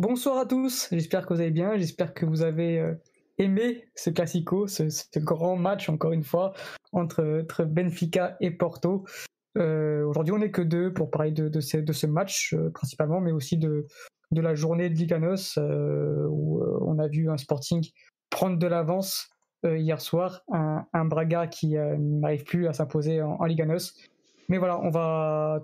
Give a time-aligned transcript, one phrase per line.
[0.00, 2.94] Bonsoir à tous, j'espère que vous allez bien, j'espère que vous avez euh,
[3.36, 6.54] aimé ce classico, ce, grand match encore une fois
[6.92, 9.04] entre, Benfica et Porto.
[9.58, 13.58] Euh, aujourd'hui on n'est que deux pour parler de, ce, match euh, principalement, mais aussi
[13.58, 13.86] de,
[14.30, 17.86] de la journée de Liganos où on a vu un Sporting
[18.30, 19.28] prendre de l'avance
[19.64, 23.98] hier soir, un, Braga qui n'arrive plus à s'imposer en, en Liganos.
[24.48, 25.60] Mais voilà, on va,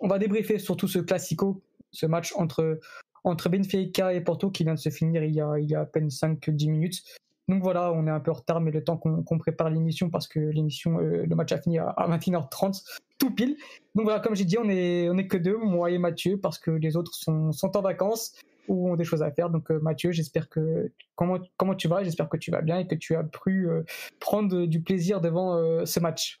[0.00, 1.62] on va débriefer ce classico,
[1.92, 2.80] ce match entre
[3.24, 6.70] entre Benfica et Porto qui vient de se finir il y a, à peine 5-10
[6.70, 7.02] minutes.
[7.48, 10.26] Donc voilà, on est un peu en retard, mais le temps qu'on prépare l'émission, parce
[10.26, 12.82] que l'émission, euh, le match a fini à, 21h30,
[13.18, 13.56] tout pile.
[13.94, 16.58] Donc voilà, comme j'ai dit, on est, on est que deux, moi et Mathieu, parce
[16.58, 18.32] que les autres sont, sont en vacances
[18.66, 19.50] ou ont des choses à faire.
[19.50, 22.02] Donc euh, Mathieu, j'espère que comment comment tu vas?
[22.02, 23.82] J'espère que tu vas bien et que tu as pu euh,
[24.20, 26.40] prendre du plaisir devant ce match.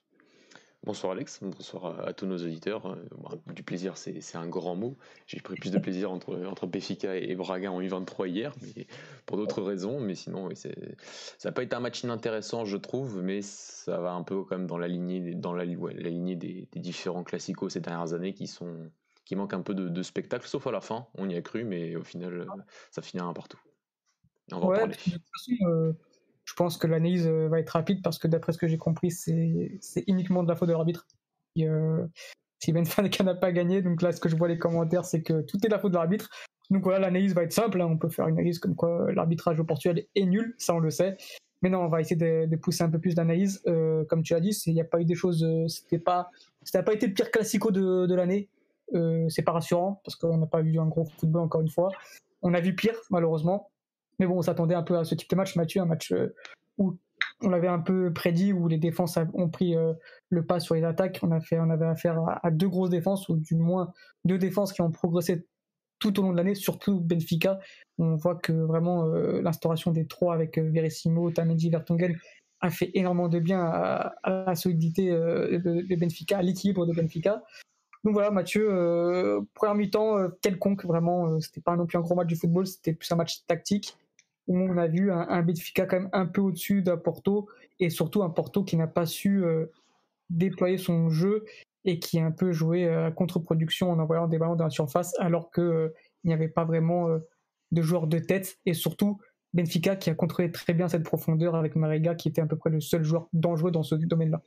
[0.84, 2.84] Bonsoir Alex, bonsoir à, tous nos auditeurs.
[2.84, 2.96] Euh,
[3.54, 4.98] du plaisir, c'est un grand mot.
[5.26, 8.86] J'ai pris plus de plaisir entre, entre Béfica et Braga en U23 hier, mais
[9.24, 9.98] pour d'autres raisons.
[9.98, 10.68] Mais sinon, ça
[11.42, 14.76] n'a pas été un match inintéressant, je trouve, mais ça va un peu comme dans
[14.76, 18.90] la lignée, dans la, la lignée des, différents classicos ces dernières années qui sont
[19.24, 21.06] qui manquent un peu de, spectacle, sauf à la fin.
[21.14, 22.46] On y a cru, mais au final,
[22.90, 23.60] ça finit un partout.
[24.52, 24.96] On va en parler.
[25.62, 25.94] Euh,
[26.44, 29.10] je pense que l'analyse euh, va être rapide parce que d'après ce que j'ai compris,
[29.10, 31.06] c'est uniquement de la faute de l'arbitre.
[31.58, 32.06] Euh,
[32.58, 35.42] si Benfica n'a pas gagné, donc là, ce que je vois les commentaires, c'est que
[35.42, 36.28] tout est de la faute de l'arbitre.
[36.70, 37.80] Donc voilà, l'analyse va être simple.
[37.80, 37.88] Hein.
[37.90, 40.90] On peut faire une analyse comme quoi l'arbitrage au Portugal est nul, ça on le
[40.90, 41.16] sait.
[41.62, 43.62] Mais non, on va essayer de, pousser un peu plus d'analyse.
[43.66, 45.46] Euh, comme tu as dit, il n'y a pas eu des choses.
[45.68, 46.30] c'était pas,
[46.72, 48.48] pas été le pire classico de, l'année.
[49.28, 51.88] c'est pas rassurant parce qu'on n'a pas vu un gros football encore une fois.
[52.42, 53.70] On a vu pire, malheureusement.
[54.18, 56.34] Mais bon, on s'attendait un peu à ce type de match, Mathieu, un match euh,
[56.78, 56.96] où
[57.42, 59.92] on l'avait un peu prédit, où les défenses ont pris euh,
[60.30, 61.20] le pas sur les attaques.
[61.22, 63.92] On, a fait, on avait affaire à, deux grosses défenses, ou du moins
[64.24, 65.46] deux défenses qui ont progressé
[65.98, 67.58] tout au long de l'année, surtout Benfica.
[67.98, 72.16] On voit que vraiment euh, l'instauration des trois avec Verissimo, Tamendi, Vertonghen
[72.60, 77.42] a fait énormément de bien à, la solidité de, Benfica, à l'équilibre de Benfica.
[78.04, 78.66] Donc voilà, Mathieu,
[79.54, 83.10] première mi-temps quelconque, vraiment, c'était pas non plus un gros match du football, c'était plus
[83.12, 83.96] un match tactique
[84.46, 87.48] où on a vu un, Benfica quand même un peu au-dessus d'un Porto
[87.80, 89.66] et surtout un Porto qui n'a pas su euh,
[90.30, 91.44] déployer son jeu
[91.84, 95.14] et qui a un peu joué à contre-production en envoyant des ballons dans la surface
[95.18, 95.94] alors qu'il euh,
[96.24, 97.18] n'y avait pas vraiment euh,
[97.72, 98.58] de joueurs de tête.
[98.66, 99.18] Et surtout
[99.52, 102.70] Benfica qui a contrôlé très bien cette profondeur avec Marega qui était à peu près
[102.70, 104.42] le seul joueur dangereux dans ce domaine-là.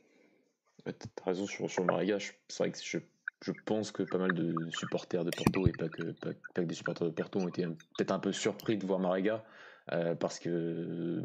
[0.84, 5.24] Tu as raison sur, Marega, c'est vrai que je, pense que pas mal de supporters
[5.24, 8.18] de Porto et pas que, pas, que des supporters de Porto ont été peut-être un
[8.18, 9.44] peu surpris de voir Marega
[9.92, 11.20] euh, parce que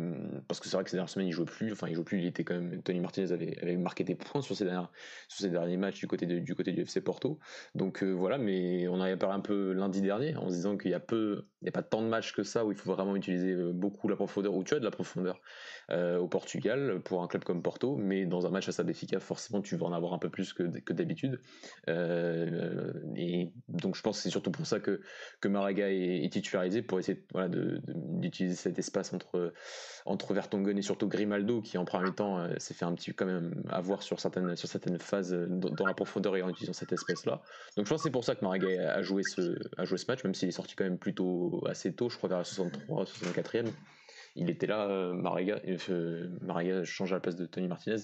[0.47, 1.71] parce que c'est vrai que ces dernières semaines il joue plus.
[1.71, 2.19] Enfin il joue plus.
[2.19, 4.87] Il était quand même Tony Martinez avait, avait marqué des points sur ces derniers
[5.27, 7.39] sur ces derniers matchs du côté du côté du FC Porto.
[7.75, 8.37] Donc euh, voilà.
[8.37, 10.99] Mais on en avait parlé un peu lundi dernier en se disant qu'il y a
[10.99, 13.71] peu n'y a pas tant de matchs que ça où il faut vraiment utiliser euh,
[13.73, 15.41] beaucoup la profondeur où tu as de la profondeur
[15.91, 19.61] au Portugal pour un club comme Porto mais dans un match à sa Béfica forcément
[19.61, 21.39] tu vas en avoir un peu plus que, que d'habitude
[21.87, 25.01] et donc je pense que c'est surtout pour ça que
[25.41, 29.53] que Maraga est, titularisé pour essayer voilà, d'utiliser cet espace entre,
[30.05, 30.33] entre
[30.75, 34.01] et surtout Grimaldo qui en premier temps euh, s'est fait un petit quand même avoir
[34.01, 37.41] sur certaines, sur certaines phases euh, dans, la profondeur et en utilisant cette espèce là.
[37.77, 40.05] Donc je pense que c'est pour ça que Maragay a joué ce, a joué ce
[40.07, 43.05] match, même s'il est sorti quand même plutôt assez tôt, je crois vers la 63,
[43.05, 43.67] 64e.
[44.35, 45.61] Il était là, euh, Marega,
[46.83, 48.03] change à la place de Tony Martinez.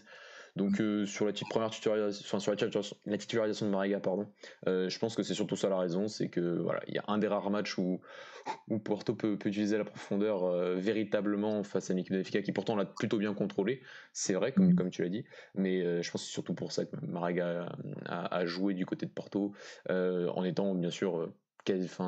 [0.55, 4.27] Donc euh, sur la première titularisation, sur la, titularisation de Mariga, pardon,
[4.67, 7.03] euh, je pense que c'est surtout ça la raison, c'est que voilà, il y a
[7.07, 8.01] un des rares matchs où,
[8.67, 12.75] où Porto peut, utiliser la profondeur euh, véritablement face à une équipe de qui pourtant
[12.75, 13.81] l'a plutôt bien contrôlé.
[14.13, 14.75] C'est vrai, comme, mm.
[14.75, 15.25] comme tu l'as dit,
[15.55, 17.69] mais je pense que c'est surtout pour ça que Mariga
[18.05, 19.53] a, joué du côté de Porto
[19.89, 21.31] en étant bien sûr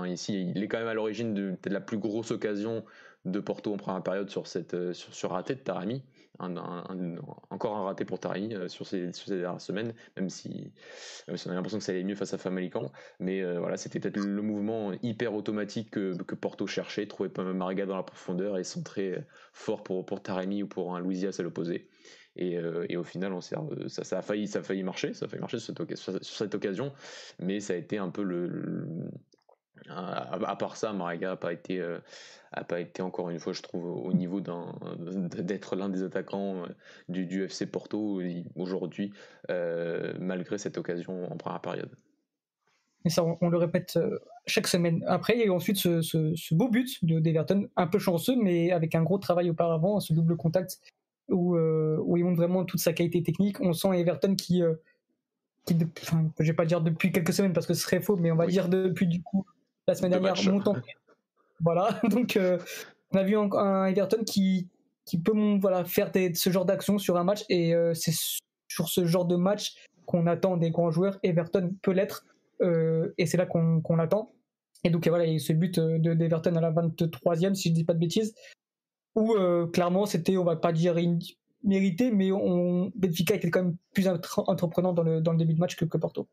[0.08, 2.84] Ici, il est quand même à l'origine de, la plus grosse occasion
[3.26, 6.04] de Porto en première période sur cette sur, sur raté de Tarami
[7.50, 10.72] encore un raté pour Tari euh, sur, ces, dernières semaines, même si,
[11.28, 12.92] on a l'impression que ça allait mieux face à Famalicão.
[13.20, 17.98] Mais euh, voilà, c'était peut-être le mouvement hyper automatique que, Porto cherchait, trouver Mariga dans
[17.98, 19.18] la profondeur et centrer
[19.54, 21.88] fort pour, pour Taremi ou pour un Louisias à l'opposé.
[22.38, 23.58] Et, euh, au final, on ça,
[23.88, 25.76] ça, a failli, ça a failli marcher, ça a failli marcher sur
[26.22, 26.94] cette, occasion,
[27.40, 28.88] mais ça a été un peu le
[29.90, 32.00] à, part ça, Mariga n'a pas été, euh,
[32.52, 36.68] a pas été encore une fois, je trouve, au niveau d'être l'un des attaquants euh,
[37.10, 38.22] du, du FC Porto
[38.56, 39.12] aujourd'hui,
[39.50, 41.90] euh, malgré cette occasion en première période.
[43.04, 43.98] Et ça, on, le répète
[44.46, 45.04] chaque semaine.
[45.08, 48.72] Après, il y a eu ensuite ce, beau but de d'Everton, un peu chanceux, mais
[48.72, 50.80] avec un gros travail auparavant, ce double contact
[51.28, 53.60] où, où il montre vraiment toute sa qualité technique.
[53.60, 54.62] On sent Everton qui,
[55.66, 58.32] qui enfin, je vais pas dire depuis quelques semaines parce que ce serait faux, mais
[58.32, 59.48] on va dire depuis du coup
[59.88, 60.76] la semaine dernière, montant,
[61.64, 62.40] Voilà, donc
[63.12, 64.68] on a vu un, Everton qui,
[65.06, 68.14] qui peut voilà, faire ce genre d'action sur un match et c'est
[68.68, 69.76] sur ce genre de match
[70.06, 71.20] qu'on attend des grands joueurs.
[71.24, 72.26] Everton peut l'être
[72.62, 74.32] et c'est là qu'on l'attend.
[74.84, 77.70] Et donc voilà, il y a eu ce but de d'Everton à la 23e, si
[77.70, 78.34] je ne dis pas de bêtises,
[79.16, 79.36] où
[79.72, 80.96] clairement c'était, on va pas dire
[81.64, 85.60] mérité, mais on, Benfica était quand même plus entreprenant dans le, dans le début de
[85.60, 86.28] match que, que Porto.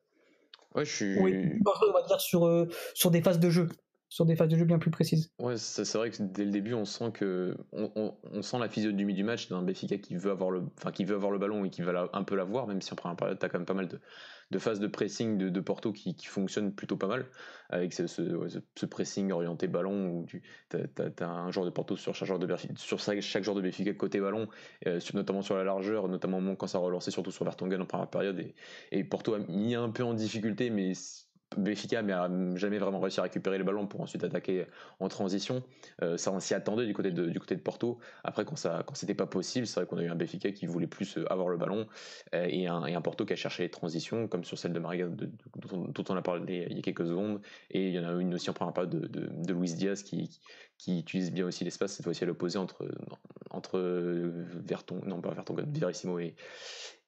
[0.75, 1.19] Ouais, je suis.
[1.19, 1.35] Oui,
[1.65, 3.69] on va dire sur, sur des phases de jeu
[4.09, 5.33] sur des phases de jeu bien plus précises.
[5.39, 9.15] Ouais, c'est vrai que dès le début, on sent que on, on, sent la physionomie
[9.15, 11.71] du match d'un Benfica qui veut avoir le, enfin qui veut avoir le ballon et
[11.71, 13.89] qui veut un peu l'avoir, même si en première période, t'as quand même pas mal
[13.89, 14.01] de,
[14.51, 17.27] de phases de pressing de, Porto qui, fonctionnent plutôt pas mal
[17.69, 20.43] avec ce, ce, pressing orienté ballon où tu
[20.73, 24.49] as, un joueur de Porto sur chaque joueur de sur chaque de côté ballon,
[24.87, 28.09] euh, notamment sur la largeur, notamment quand ça a relancé surtout sur Vertonghen en première
[28.09, 28.55] période et,
[28.91, 30.93] et Porto a mis un peu en difficulté, mais
[31.57, 32.15] Béfica mais
[32.57, 34.67] jamais vraiment réussi à récupérer le ballon pour ensuite attaquer
[35.01, 35.63] en transition.
[36.03, 37.99] Euh, ça, on s'y attendait du côté de, du côté de Porto.
[38.23, 40.67] Après, quand ça, quand c'était pas possible, c'est vrai qu'on a eu un Béfica qui
[40.67, 41.87] voulait plus euh, avoir le ballon
[42.35, 44.79] euh, et, un, et, un, Porto qui a cherché les transitions, comme sur celle de
[44.79, 47.41] Mariga, dont, on a parlé il y a quelques secondes.
[47.71, 50.41] Et il y en a une aussi en première de, de, de Luis Diaz qui,
[50.77, 52.89] qui, utilise bien aussi l'espace, cette fois-ci à l'opposé entre,
[53.51, 56.35] entre Verton, non pas Verton, Verissimo et,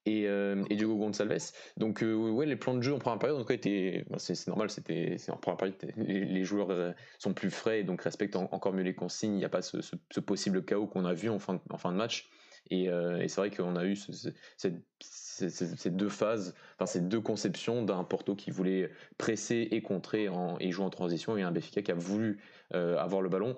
[0.06, 1.52] et, euh, Diogo Gonçalves.
[1.76, 4.46] Donc euh, ouais, les plans de jeu en première période en tout étaient, bah, c'est
[4.46, 8.72] normal, c'était en première période les, joueurs euh, sont plus frais et donc respectent encore
[8.72, 9.34] mieux les consignes.
[9.34, 11.96] Il n'y a pas ce, possible chaos qu'on a vu en fin en fin de
[11.96, 12.30] match.
[12.70, 18.04] Et, et c'est vrai qu'on a eu ces deux phases, enfin ces deux conceptions d'un
[18.04, 21.90] Porto qui voulait presser et contrer en, et jouer en transition et un Benfica qui
[21.90, 22.38] a voulu
[22.70, 23.56] avoir le ballon.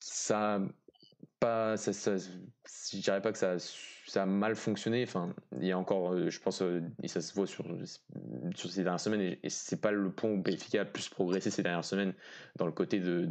[0.00, 0.60] Ça,
[1.38, 2.16] pas, ça, ça,
[2.92, 3.56] dirais pas que ça
[4.06, 5.02] ça a mal fonctionné.
[5.02, 7.64] Enfin, il y a encore, euh, je pense, euh, et ça se voit sur,
[8.54, 11.84] ces dernières semaines, et, c'est pas le point où Benfica a plus progressé ces dernières
[11.84, 12.14] semaines
[12.56, 13.24] dans le côté de,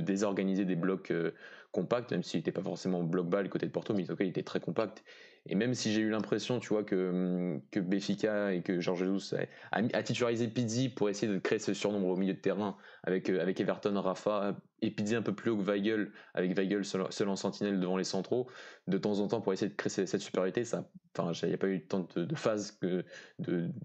[0.00, 1.32] désorganiser des blocs euh,
[1.72, 4.42] compacts, même s'il n'était pas forcément bloc bas côté de Porto, mais en il était
[4.42, 5.04] très compact.
[5.48, 9.04] Et même si j'ai eu l'impression, tu vois, que, hum, que Béfica et que Georges
[9.04, 9.34] Jesus
[9.72, 13.30] a, a, titularisé Pizzi pour essayer de créer ce surnombre au milieu de terrain avec,
[13.30, 17.28] euh, avec Everton, Rafa et Pizzi un peu plus haut que Weigel, avec Weigel seul,
[17.28, 18.48] en sentinelle devant les centraux,
[18.88, 20.64] de temps en temps pour essayer de créer cette, supériorité.
[20.64, 23.04] Ça, enfin, il n'y a pas eu tant de, phases que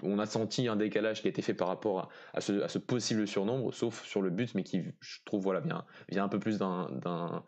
[0.04, 3.74] on a senti un décalage qui a été fait par rapport à, ce, possible surnombre,
[3.74, 7.44] sauf sur le but, mais qui, je trouve, voilà, vient, vient un peu plus d'un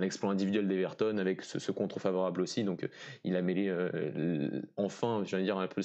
[0.00, 2.64] exploit individuel d'Everton avec ce, contre favorable aussi.
[2.64, 2.88] Donc euh,
[3.24, 5.82] il a mêlé euh, enfin, j'allais dire, un peu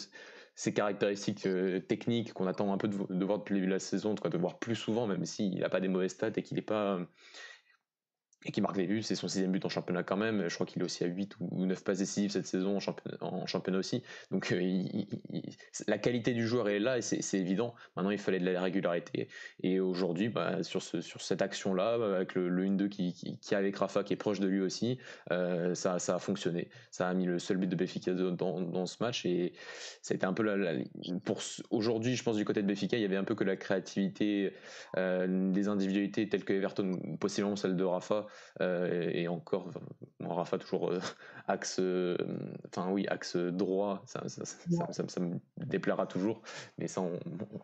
[0.55, 3.79] ces caractéristiques euh, techniques qu'on attend un peu de, voir depuis le début de la
[3.79, 6.63] saison, de voir plus souvent, même s'il n'a pas des mauvaises stats et qu'il n'est
[6.63, 6.99] pas
[8.45, 10.47] et qui marque les buts, c'est son sixième but en championnat quand même.
[10.47, 12.77] Je crois qu'il est aussi à 8 ou 9 passes décisives cette saison
[13.19, 14.03] en championnat, aussi.
[14.31, 14.83] Donc euh,
[15.87, 17.73] la qualité du joueur est là et c'est évident.
[17.95, 19.27] Maintenant, il fallait de la régularité.
[19.63, 24.03] Et aujourd'hui, bah, sur, ce, sur cette action-là, avec le, 1-2 qui, qui, avec Rafa,
[24.03, 24.99] qui est proche de lui aussi,
[25.31, 26.69] euh, ça, a fonctionné.
[26.91, 29.25] Ça a mis le seul but de Béfica dans, ce match.
[29.25, 29.53] Et
[30.09, 30.45] été un peu
[31.25, 33.55] pour aujourd'hui, je pense, du côté de Béfica, il y avait un peu que la
[33.55, 34.53] créativité,
[34.95, 38.26] euh, des individualités telles que Everton, possiblement celle de Rafa,
[38.61, 39.71] euh, et encore,
[40.19, 40.99] Rafa toujours euh,
[41.47, 42.17] axe, euh,
[42.67, 46.41] enfin oui, axe droit, ça, ça, me déplaira toujours,
[46.77, 47.19] mais ça on,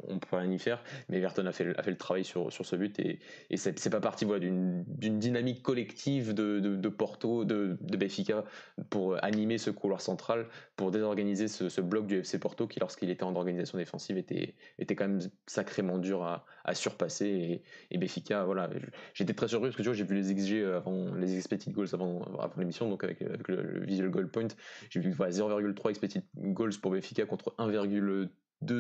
[0.07, 0.83] on, peut rien y faire.
[1.09, 3.89] Mais Everton a fait, a fait le travail sur, sur ce but et, et c'est
[3.89, 8.43] pas parti voilà, d'une dynamique collective de, de, Porto, de, de Benfica
[8.89, 13.09] pour animer ce couloir central, pour désorganiser ce, ce bloc du FC Porto qui, lorsqu'il
[13.09, 17.25] était en organisation défensive, était, était quand même sacrément dur à, à surpasser.
[17.25, 18.69] Et, et Benfica, voilà,
[19.13, 21.89] j'étais très surpris parce que tu vois, j'ai vu les XG avant les expected goals
[21.93, 24.47] avant, avant l'émission, donc avec, le, visual goal point,
[24.89, 28.29] j'ai vu 0,3 expected goals pour Benfica contre 1,2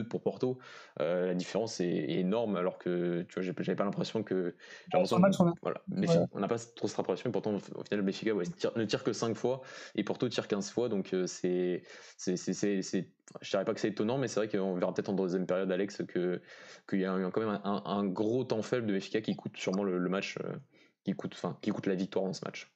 [0.03, 0.57] pour Porto.
[0.99, 4.55] Euh, la différence est, énorme, alors que tu vois, j'avais pas l'impression que.
[5.61, 5.81] voilà,
[6.31, 9.35] on n'a pas trop cette impression, mais pourtant, au final, Benfica ne tire que 5
[9.35, 9.61] fois
[9.95, 11.83] et Porto tire 15 fois, donc euh, c'est.
[13.41, 15.71] Je dirais pas que c'est étonnant, mais c'est vrai qu'on verra peut-être en deuxième période,
[15.71, 19.83] Alex, qu'il y a quand même un, gros temps faible de Benfica qui coûte sûrement
[19.83, 20.37] le, match.
[20.43, 20.53] Euh,
[21.03, 22.71] qui coûte, enfin, qui coûte la victoire dans ce match.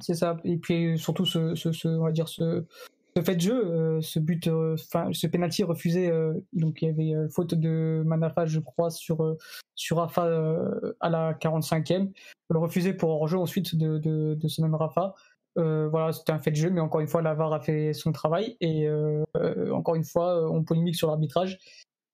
[0.00, 0.36] C'est ça.
[0.44, 2.64] Et puis surtout ce, ce, on va dire ce,
[3.20, 6.10] fait de jeu, euh, ce but, euh, enfin ce penalty refusé.
[6.10, 9.36] Euh, donc il y avait faute de Manafa, je crois, sur
[9.74, 10.22] sur Rafa
[11.00, 12.10] à la 45e.
[12.50, 15.14] Le refusé pour hors-jeu ensuite de, de, de, ce même Rafa.
[15.56, 18.12] voilà, c'était un fait de jeu, mais encore une fois, la VAR a fait son
[18.12, 18.88] travail et
[19.72, 21.58] encore une fois, on polémique sur l'arbitrage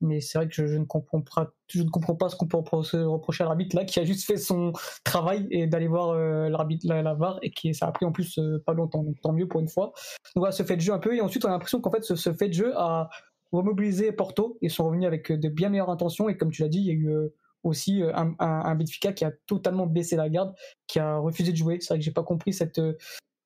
[0.00, 2.56] mais c'est vrai que je, ne comprends pas, je ne comprends pas ce qu'on peut
[2.56, 4.72] reprocher à l'arbitre là, qui a juste fait son
[5.04, 8.38] travail et d'aller voir euh, l'arbitre la, VAR et qui ça a pris en plus
[8.38, 9.86] euh, pas longtemps, tant mieux pour une fois.
[10.34, 12.04] Donc voilà, ce fait de jeu un peu et ensuite on a l'impression qu'en fait
[12.04, 13.08] ce, fait de jeu a
[13.50, 16.78] remobilisé Porto et sont revenus avec de bien meilleures intentions et comme tu l'as dit,
[16.78, 20.54] il y a eu euh, aussi un, un, Benfica qui a totalement baissé la garde,
[20.86, 21.78] qui a refusé de jouer.
[21.80, 22.80] C'est vrai que j'ai pas compris cette,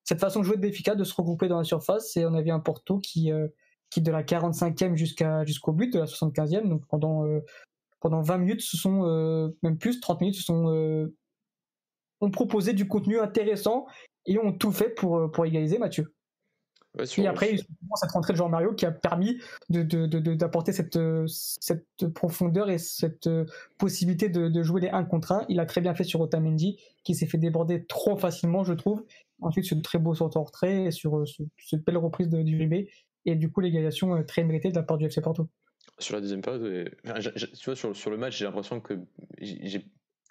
[0.04, 2.14] cette façon de jouer de Benfica, de se regrouper dans la surface.
[2.18, 3.32] Et on avait un Porto qui,
[3.92, 7.24] qui de la 45e jusqu'à, jusqu'au but, de la 75e, donc pendant,
[8.00, 11.10] pendant 20 minutes, ce sont même plus, 30 minutes, ce sont
[12.20, 13.86] ont proposé du contenu intéressant
[14.26, 16.14] et ont tout fait pour, pour égaliser Mathieu
[17.16, 17.56] et après,
[17.94, 19.38] cette rentrée de Jean Mario qui a permis
[19.70, 23.28] d'apporter cette, cette profondeur et cette
[23.78, 25.46] possibilité de, jouer les 1 contre 1.
[25.48, 29.04] Il a très bien fait sur Otamendi, qui s'est fait déborder trop facilement, je trouve.
[29.40, 31.24] Ensuite, de très beau sortie en retrait, sur,
[31.58, 32.86] cette belle reprise de, du RB,
[33.26, 35.48] et du coup, l'égalisation euh, très méritée de la part du FC Porto.
[35.98, 36.90] Sur la deuxième période,
[37.58, 38.94] tu vois, sur, sur le match, j'ai l'impression que
[39.40, 39.84] j'ai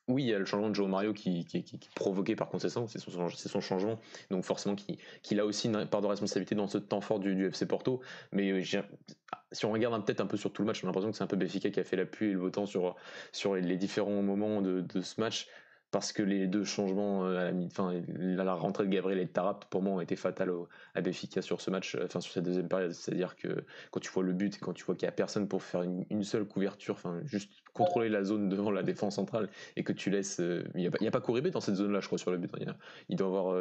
[0.07, 2.49] oui, il y a le changement de Joe Mario qui, qui, qui, est provoqué par
[2.49, 4.75] conséquent, c'est son, changement, donc forcément
[5.21, 8.01] qu'il a aussi une part de responsabilité dans ce temps fort du, FC Porto.
[8.31, 8.81] Mais euh,
[9.51, 11.27] si on regarde peut-être un peu sur tout le match, a l'impression que c'est un
[11.27, 12.95] peu Béfica qui a fait la pluie et le temps sur,
[13.31, 15.47] sur les différents moments de ce match
[15.91, 19.29] parce que les deux changements euh, à la, fin, la rentrée de Gabriel et de
[19.29, 20.51] Tarap pour moi ont été fatales
[20.95, 22.93] à Béfica sur ce match, euh, enfin sur cette deuxième période.
[22.93, 25.47] C'est-à-dire que quand tu vois le but et quand tu vois qu'il n'y a personne
[25.47, 29.83] pour faire une, seule couverture, enfin juste contrôler la zone devant la défense centrale et
[29.83, 32.31] que tu laisses, euh, il n'y a, pas Corribé dans cette zone-là, je crois sur
[32.31, 32.51] le but.
[33.09, 33.55] Il, doit avoir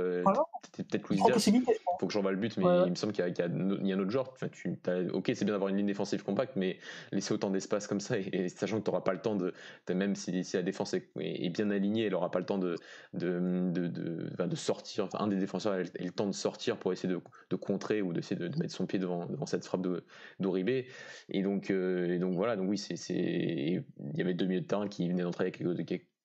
[0.72, 1.62] peut-être Louis Il
[2.00, 4.10] faut que j'en vois le but, mais il me semble qu'il y, a un autre
[4.10, 4.30] genre.
[4.32, 4.78] Enfin, tu,
[5.12, 6.78] ok, c'est bien d'avoir une ligne défensive compacte, mais
[7.12, 9.52] laisser autant d'espace comme ça et, sachant que tu n'auras pas le temps de,
[9.92, 12.76] même si, la défense est, bien alignée, n'aura pas le temps de,
[13.14, 13.38] de,
[13.70, 15.04] de, de, sortir.
[15.04, 18.36] Enfin, un des défenseurs a le temps de sortir pour essayer de, contrer ou d'essayer
[18.36, 19.86] de, mettre son pied devant, devant cette frappe
[20.38, 20.86] d'Oribé.
[21.28, 23.82] Et donc, euh, et donc voilà, donc oui, c'est,
[24.12, 25.52] il y avait deux milieux de terrain qui venaient d'entrer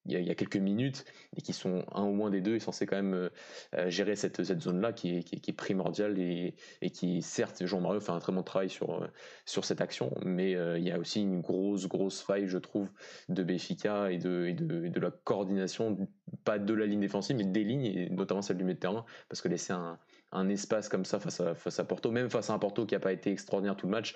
[0.07, 1.03] il y, a, quelques minutes
[1.35, 3.29] et qui sont un ou moins des deux est censé quand même euh,
[3.75, 7.99] euh, gérer cette, cette zone-là qui est, qui, est, primordiale et, et, qui, certes, Jean-Mario
[7.99, 9.07] fait un très bon travail sur, euh,
[9.45, 12.87] sur cette action, mais il y a aussi une grosse, grosse faille, je trouve,
[13.29, 15.97] de Béfica et de, et de, de, la coordination,
[16.43, 19.05] pas de la ligne défensive, mais des lignes, et notamment celle du milieu de terrain,
[19.27, 19.97] parce que laisser un,
[20.31, 22.93] un espace comme ça face à, face à Porto, même face à un Porto qui
[22.93, 24.15] n'a pas été extraordinaire tout le match,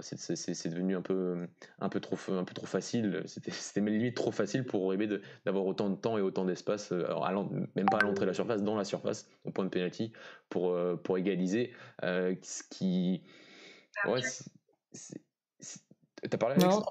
[0.00, 1.46] c'est devenu un peu,
[1.80, 3.22] un, peu trop, un peu trop facile.
[3.26, 7.04] C'était limite trop facile pour Uribe d'avoir autant de temps et autant d'espace, euh,
[7.74, 10.12] même pas à l'entrée de la surface, dans la surface, au point de penalty,
[10.48, 11.72] pour, euh, pour égaliser.
[12.04, 13.22] Euh, ce qui.
[14.06, 14.20] Ouais,
[16.28, 16.84] T'as parlé avec non,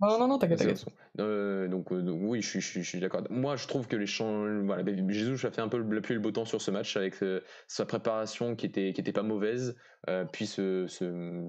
[0.00, 0.86] non, non, t'inquiète,
[1.18, 3.22] euh, donc, euh, donc, oui, je, je, je suis d'accord.
[3.30, 6.20] Moi, je trouve que les champs, voilà, Jésus a fait un peu le et le
[6.20, 9.74] beau temps sur ce match avec euh, sa préparation qui était qui était pas mauvaise,
[10.32, 11.48] puis ce, ce,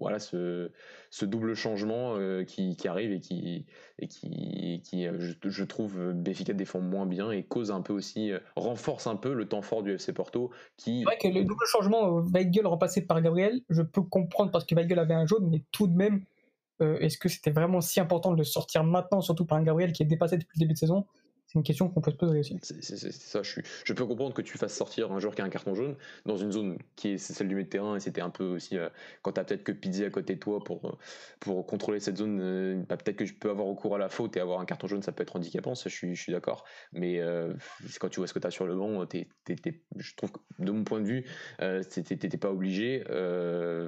[0.00, 0.70] voilà ce,
[1.10, 3.66] ce double changement qui, qui, arrive et qui
[3.98, 8.32] et qui, qui je, je, trouve Béfica défend moins bien et cause un peu aussi
[8.56, 11.00] renforce un peu le temps fort du FC Porto qui.
[11.00, 14.74] C'est vrai que le double changement Weigel remplacé par Gabriel, je peux comprendre parce que
[14.74, 16.31] Weigel avait un jaune, mais tout de même euh,
[17.00, 20.02] est-ce que c'était vraiment si important de le sortir maintenant, surtout par un Gabriel qui
[20.02, 21.06] est dépassé depuis le début de saison
[21.52, 22.58] c'est une question qu'on peut se poser aussi.
[22.62, 25.50] C'est ça, je, je, peux comprendre que tu fasses sortir un joueur qui a un
[25.50, 28.30] carton jaune dans une zone qui est celle du milieu de terrain et c'était un
[28.30, 28.88] peu aussi euh,
[29.20, 30.96] quand tu as peut-être que Pizzi à côté de toi pour, euh,
[31.40, 34.34] pour contrôler cette zone, euh, bah, peut-être que tu peux avoir recours à la faute
[34.38, 36.64] et avoir un carton jaune, ça peut être handicapant, ça je suis, je d'accord.
[36.94, 37.20] Mais
[38.00, 40.84] quand tu vois ce que tu as sur le banc, je trouve que de mon
[40.84, 41.26] point de vue,
[41.58, 43.04] t'étais pas obligé.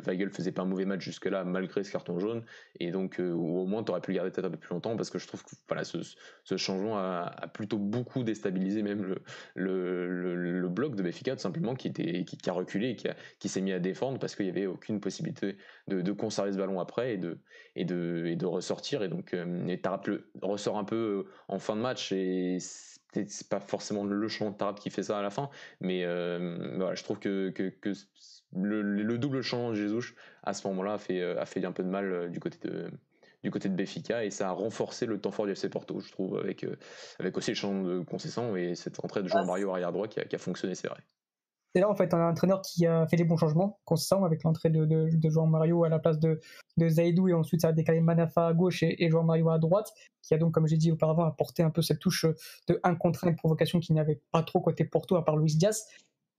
[0.05, 2.45] Weigel faisait pas un mauvais match jusque-là malgré ce carton jaune
[2.79, 5.09] et donc au moins tu aurais pu le garder peut-être un peu plus longtemps parce
[5.09, 5.99] que je trouve que voilà, ce,
[6.45, 9.23] ce changement a, a plutôt beaucoup déstabilisé même le,
[9.55, 13.09] le, le, bloc de Béfica tout simplement qui, était, qui, a reculé et qui,
[13.39, 15.57] qui s'est mis à défendre parce qu'il n'y avait aucune possibilité
[15.89, 17.39] de, de, conserver ce ballon après et de,
[17.77, 19.03] et de, et de ressortir.
[19.03, 20.11] Et donc euh, et Tarap
[20.43, 24.57] ressort un peu euh, en fin de match et c'est pas forcément le champ de
[24.57, 25.49] Tarap qui fait ça à la fin
[25.81, 27.93] mais euh, voilà je trouve que, que,
[28.57, 31.85] le, le, double champ de Jesus à ce moment-là a fait, a fait un peu
[31.85, 32.91] de mal du côté de,
[33.45, 36.11] du côté de Béfica et ça a renforcé le temps fort du FC Porto, je
[36.11, 36.77] trouve, avec, euh,
[37.21, 40.09] avec aussi le champ de concession et cette entrée de Jean ah, Mario arrière droit
[40.09, 41.01] qui a, qui a fonctionné, c'est vrai.
[41.75, 44.25] Et là, en fait, on a un entraîneur qui a fait des bons changements, concession
[44.25, 46.41] avec l'entrée de, de, de Jean Mario à la place de,
[46.79, 49.59] de Zaidou, et ensuite ça a décalé Manafa à gauche et, et Jean Mario à
[49.59, 52.25] droite, qui a donc, comme j'ai dit auparavant, apporté un peu cette touche
[52.69, 55.37] de 1 contre 1 de provocation qu'il n'y avait pas trop côté Porto, à part
[55.37, 55.85] Luis Diaz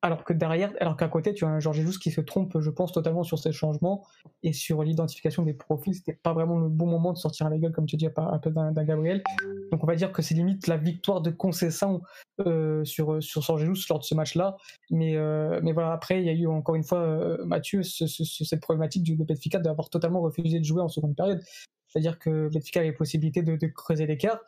[0.06, 2.70] alors que derrière, alors qu'à côté, tu as un Georges Jesus qui se trompe, je
[2.70, 4.06] pense, totalement sur ces changements
[4.44, 5.96] et sur l'identification des profils.
[5.96, 8.52] C'était pas vraiment le bon moment de sortir la gueule, comme tu dis, un peu
[8.52, 9.24] d'un Gabriel.
[9.72, 12.04] Donc on va dire que c'est limite la victoire de Concession
[12.46, 14.58] euh, sur sur Georges Jesus lors de ce match-là.
[14.92, 18.62] Mais euh, mais voilà, après il y a eu encore une fois euh, Mathieu cette
[18.62, 21.42] problématique du Benfica d'avoir totalement refusé de jouer en seconde période.
[21.88, 24.40] C'est-à-dire que Benfica avait possibilité de, de creuser l'écart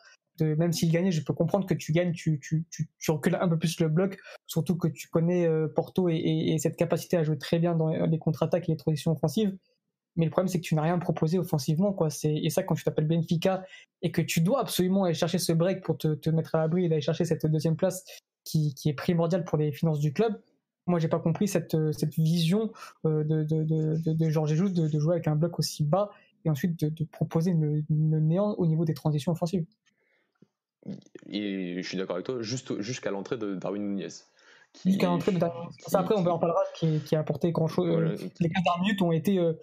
[0.42, 2.40] même s'il gagnait, je peux comprendre que tu gagnes, tu,
[3.08, 6.76] recules un peu plus le bloc, surtout que tu connais euh, Porto et, et, cette
[6.76, 9.56] capacité à jouer très bien dans les contre-attaques et les transitions offensives.
[10.16, 11.92] mais le problème c'est que tu n'as rien proposé offensivement.
[11.92, 12.08] Quoi.
[12.24, 13.64] Et ça, quand tu t'appelles Benfica
[14.02, 16.86] et que tu dois absolument aller chercher ce break pour te, mettre à l'abri et
[16.86, 18.04] aller chercher cette deuxième place
[18.44, 20.40] qui, est primordiale pour les finances du club,
[20.86, 22.72] moi j'ai pas compris cette, cette vision
[23.04, 26.10] euh, de, de, de, de Georges Jesus de, jouer avec un bloc aussi bas
[26.44, 29.64] et ensuite de, proposer le, néant au niveau des transitions offensives.
[31.30, 34.08] Et je suis d'accord avec toi, juste jusqu'à l'entrée de Darwin Nunez.
[34.84, 35.68] Jusqu'à l'entrée de Darwin.
[35.92, 37.88] Après, on en parlera, qui, qui, a apporté grand chose.
[37.88, 39.54] Euh, les 15 dernières minutes ont été euh,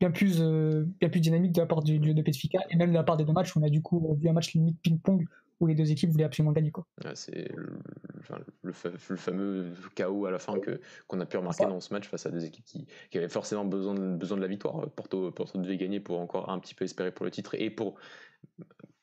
[0.00, 3.04] bien, plus, bien plus dynamiques de la part du, de Petfica et même de la
[3.04, 3.56] part des deux matchs.
[3.56, 5.26] On a du coup vu un match limite ping-pong
[5.60, 6.70] où les deux équipes voulaient absolument gagner.
[6.70, 6.86] Quoi.
[7.14, 8.72] c'est le,
[9.16, 12.30] fameux chaos à la fin que, qu'on a pu remarquer dans ce match face à
[12.30, 14.90] des équipes qui, qui avaient forcément besoin de, besoin de la victoire.
[14.90, 17.94] Porto, Porto devait gagner pour encore un petit peu espérer pour le titre et pour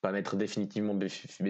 [0.01, 0.97] pas mettre définitivement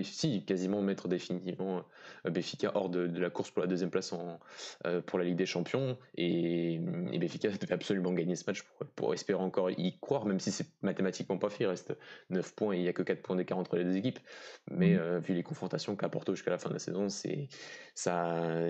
[0.04, 1.84] si, quasiment mettre définitivement
[2.26, 4.40] euh, Béfica hors de, la course pour la deuxième place en,
[4.86, 5.98] euh, pour la Ligue des Champions.
[6.16, 6.76] Et,
[7.12, 8.64] et Béfica devait absolument gagner ce match
[8.96, 11.64] pour, espérer encore y croire même si c'est mathématiquement pas fait.
[11.64, 11.96] Il reste
[12.30, 14.20] 9 points et il n'y a que 4 points d'écart entre les deux équipes.
[14.70, 15.00] Mais mmh.
[15.00, 17.48] euh, vu les confrontations qu'a Porto jusqu'à la fin de la saison c'est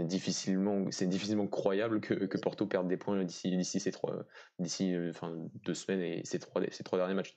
[0.05, 4.25] difficilement difficilement croyable que, que, Porto perde des points d'ici ces trois
[4.59, 5.33] d'ici enfin
[5.65, 7.35] deux semaines et ces trois ces trois derniers matchs.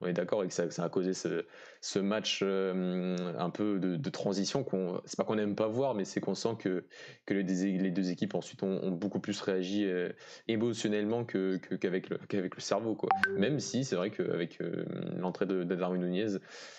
[0.00, 1.44] On, est d'accord et que ça, ça a causé ce
[1.82, 6.04] ce match euh, un peu de, transition qu'on c'est pas qu'on n'aime pas voir mais
[6.04, 6.86] c'est qu'on sent que
[7.28, 10.10] les, deux équipes ensuite ont, beaucoup plus réagi euh,
[10.46, 13.08] émotionnellement qu'avec le cerveau quoi.
[13.36, 14.84] Même si c'est vrai qu'avec euh,
[15.16, 16.38] l'entrée de, de Darwin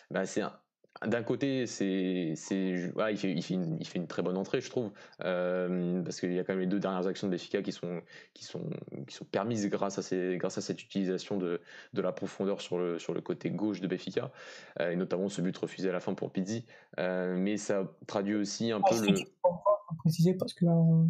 [0.10, 0.54] bah, c'est un,
[1.08, 4.70] d'un côté, c'est, il, fait, il, fait une, il, fait une, très bonne entrée, je
[4.70, 4.92] trouve,
[5.24, 8.02] euh, parce qu'il y a quand même les deux dernières actions de Béfica qui sont,
[8.34, 8.70] qui sont,
[9.08, 11.62] qui sont permises grâce à, ces, grâce à cette utilisation de,
[11.94, 14.32] de la profondeur sur le, sur le côté gauche de Béfica,
[14.80, 16.66] euh, et notamment ce but refusé à la fin pour Pizzi.
[17.00, 19.14] Euh, mais ça traduit aussi un peu le.
[19.98, 21.10] préciser parce que on,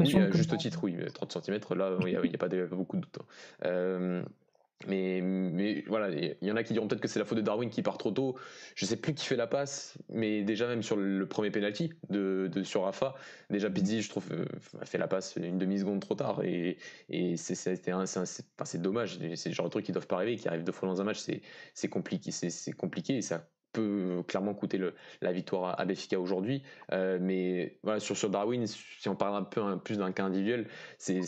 [0.00, 3.02] oui, juste titre, oui, 30 cm, là, il n'y a, a, pas de, beaucoup de
[3.02, 3.18] doute.
[4.86, 7.42] Mais, mais voilà, il y en a qui diront peut-être que c'est la faute de
[7.42, 8.36] Darwin qui part trop tôt.
[8.74, 12.50] Je sais plus qui fait la passe, mais déjà même sur le premier penalty de,
[12.64, 13.14] sur Rafa,
[13.50, 14.44] déjà Pizzi, je trouve, euh,
[14.84, 19.18] fait la passe une demi seconde trop tard et, et c'est c'est dommage.
[19.34, 21.04] C'est le genre de truc qui doivent pas arriver, qui arrive deux fois dans un
[21.04, 21.24] match,
[21.74, 26.62] c'est compliqué, c'est compliqué et ça peut clairement coûter le, la victoire à, Béfica aujourd'hui.
[26.92, 30.68] Euh, mais voilà, sur, sur Darwin, si on parle un peu plus d'un cas individuel,
[30.98, 31.20] c'est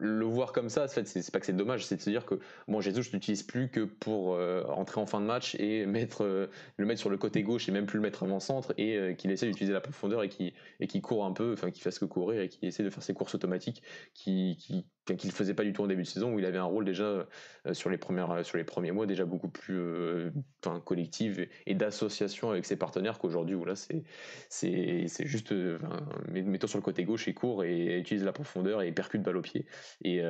[0.00, 2.80] le voir comme ça, c'est pas que c'est dommage, c'est de se dire que bon,
[2.80, 6.46] Jesus, je l'utilise plus que pour euh, entrer en fin de match et mettre euh,
[6.78, 9.14] le mettre sur le côté gauche et même plus le mettre avant centre et euh,
[9.14, 12.06] qu'il essaie d'utiliser la profondeur et qui et court un peu, enfin qui fasse que
[12.06, 13.82] courir et qui essaie de faire ses courses automatiques
[14.14, 14.86] qui, qui
[15.16, 16.84] qu'il ne faisait pas du tout en début de saison, où il avait un rôle
[16.84, 17.26] déjà
[17.66, 20.30] euh, sur les, premières, euh, sur les premiers mois déjà beaucoup plus euh,
[20.64, 24.02] enfin, collectif et, d'association avec ses partenaires qu'aujourd'hui où là c'est
[24.48, 28.92] c'est juste enfin, mettons sur le côté gauche et court et, utilise la profondeur et
[28.92, 29.66] percute balle au pied.
[30.04, 30.22] Et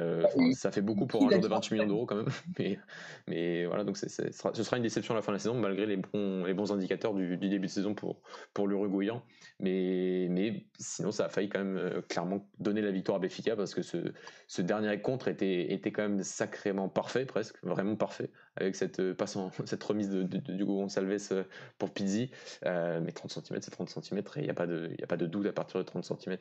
[0.55, 2.29] ça fait beaucoup pour un joueur de 28 millions d'euros quand même.
[2.59, 2.79] Mais,
[3.27, 5.97] mais voilà donc ce sera une déception à la fin de la saison malgré les
[5.97, 8.21] bons, les bons indicateurs du, début de saison pour,
[8.53, 9.23] pour l'Uruguayan
[9.61, 13.75] mais, mais sinon ça a failli quand même clairement donner la victoire à Béfica parce
[13.75, 13.99] que ce,
[14.47, 19.15] ce dernier contre était, était quand même sacrément parfait, presque, vraiment parfait, avec cette, euh,
[19.15, 21.43] passant, cette remise de, de, du Gonçalves euh,
[21.79, 22.31] pour Pizzi.
[22.67, 25.17] Euh, mais 30 cm, c'est 30 cm, et il n'y a, pas de, a pas
[25.17, 26.37] de doute à partir de 30 cm,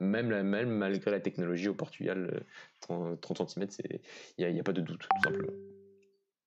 [0.00, 2.44] même, même malgré la technologie au Portugal,
[2.82, 3.68] 30, 30 cm,
[4.36, 5.52] il n'y a, pas de doute, tout simplement.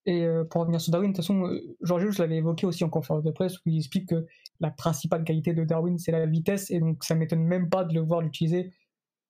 [0.06, 1.49] Et pour revenir sur Darwin, de toute façon,
[1.82, 4.25] Georges je l'avais évoqué aussi en conférence de presse, où il explique que
[4.62, 7.93] la principale qualité de Darwin, c'est la vitesse, et donc ça m'étonne même pas de
[7.93, 8.71] le voir l'utiliser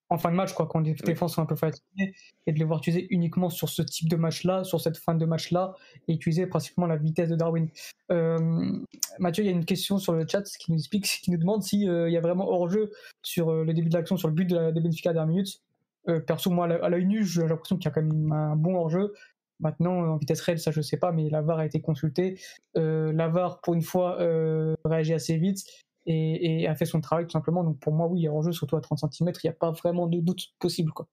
[0.10, 2.14] en fin de match, quoi, quand les défenses sont un peu fatiguées,
[2.46, 5.26] et de les voir utiliser uniquement sur ce type de match-là, sur cette fin de
[5.26, 5.76] match-là,
[6.08, 7.70] et utiliser principalement la vitesse de Darwin.
[8.12, 8.38] Euh,
[9.20, 11.64] Mathieu, il y a une question sur le chat qui nous explique, qui nous demande
[11.64, 12.92] s'il euh, y a vraiment hors-jeu
[13.22, 15.28] sur euh, le début de l'action, sur le but de, la, de Benfica à dernière
[15.28, 15.62] minute.
[16.26, 19.14] perso, moi, à l'œil nu, j'ai l'impression qu'il y a quand même un bon hors-jeu.
[19.60, 22.40] Maintenant, en vitesse réelle, ça je sais pas, mais la VAR a été consultée.
[22.76, 24.18] la VAR, pour une fois,
[24.86, 25.66] réagit assez vite
[26.08, 27.64] et, a fait son travail tout simplement.
[27.64, 29.54] Donc pour moi, oui, il y a jeu surtout à 30 cm, il n'y a
[29.54, 30.92] pas vraiment de doute possible.
[30.92, 31.08] Quoi.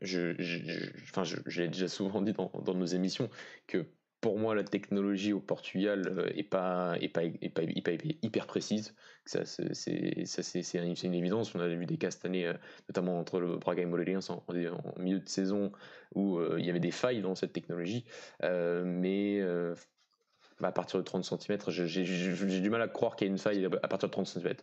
[0.00, 0.32] Je,
[1.02, 3.28] enfin, je, l'ai déjà souvent dit dans, dans, nos émissions
[3.66, 3.86] que
[4.20, 7.92] pour moi, la technologie au Portugal est pas, est pas, est pas,
[8.22, 8.94] hyper précise.
[9.26, 11.54] Ça, c'est une, évidence.
[11.54, 12.52] On a vu des cas cette année,
[12.88, 15.70] notamment entre le Braga et Morelia en, en, milieu de saison,
[16.14, 18.04] où il y avait des failles dans cette technologie.
[18.42, 19.40] mais
[20.60, 23.38] bah, à partir de 30 cm, j'ai du mal à croire qu'il y a une
[23.38, 24.54] faille à partir de 30 cm.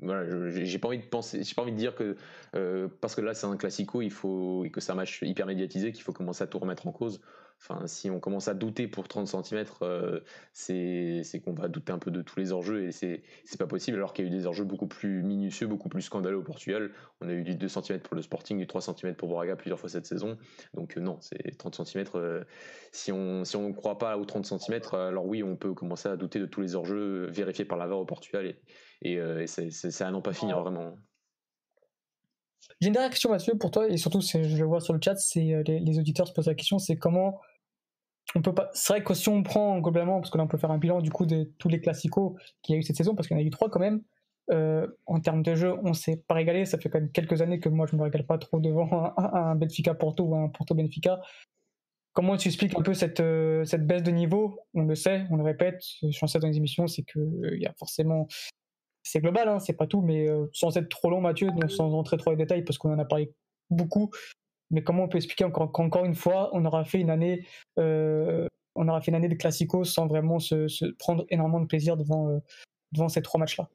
[0.00, 2.16] Voilà, j'ai pas envie de penser, j'ai pas envie de dire que
[2.54, 5.46] euh, parce que là c'est un classico, il faut et que c'est un match hyper
[5.46, 7.20] médiatisé qu'il faut commencer à tout remettre en cause.
[7.60, 10.20] Enfin, si on commence à douter pour 30 cm, euh,
[10.52, 13.22] c'est qu'on va douter un peu de tous les enjeux et c'est
[13.58, 16.38] pas possible alors qu'il y a eu des enjeux beaucoup plus minutieux, beaucoup plus scandaleux
[16.38, 16.92] au Portugal.
[17.20, 19.80] On a eu du 2 cm pour le Sporting, du 3 cm pour Braga plusieurs
[19.80, 20.38] fois cette saison.
[20.72, 22.04] Donc euh, non, c'est 30 cm.
[22.14, 22.44] Euh,
[22.92, 26.08] si on si on ne croit pas aux 30 cm, alors oui, on peut commencer
[26.08, 28.54] à douter de tous les enjeux vérifiés par la VAR au Portugal
[29.02, 30.96] et, et, c'est à n'en pas finir vraiment.
[32.80, 35.16] J'ai une dernière question, Mathieu, pour toi, et surtout, je le vois sur le chat,
[35.16, 37.40] c'est les, les, auditeurs se posent la question, c'est comment
[38.34, 38.70] on peut pas.
[38.74, 41.00] C'est vrai que si on prend globalement, parce que là on peut faire un bilan
[41.00, 43.40] du coup de tous les classicos qu'il y a eu cette saison, parce qu'il y
[43.40, 44.02] en a eu trois quand même.
[44.50, 46.64] Euh, en termes de jeu, on s'est pas régalé.
[46.64, 49.54] Ça fait quand même quelques années que moi je me régale pas trop devant un,
[49.54, 51.20] Benfica Porto ou un Porto Benfica.
[52.12, 54.60] Comment tu expliques un peu cette, euh, baisse de niveau?
[54.74, 57.62] On le sait, on le répète, je sais dans les émissions, c'est qu'il euh, il
[57.62, 58.26] y a forcément.
[59.04, 62.30] C'est global, hein, c'est pas tout, mais sans être trop long, Mathieu, sans entrer trop
[62.30, 63.32] dans les détails, parce qu'on en a parlé
[63.70, 64.10] beaucoup,
[64.70, 67.46] mais comment on peut expliquer encore qu'encore une fois, on aura fait une année,
[67.78, 71.96] euh, on aura fait une année de classico sans vraiment se, prendre énormément de plaisir
[71.96, 72.38] devant, euh,
[72.92, 73.68] devant ces trois matchs-là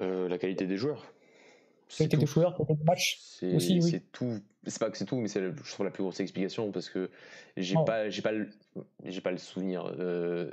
[0.00, 1.12] euh, La qualité des joueurs.
[1.96, 3.18] Qualité des joueurs, qualité des matchs.
[3.20, 6.70] C'est tout c'est pas que c'est tout, mais c'est je trouve la plus grosse explication
[6.70, 7.10] parce que
[7.56, 7.84] j'ai oh.
[7.84, 8.48] pas, j'ai pas, le,
[9.04, 9.92] j'ai pas le souvenir.
[9.98, 10.50] Euh,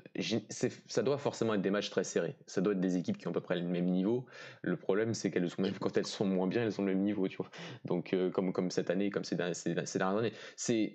[0.88, 2.36] ça doit forcément être des matchs très serrés.
[2.48, 4.26] Ça doit être des équipes qui ont à peu près le même niveau.
[4.62, 7.04] Le problème, c'est qu'elles sont même quand elles sont moins bien, elles sont le même
[7.04, 7.50] niveau, tu vois.
[7.86, 10.94] Donc euh, comme comme cette année, comme ces, ces, dernières années, c'est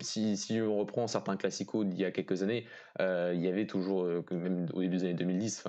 [0.00, 2.66] si, si on reprend certains classicos d'il y a quelques années,
[3.00, 5.64] euh, il y avait toujours, même au début des années 2010,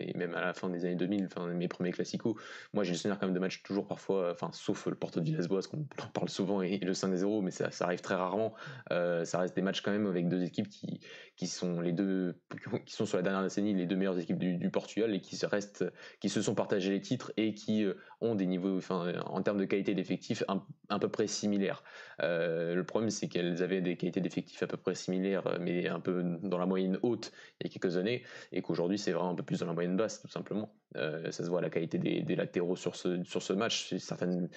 [0.00, 2.34] et même à la fin des années 2000, enfin mes premiers classicos,
[2.72, 5.24] moi j'ai le souvenir quand même de matchs toujours parfois, enfin sauf le Porto de
[5.26, 5.84] Villas-Boas qu'on
[6.16, 8.54] parle souvent et, le 5-0, mais ça, arrive très rarement.
[8.90, 11.00] Euh, ça reste des matchs quand même avec deux équipes qui,
[11.36, 12.34] qui sont les deux,
[12.86, 15.46] qui sont sur la dernière décennie les deux meilleures équipes du, Portugal et qui se
[15.46, 15.84] restent,
[16.20, 19.58] qui se sont partagés les titres et qui euh, ont des niveaux, enfin, en termes
[19.58, 20.42] de qualité d'effectifs,
[20.88, 21.84] à peu près similaires.
[22.22, 26.00] Euh, le problème, c'est qu'elles avaient des qualités d'effectifs à peu près similaires, mais un
[26.00, 29.34] peu dans la moyenne haute il y a quelques années, et qu'aujourd'hui, c'est vraiment un
[29.34, 30.74] peu plus dans la moyenne basse, tout simplement.
[30.94, 33.94] ça se voit la qualité des, latéraux sur ce, sur ce match.
[33.98, 34.48] Certaines,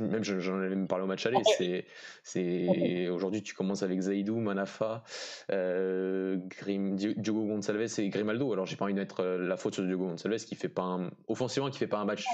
[0.00, 1.38] même j'en avais même parlé au match aller.
[1.58, 1.86] C'est,
[2.22, 5.04] c'est aujourd'hui tu commences avec Zaidou, Manafa,
[5.50, 6.13] euh,
[6.48, 8.52] Grim, Diogo Gonçalves et Grimaldo.
[8.52, 10.82] Alors j'ai pas envie de mettre euh, la faute sur Diogo Gonçalves qui fait pas
[10.82, 12.24] un, offensivement qui fait pas un match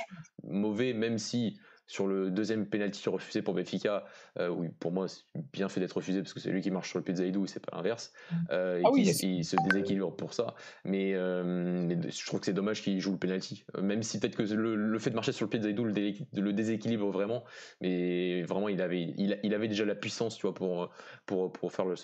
[0.43, 1.59] mauvais, même si
[1.91, 4.05] sur le deuxième penalty refusé pour Benfica,
[4.39, 6.89] euh, oui, pour moi, c'est bien fait d'être refusé parce que c'est lui qui marche
[6.89, 8.13] sur le pied de Zaidou et c'est pas l'inverse.
[8.31, 8.37] Mm.
[8.53, 10.55] Euh, ah il, se déséquilibre pour ça.
[10.85, 13.65] Mais, euh, je trouve que c'est dommage qu'il joue le penalty.
[13.83, 17.11] même si peut-être que le, fait de marcher sur le pied de Zaidou le, déséquilibre
[17.11, 17.43] vraiment.
[17.81, 20.91] Mais vraiment, il avait, il, avait déjà la puissance tu vois, pour,
[21.27, 21.97] pour, pour faire le,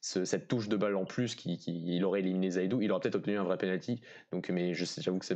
[0.00, 2.80] cette touche de balle en plus qui, il aurait éliminé Zaidou.
[2.80, 4.00] Il aurait peut-être obtenu un vrai penalty.
[4.32, 5.26] Donc, mais j'avoue que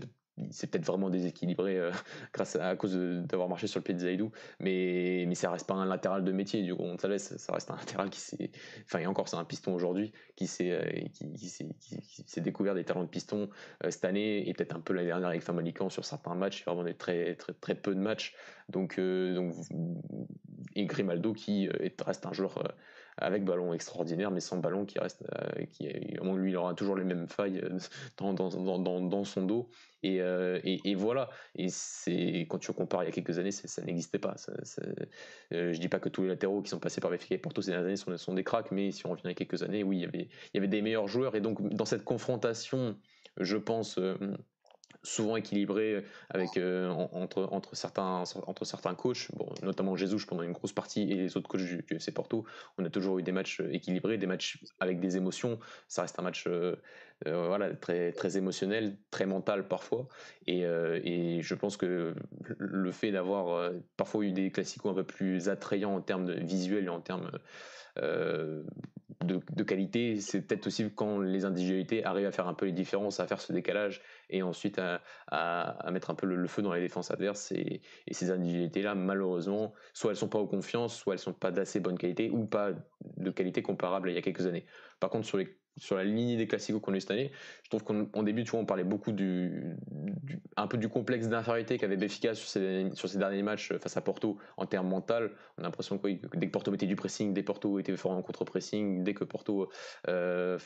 [0.51, 1.90] c'est peut-être vraiment déséquilibré euh,
[2.33, 5.87] grâce à, cause d'avoir marché sur le pied de Zaidou, mais, ça reste pas un
[5.87, 6.62] latéral de métier.
[6.62, 8.51] Du coup, Gonzalez, ça reste un latéral qui s'est,
[8.85, 13.51] enfin, et encore, c'est un piston aujourd'hui qui s'est, euh, découvert des talents de piston
[13.85, 16.85] euh, cette année et peut-être un peu l'année dernière avec Famalican sur certains matchs, vraiment
[16.85, 18.35] des très, très, très peu de matchs.
[18.68, 21.68] Donc et Grimaldo qui
[22.07, 22.75] reste un joueur
[23.18, 25.22] avec ballon extraordinaire, mais sans ballon qui reste,
[25.70, 27.62] qui lui, il aura toujours les mêmes failles
[28.16, 29.68] dans, dans, dans, dans son dos.
[30.05, 31.31] Euh, et, et, voilà.
[31.55, 34.37] Et c'est quand tu compares il y a quelques années, ça n'existait pas.
[34.37, 34.53] Ça,
[35.53, 37.62] euh, je dis pas que tous les latéraux qui sont passés par Benfica et Porto
[37.62, 39.98] ces dernières années sont, sont des cracks, mais si on revient à quelques années, oui,
[39.98, 41.37] il y avait, il y avait des meilleurs joueurs.
[41.37, 42.98] Et donc dans cette confrontation,
[43.38, 43.98] je pense.
[45.04, 49.28] Euh, souvent équilibré avec entre entre certains entre certains coachs.
[49.34, 52.44] Bon notamment Jesus pendant une grosse partie et les autres coachs du, du, Porto.
[52.78, 55.58] On a toujours eu des matchs équilibrés des matchs avec des émotions.
[55.88, 56.46] Ça reste un match
[57.26, 60.08] euh, voilà, très, très émotionnel, très mental parfois.
[60.46, 62.14] Et, euh, et je pense que
[62.58, 66.34] le fait d'avoir euh, parfois eu des classicos un peu plus attrayants en termes de
[66.34, 67.30] visuel et en termes
[69.24, 73.20] de, qualité, c'est peut-être aussi quand les individualités arrivent à faire un peu les différences,
[73.20, 77.11] à faire ce décalage et ensuite à, mettre un peu le, feu dans les défenses
[77.11, 77.52] adverses.
[77.52, 77.80] Et,
[78.11, 81.98] ces individualités-là, malheureusement, soit elles sont pas aux confiance, soit elles sont pas d'assez bonne
[81.98, 82.72] qualité ou pas
[83.16, 84.66] de qualité comparable à il y a quelques années.
[85.00, 87.32] Par contre, sur les sur la ligne des classiques qu'on a eu cette année,
[87.64, 89.76] je trouve qu'en début, on parlait beaucoup du,
[90.56, 94.38] un peu du complexe d'infériorité qu'avait Benfica sur ses, sur derniers matchs face à Porto
[94.56, 95.32] en termes mental.
[95.56, 98.12] On a l'impression que, dès que Porto mettait du pressing, dès que Porto était fort
[98.12, 99.70] en contre-pressing, dès que Porto,
[100.08, 100.58] euh,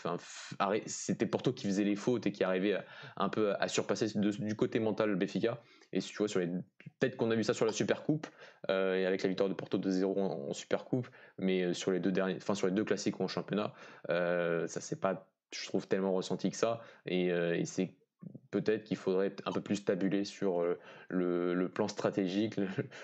[0.86, 2.78] c'était Porto qui faisait les fautes et qui arrivait
[3.16, 5.60] un peu à surpasser du côté mental Benfica.
[5.92, 8.26] Et tu vois, sur peut-être qu'on a vu ça sur la Super Coupe
[8.70, 11.90] euh, et avec la victoire de Porto de 0 en, Super Coupe, mais euh, sur
[11.90, 13.72] les deux derniers, enfin sur les deux classiques en championnat,
[14.08, 16.80] ça c'est pas, je trouve tellement ressenti que ça.
[17.06, 17.30] Et
[17.64, 17.94] c'est
[18.50, 20.64] peut-être qu'il faudrait un peu plus tabuler sur
[21.08, 22.54] le, plan stratégique,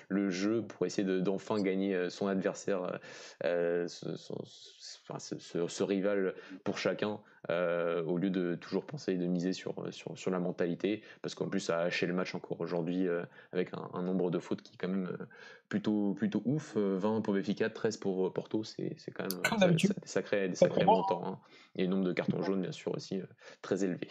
[0.09, 2.99] le, jeu, pour essayer d'enfin gagner son adversaire,
[3.43, 3.89] ce,
[5.83, 7.21] rival pour chacun,
[7.51, 11.81] au lieu de toujours penser de miser sur, sur, la mentalité, parce qu'en plus ça
[11.81, 13.07] a haché le match encore aujourd'hui
[13.53, 15.17] avec un, nombre de fautes qui est quand même
[15.69, 19.27] plutôt, plutôt ouf, 20 pour Benfica, 13 pour Porto, c'est quand
[19.61, 21.27] même des sacrés, des sacrés montants.
[21.27, 21.39] Hein.
[21.77, 23.21] Et le nombre de cartons jaunes, bien sûr, aussi
[23.61, 24.09] très élevé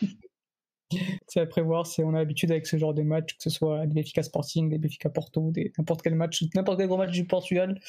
[1.28, 1.88] c'est à prévoir.
[1.88, 4.70] C'est, on a l'habitude avec ce genre de match, que ce soit des Benfica Sporting,
[4.70, 7.80] des Benfica Porto, des, n'importe quel match, n'importe quel gros match du Portugal.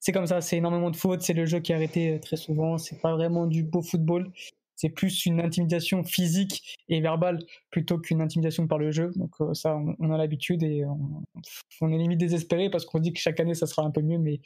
[0.00, 2.36] C'est comme ça, c'est énormément de fautes, c'est le jeu qui est arrêté euh, très
[2.36, 4.32] souvent, c'est pas vraiment du beau football,
[4.74, 7.38] c'est plus une intimidation physique et verbale
[7.70, 9.12] plutôt qu'une intimidation par le jeu.
[9.14, 13.20] Donc euh, ça, on, a l'habitude et on, est limite désespéré parce qu'on dit que
[13.20, 14.40] chaque année ça sera un peu mieux, mais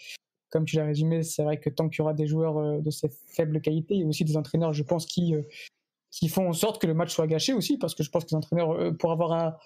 [0.50, 2.90] comme tu l'as résumé, c'est vrai que tant qu'il y aura des joueurs euh, de
[2.90, 5.34] cette faible qualité, il y a aussi des entraîneurs, je pense, qui
[6.18, 8.30] qui font en sorte que le match soit gâché aussi, parce que je pense que
[8.30, 9.56] les entraîneurs, euh, pour avoir un,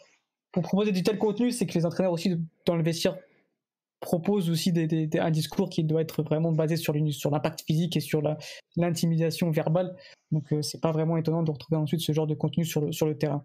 [0.52, 2.36] pour proposer du tel contenu, c'est que les entraîneurs aussi
[2.66, 3.16] dans le vestiaire
[4.00, 8.22] proposent aussi des, un discours qui doit être vraiment basé sur l'impact physique et sur
[8.76, 9.94] l'intimidation verbale.
[10.32, 12.92] Donc euh, c'est pas vraiment étonnant de retrouver ensuite ce genre de contenu sur le,
[12.92, 13.44] sur le terrain.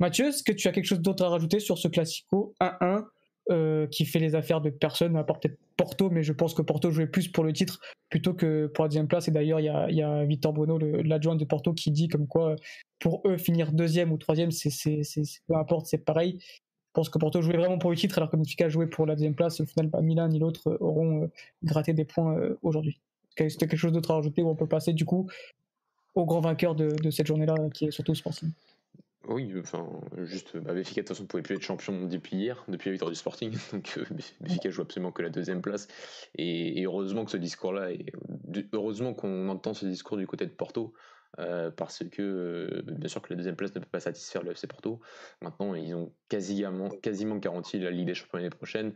[0.00, 3.04] Mathieu, est-ce que tu as quelque chose d'autre à rajouter sur ce classico 1-1
[3.50, 6.62] euh, qui fait les affaires de personne, à part peut-être Porto, mais je pense que
[6.62, 9.28] Porto jouait plus pour le titre plutôt que pour la deuxième place.
[9.28, 12.54] Et d'ailleurs, il y a, Victor Bruno, l'adjoint de Porto, qui dit comme quoi
[12.98, 14.70] pour eux, finir deuxième ou troisième, c'est,
[15.48, 16.38] peu importe, c'est pareil.
[16.40, 19.14] Je pense que Porto jouait vraiment pour le titre, alors que Benfica jouait pour la
[19.14, 19.60] deuxième place.
[19.60, 21.26] Au final, ni l'un ni l'autre auront euh,
[21.62, 23.00] gratté des points euh, aujourd'hui.
[23.38, 25.30] C'était quelque chose d'autre à rajouter où on peut passer du coup
[26.14, 28.50] au grand vainqueur de, de cette journée-là, qui est surtout Sporting?
[29.28, 29.86] Oui, enfin,
[30.22, 33.10] juste, bah, Béfica de toute façon pouvait plus être champion depuis hier, depuis la victoire
[33.10, 33.52] du Sporting.
[33.72, 34.04] Donc euh,
[34.40, 35.88] Béfica joue absolument que la deuxième place.
[36.36, 37.90] Et, heureusement que ce discours-là,
[38.72, 40.94] heureusement qu'on entend ce discours du côté de Porto,
[41.38, 44.52] euh, parce que euh, bien sûr que la deuxième place ne peut pas satisfaire le
[44.52, 45.00] FC Porto.
[45.42, 48.94] Maintenant, ils ont quasiment, quasiment garanti la Ligue des Champions l'année prochaine.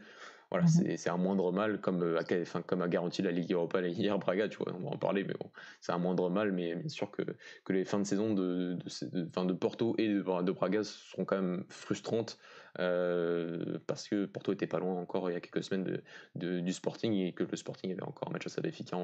[0.54, 3.80] Voilà, mmh c'est un moindre mal, comme, euh, a, comme a garanti la Ligue Europa
[3.88, 6.76] hier Braga, tu vois, on va en parler, mais bon, c'est un moindre mal, mais
[6.76, 7.22] bien sûr que,
[7.64, 11.40] que les fins de saison de, de, de Porto et de, de Braga seront quand
[11.42, 12.38] même frustrantes
[12.80, 16.00] euh, parce que Porto était pas loin encore il y a quelques semaines
[16.34, 18.96] du Sporting et que le Sporting avait encore un match à Benfica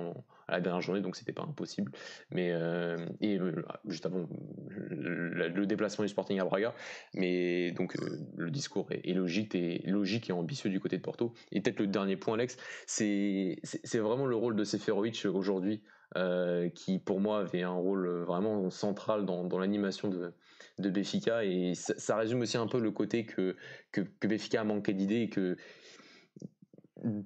[0.49, 1.93] à la dernière journée, donc c'était pas impossible.
[2.31, 4.29] Mais euh, et euh, juste avant
[4.69, 6.75] le, déplacement du Sporting à Braga,
[7.15, 7.95] mais donc
[8.37, 11.33] le discours est, logique et logique et ambitieux du côté de Porto.
[11.53, 12.57] Et peut-être le dernier point, Alex,
[12.87, 13.59] c'est
[13.95, 15.83] vraiment le rôle de Seferovic aujourd'hui.
[16.75, 20.33] qui pour moi avait un rôle vraiment central dans l'animation de,
[20.81, 23.57] de Béfica et ça, résume aussi un peu le côté que,
[23.93, 25.57] que, Béfica a manqué d'idées et que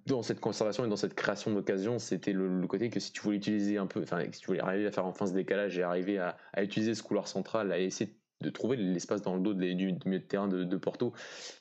[0.07, 3.37] dans cette conservation et dans cette création d'occasion, c'était le, côté que si tu voulais
[3.37, 6.19] utiliser un peu, enfin, si tu voulais arriver à faire enfin ce décalage et arriver
[6.19, 8.17] à, à utiliser ce couloir central, à essayer de
[8.51, 11.12] trouver l'espace dans le dos du, milieu de terrain de, Porto.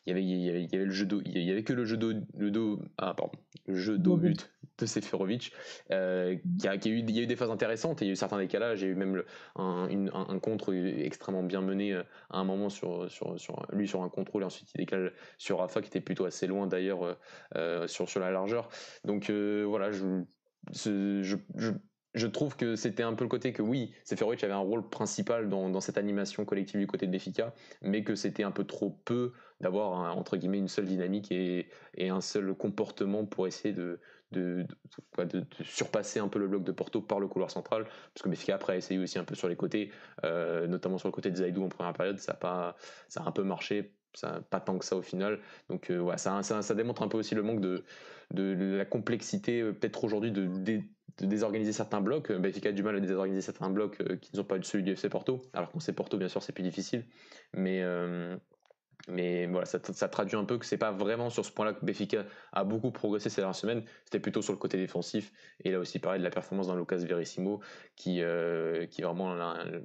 [0.06, 1.64] Il y avait, il y avait, il y avait le jeu d'eau, il y avait
[1.64, 5.54] que le jeu d'eau, le dos, ah pardon, le jeu d'eau but de Seferovic,
[5.92, 8.14] euh, qui, a, eu, il y a eu des phases intéressantes, et il y a
[8.14, 11.94] eu certains décalages, il y a eu même le, un, un, contre extrêmement bien mené
[11.94, 15.14] euh, à un moment sur, sur, sur, lui sur un contrôle, et ensuite il décale
[15.38, 17.18] sur Rafa, qui était plutôt assez loin d'ailleurs
[17.56, 18.70] euh, sur, sur la largeur.
[19.06, 20.24] Donc voilà, je,
[20.74, 21.72] je, je
[22.14, 25.50] je trouve que c'était un peu le côté que oui, Seferovic avait un rôle principal
[25.50, 29.34] dans, cette animation collective du côté de Béfica, mais que c'était un peu trop peu
[29.62, 31.68] d'avoir entre guillemets une seule dynamique et,
[32.00, 34.00] un seul comportement pour essayer de,
[34.32, 34.66] de,
[35.64, 38.74] surpasser un peu le bloc de Porto par le couloir central, parce que Béfica après
[38.74, 39.92] a essayé aussi un peu sur les côtés,
[40.24, 42.76] euh, notamment sur le côté de Zaidou en première période, ça a, pas,
[43.08, 43.94] ça a un peu marché,
[44.50, 45.40] pas tant que ça au final.
[45.70, 47.84] Donc euh, ça, ça, démontre un peu aussi le manque de,
[48.32, 50.82] de la complexité euh, peut-être aujourd'hui de,
[51.20, 52.32] désorganiser certains blocs.
[52.32, 54.84] Euh, Benfica a du mal à désorganiser certains blocs euh, qui ne sont pas celui
[54.84, 55.42] du FC Porto.
[55.54, 57.06] Alors qu'on sait Porto, bien sûr, c'est plus difficile.
[57.54, 57.84] Mais,
[59.08, 62.26] mais voilà, ça, traduit un peu que c'est pas vraiment sur ce point-là que Benfica
[62.52, 63.84] a beaucoup progressé ces dernières semaines.
[64.06, 65.32] C'était plutôt sur le côté défensif.
[65.64, 67.60] Et là aussi, pareil, de la performance dans Lucas Verissimo,
[67.96, 68.22] qui,
[68.90, 69.34] qui est vraiment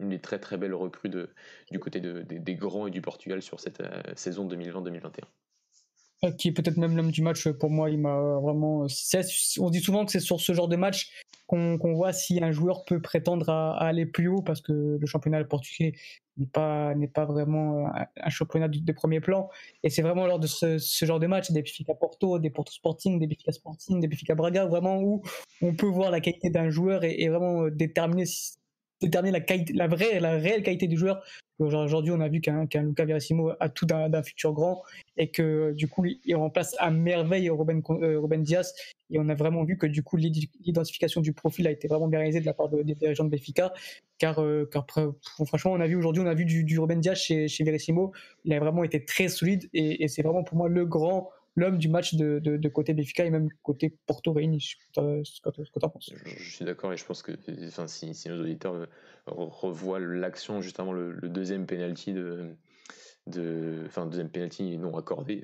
[0.00, 1.28] une des très très belles recrues de,
[1.70, 3.82] du côté des grands et du Portugal sur cette
[4.16, 5.24] saison 2020-2021
[6.36, 7.90] qui est peut-être même l'homme du match pour moi.
[7.90, 8.86] Il m'a vraiment.
[9.58, 11.10] On dit souvent que c'est sur ce genre de match
[11.46, 15.42] qu'on voit si un joueur peut prétendre à, aller plus haut parce que le championnat
[15.44, 15.94] portugais
[16.36, 19.48] n'est pas n'est pas vraiment un, championnat de, premier plan.
[19.82, 23.18] Et c'est vraiment lors de ce, genre de match, des Benfica Porto, des Porto Sporting,
[23.18, 25.22] des Benfica Sporting, des Benfica Braga, vraiment où
[25.62, 28.24] on peut voir la qualité d'un joueur et, vraiment déterminer
[29.00, 31.22] déterminer la, la vraie, la réelle qualité du joueur.
[31.58, 34.82] Aujourd'hui, on a vu qu'un qu Luca Verissimo a tout d'un futur grand
[35.16, 38.74] et que du coup, il remplace à merveille Ruben, euh, Diaz.
[39.10, 42.20] Et on a vraiment vu que du coup, l'identification du profil a été vraiment bien
[42.20, 43.72] réalisée de la part des dirigeants de Benfica.
[44.18, 44.86] Car, euh, car
[45.46, 48.12] franchement, on a vu aujourd'hui, on a vu du, du Ruben Diaz chez, chez Verissimo.
[48.44, 51.88] Il a vraiment été très solide et c'est vraiment pour moi le grand l'homme du
[51.88, 54.76] match de, de, côté Béfica et même côté Porto Réunis.
[54.94, 56.10] Ce que tu en penses.
[56.24, 57.32] Je, suis d'accord et je pense que
[57.66, 58.86] enfin, si, si nos auditeurs euh,
[59.26, 62.54] revoient l'action, justement le, le deuxième penalty de,
[63.28, 65.42] de, enfin deuxième penalty non accordé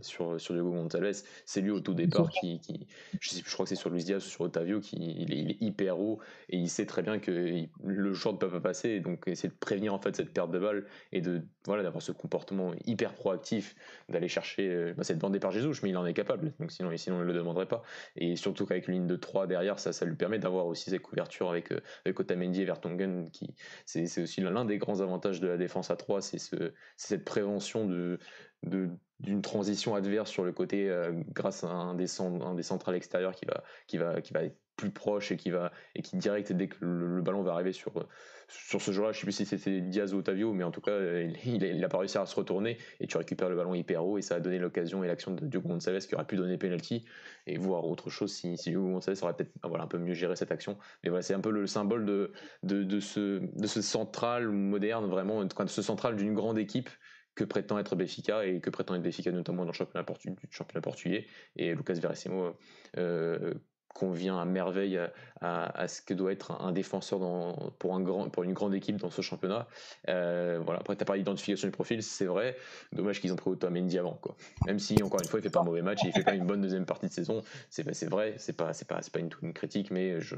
[0.00, 1.12] sur sur Diego Gonzalez,
[1.46, 2.86] c'est lui au tout départ qui, qui
[3.20, 5.56] je, sais, je crois que c'est sur Luis Diaz ou sur Otavio qui il est,
[5.60, 8.90] hyper haut et il sait très bien que le joueur ne peut pas passer.
[8.90, 12.02] Et donc essayer de prévenir en fait cette perte de balle et de voilà d'avoir
[12.02, 13.74] ce comportement hyper proactif
[14.08, 16.52] d'aller chercher euh, bah, cette bandée par Jésus mais il en est capable.
[16.60, 17.82] Donc sinon sinon il le demanderait pas.
[18.16, 21.02] Et surtout qu'avec une ligne de 3 derrière ça ça lui permet d'avoir aussi cette
[21.02, 23.54] couverture avec euh, avec Otamendi et Vertonghen qui
[23.86, 26.72] c'est aussi l'un des grands avantages de la défense à 3 c'est ce
[27.22, 28.18] prévention de,
[29.20, 33.34] d'une transition adverse sur le côté euh, grâce à un des, un des centrales extérieurs
[33.34, 36.52] qui va, qui, va, qui va être plus proche et qui va et qui direct
[36.52, 37.92] dès que le, ballon va arriver sur
[38.48, 40.98] sur ce joueur-là, je sais plus si c'était Diaz ou Otavio, mais en tout cas
[41.00, 44.18] il, il, a pas réussi à se retourner et tu récupères le ballon hyper haut
[44.18, 47.04] et ça a donné l'occasion et l'action de Diogo Gonçalves qui aurait pu donner penalty
[47.46, 50.36] et voir autre chose si, si Diogo Gonçalves aurait peut-être voilà un peu mieux géré
[50.36, 50.76] cette action.
[51.02, 52.32] Mais voilà c'est un peu le symbole de,
[52.62, 56.90] de, de ce de ce central moderne vraiment de ce central d'une grande équipe
[57.34, 60.06] que prétend être Béfica et que prétend être Béfica notamment dans le championnat,
[60.50, 61.26] championnat portugais.
[61.56, 62.56] Et Lucas Verissimo
[62.96, 63.54] euh,
[63.94, 65.00] convient à merveille
[65.40, 68.96] à, ce que doit être un, défenseur dans, pour, un grand, pour une grande équipe
[68.96, 69.68] dans ce championnat.
[70.08, 70.80] Euh, voilà.
[70.80, 72.56] Après, tu as parlé d'identification du profil, c'est vrai.
[72.92, 74.18] Dommage qu'ils ont pris Otamendi avant.
[74.20, 74.36] Quoi.
[74.66, 76.34] Même si, encore une fois, il fait pas un mauvais match et il fait pas
[76.34, 77.42] une bonne deuxième partie de saison.
[77.70, 80.36] C'est vrai, c'est pas, pas, pas une, une critique, mais je,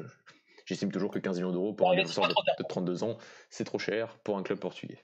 [0.66, 3.16] j'estime toujours que 15 millions d'euros pour un défenseur de, de 32 ans,
[3.49, 4.99] c'est trop cher pour un club portugais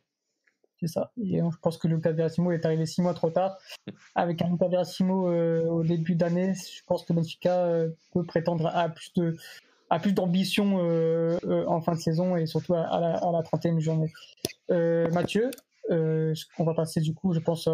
[0.89, 1.13] ça.
[1.23, 3.57] Et je pense que Lucas Verissimo est arrivé six mois trop tard.
[4.15, 8.67] Avec un Lucas Verissimo euh, au début d'année, je pense que Benfica euh, peut prétendre
[8.67, 9.37] à plus de
[9.91, 13.79] à plus d'ambition euh, en fin de saison et surtout à, la, à la 31e
[13.79, 14.11] journée.
[14.71, 15.51] Mathieu,
[15.91, 17.69] on va passer du coup, je pense,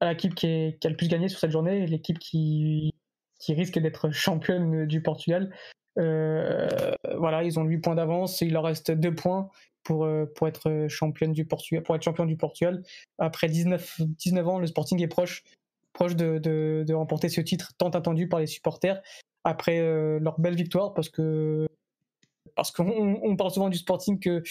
[0.00, 2.92] à l'équipe qui, qui, a le plus gagné sur cette journée, l'équipe qui,
[3.38, 5.54] qui risque d'être championne du Portugal.
[5.94, 9.48] voilà, ils ont 8 points d'avance, il leur reste 2 points
[9.90, 12.84] pour, euh, pour être championne du Portugal, pour être champion du Portugal.
[13.18, 15.42] Après 19, 19 ans, le Sporting est proche,
[15.92, 19.02] proche de, de, remporter ce titre tant attendu par les supporters
[19.42, 21.66] après euh, leur belle victoire parce que
[22.54, 24.44] parce qu'on on parle souvent du Sporting qu'ils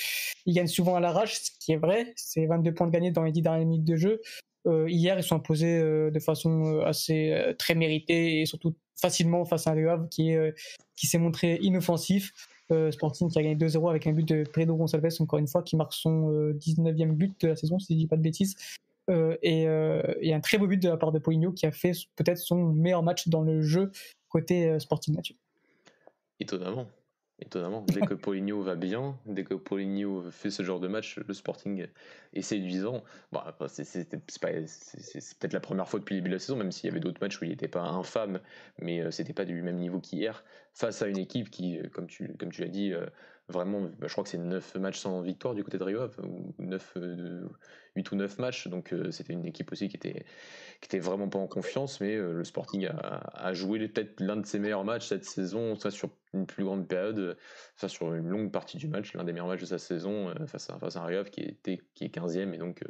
[0.53, 2.11] gagnent souvent à l'arrache, ce qui est vrai.
[2.17, 4.21] C'est 22 points de gagnés dans les 10 dernières minutes de jeu.
[4.67, 9.71] Euh, hier, ils sont imposés de façon assez très méritée et surtout facilement face à
[9.71, 10.33] un Le qui,
[10.97, 12.33] qui s'est montré inoffensif.
[12.71, 15.63] Euh, Sporting qui a gagné 2-0 avec un but de Pedro Gonçalves, encore une fois,
[15.63, 18.55] qui marque son 19e euh, but de la saison, si je dis pas de bêtises.
[19.09, 22.37] Euh, et, un très beau but de la part de Poligno qui a fait peut-être
[22.37, 23.91] son meilleur match dans le jeu
[24.29, 25.35] côté Sporting Nature.
[26.39, 26.85] Étonnamment.
[27.41, 31.33] Étonnamment, dès que Poligno va bien, dès que Poligno fait ce genre de match, le
[31.33, 31.87] Sporting
[32.33, 33.03] est séduisant.
[33.31, 36.91] Bon, c'est peut-être la première fois depuis le début de la saison, même s'il y
[36.91, 38.39] avait d'autres matchs où il n'était pas infâme,
[38.79, 42.51] mais c'était pas du même niveau qu'hier, face à une équipe qui, comme tu, comme
[42.51, 42.93] tu l'as dit,
[43.49, 46.53] vraiment, bah, je crois que c'est 9 matchs sans victoire du côté de Rio, ou
[46.59, 46.97] 9,
[47.95, 50.25] 8 ou 9 matchs, donc c'était une équipe aussi qui était,
[50.81, 54.45] qui était vraiment pas en confiance, mais le Sporting a, a joué peut-être l'un de
[54.45, 57.37] ses meilleurs matchs cette saison, ça sur une plus grande période,
[57.75, 60.69] enfin sur une longue partie du match, l'un des meilleurs matchs de sa saison face
[60.69, 62.83] à, face à un qui, était, qui est 15e et donc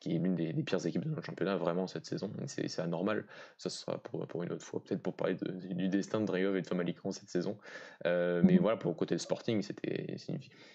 [0.00, 2.30] qui est l'une des, pires équipes de notre championnat vraiment cette saison.
[2.46, 3.24] C'est anormal,
[3.58, 6.62] ça sera pour, pour une autre fois, peut-être pour parler du destin de Rayov et
[6.62, 7.58] de Famalicão cette saison.
[8.06, 8.60] Euh, mais mmh.
[8.60, 10.03] voilà, pour le côté Sporting, c'était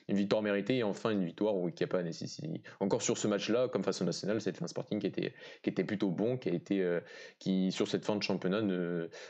[0.07, 2.61] une, victoire méritée et enfin une victoire où, qui n'a pas nécessité.
[2.79, 5.83] Encore sur ce match-là, comme face au National, c'était un Sporting qui était, qui était
[5.83, 6.99] plutôt bon, qui a été,
[7.39, 8.61] qui sur cette fin de championnat,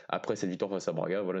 [0.08, 1.40] après cette victoire face à Braga, voilà,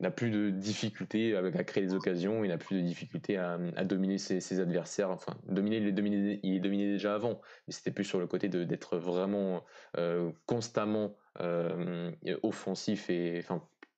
[0.00, 4.18] n'a plus de difficulté à, créer des occasions, il n'a plus de difficulté à, dominer
[4.18, 5.10] ses, adversaires.
[5.10, 8.48] Enfin, dominer, il les dominait, il dominait déjà avant, mais c'était plus sur le côté
[8.48, 9.64] d'être vraiment
[9.98, 12.10] euh, constamment euh,
[12.42, 13.44] offensif et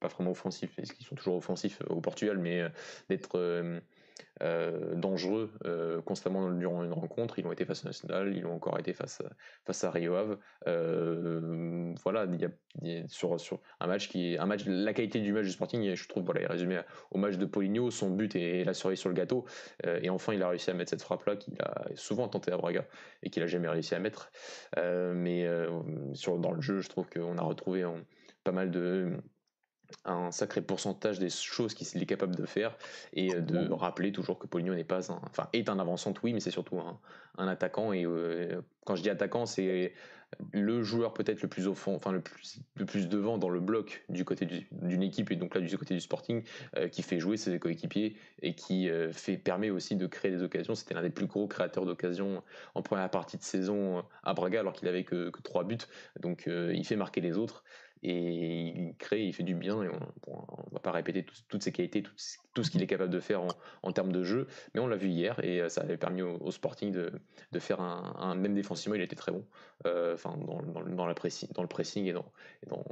[0.02, 2.68] pas vraiment offensif, parce qu'ils sont toujours offensifs au Portugal, mais euh,
[3.08, 3.38] d'être
[4.40, 7.38] euh, dangereux euh, constamment durant une rencontre.
[7.38, 9.22] Ils ont été face à National, ils ont encore été face,
[9.64, 10.38] face à Rio Ave.
[10.66, 12.40] Euh, voilà, il
[12.88, 15.52] y, a, sur, sur un match qui est un match, la qualité du match du
[15.52, 16.80] Sporting, je trouve, voilà, est résumé
[17.10, 17.90] au match de Poligno.
[17.90, 19.44] Son but est la cerise sur le gâteau.
[19.84, 22.84] et enfin, il a réussi à mettre cette frappe-là qu'il a souvent tenté à Braga
[23.22, 24.32] et qu'il a jamais réussi à mettre.
[24.76, 25.46] mais
[26.14, 27.86] sur, dans le jeu, je trouve qu'on a retrouvé
[28.44, 29.12] pas mal de
[30.04, 32.76] un sacré pourcentage des choses qu'il est capable de faire
[33.12, 36.40] et de rappeler toujours que Poligno n'est pas un, enfin est un avançant oui mais
[36.40, 38.06] c'est surtout un, attaquant et
[38.84, 39.92] quand je dis attaquant c'est
[40.52, 43.60] le joueur peut-être le plus au fond, enfin le plus, le plus devant dans le
[43.60, 46.42] bloc du côté d'une équipe et donc là du côté du Sporting
[46.76, 50.42] euh, qui fait jouer ses coéquipiers et qui euh, fait permet aussi de créer des
[50.42, 50.74] occasions.
[50.74, 52.42] C'était l'un des plus gros créateurs d'occasions
[52.74, 55.78] en première partie de saison à Braga alors qu'il avait que, que, trois buts.
[56.20, 57.64] Donc euh, il fait marquer les autres
[58.02, 61.72] et il crée, il fait du bien et on, ne va pas répéter toutes ses
[61.72, 63.42] qualités, tout, ce qu'il est capable de faire
[63.82, 66.92] en, termes de jeu, mais on l'a vu hier et ça avait permis au, Sporting
[66.92, 69.44] de, faire un, même défensivement, il était très bon,
[69.86, 71.14] euh, dans, le
[71.68, 72.84] pressing et dans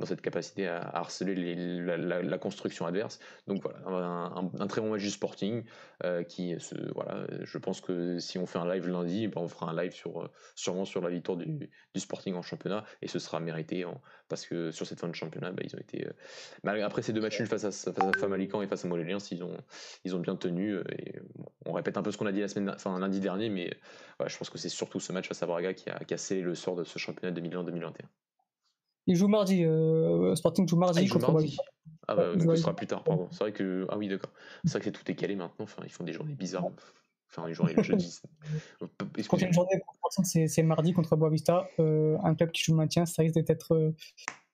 [0.00, 3.20] dans cette capacité à, harceler la, construction adverse.
[3.46, 5.62] Donc voilà, un, très bon match du Sporting
[6.04, 9.48] euh, qui se, voilà, je pense que si on fait un live lundi, ben on
[9.48, 13.18] fera un live sur euh, sûrement sur la victoire du, Sporting en championnat et ce
[13.18, 13.84] sera mérité
[14.28, 17.20] parce que sur cette fin de championnat, ben, ils ont été euh, après ces deux
[17.20, 19.58] matchs face à, face à Famalican et face à Moléliens, ils ont
[20.04, 21.20] ils ont bien tenu et
[21.66, 23.70] on répète un peu ce qu'on a dit la semaine, enfin lundi dernier, mais
[24.26, 26.76] je pense que c'est surtout ce match face à Braga qui a cassé le sort
[26.76, 27.92] de ce championnat 2020-2021.
[29.06, 29.64] Il joue mardi.
[29.64, 31.56] Euh, Sporting joue mardi ah, contre mardi.
[32.08, 33.28] Ah bah, ce sera plus tard, pardon.
[33.30, 33.86] C'est vrai que.
[33.88, 34.32] Ah oui, d'accord.
[34.64, 35.64] C'est vrai que tout est calé maintenant.
[35.64, 36.68] Enfin, ils font des journées bizarres.
[37.28, 38.20] Enfin, les journées le jeudi.
[39.28, 41.68] Prochaine journée Sporting, c'est mardi contre Boavista.
[41.78, 43.06] Euh, un club qui joue le maintien.
[43.06, 43.74] Ça risque d'être.
[43.74, 43.94] Euh,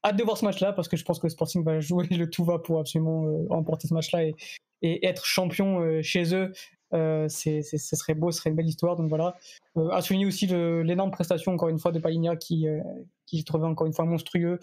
[0.04, 2.44] hâte de voir ce match-là parce que je pense que Sporting va jouer le tout
[2.44, 4.36] va pour absolument remporter ce match-là et,
[4.82, 6.52] et, être champion chez eux.
[6.94, 8.96] Euh, ce serait beau, ce serait une belle histoire.
[8.96, 9.36] Donc voilà.
[9.76, 12.80] Euh, à souligner aussi l'énorme prestation, encore une fois, de Paligna qui, euh,
[13.26, 14.58] qui encore une fois monstrueux.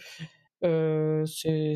[0.64, 1.74] Euh, c'est,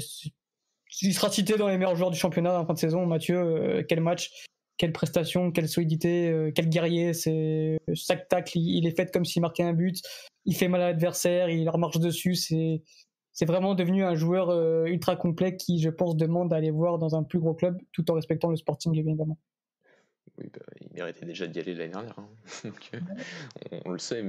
[1.02, 3.06] il sera cité dans les meilleurs joueurs du championnat en fin de saison.
[3.06, 4.46] Mathieu, quel match,
[4.78, 7.14] quelle prestation, quelle solidité, quel guerrier.
[7.14, 10.02] C'est, chaque tacle, il, est fait comme s'il marquait un but.
[10.46, 12.36] Il fait mal à l'adversaire, il remarche dessus.
[12.36, 12.82] C'est,
[13.34, 14.50] c'est vraiment devenu un joueur
[14.86, 18.14] ultra complet qui, je pense, demande d'aller voir dans un plus gros club tout en
[18.14, 19.38] respectant le sporting, évidemment.
[20.38, 22.20] Bah, il méritait déjà d'y aller l'année dernière.
[22.20, 22.30] Hein.
[22.94, 24.24] Euh, on, le sait.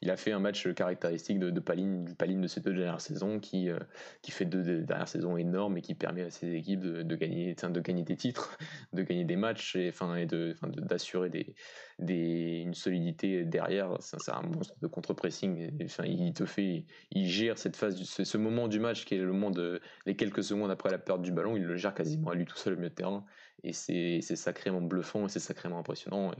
[0.00, 3.68] il, a fait un match caractéristique de, de Paline, de ces deux dernières saisons qui,
[3.68, 3.78] euh,
[4.22, 7.80] qui fait deux, dernières saisons énormes et qui permet à ses équipes de, gagner, de
[7.80, 8.56] gagner des titres,
[8.92, 11.54] de gagner des matchs et, enfin, et d'assurer
[11.98, 13.96] une solidité derrière.
[14.00, 15.70] C'est un monstre de contre-pressing.
[15.84, 19.18] Enfin, il te fait, il gère cette phase, ce, ce moment du match qui est
[19.18, 21.56] le moment de les quelques secondes après la perte du ballon.
[21.56, 23.24] Il le gère quasiment à lui tout seul au milieu de terrain
[23.64, 26.32] et c'est sacrément bluffant et c'est sacrément impressionnant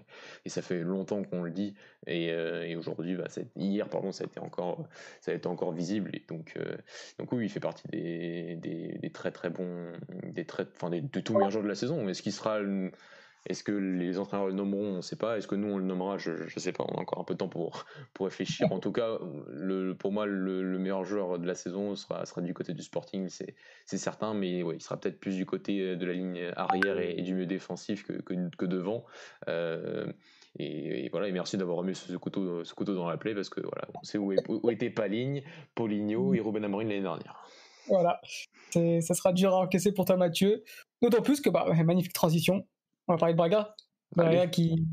[0.45, 1.75] et, ça fait longtemps qu'on le dit
[2.07, 4.87] et, euh, aujourd'hui bah, hier pardon ça a été encore
[5.21, 6.77] ça a été encore visible et donc euh,
[7.19, 9.93] donc oui il fait partie des, des, très très bons
[10.25, 12.61] des très enfin des, de tous meilleurs joueurs de la saison est-ce qu'il sera
[13.47, 15.37] est-ce que les entraîneurs le nommeront On ne sait pas.
[15.37, 16.85] Est-ce que nous, on le nommera Je ne sais pas.
[16.89, 17.85] On a encore un peu de temps pour,
[18.15, 18.73] pour réfléchir.
[18.73, 19.19] En tout cas,
[19.99, 23.55] pour moi, le, meilleur joueur de la saison sera, sera du côté du Sporting, c'est
[23.99, 24.33] certain.
[24.33, 27.47] Mais ouais, il sera peut-être plus du côté de la ligne arrière et, du milieu
[27.47, 29.05] défensif que, que, devant.
[29.49, 30.11] Euh,
[30.59, 33.61] et, voilà, et merci d'avoir remis ce, couteau, ce couteau dans la plaie parce que
[33.61, 35.43] voilà, on sait où, est, où était Paligne,
[35.75, 37.47] Poligno et Ruben Amorim l'année dernière.
[37.89, 38.21] Voilà,
[38.73, 40.65] ça sera dur à encaisser pour toi, Mathieu.
[41.03, 42.67] D'autant plus que, bah, magnifique transition.
[43.09, 43.75] On va parler de Braga.
[44.17, 44.87] Braga qui,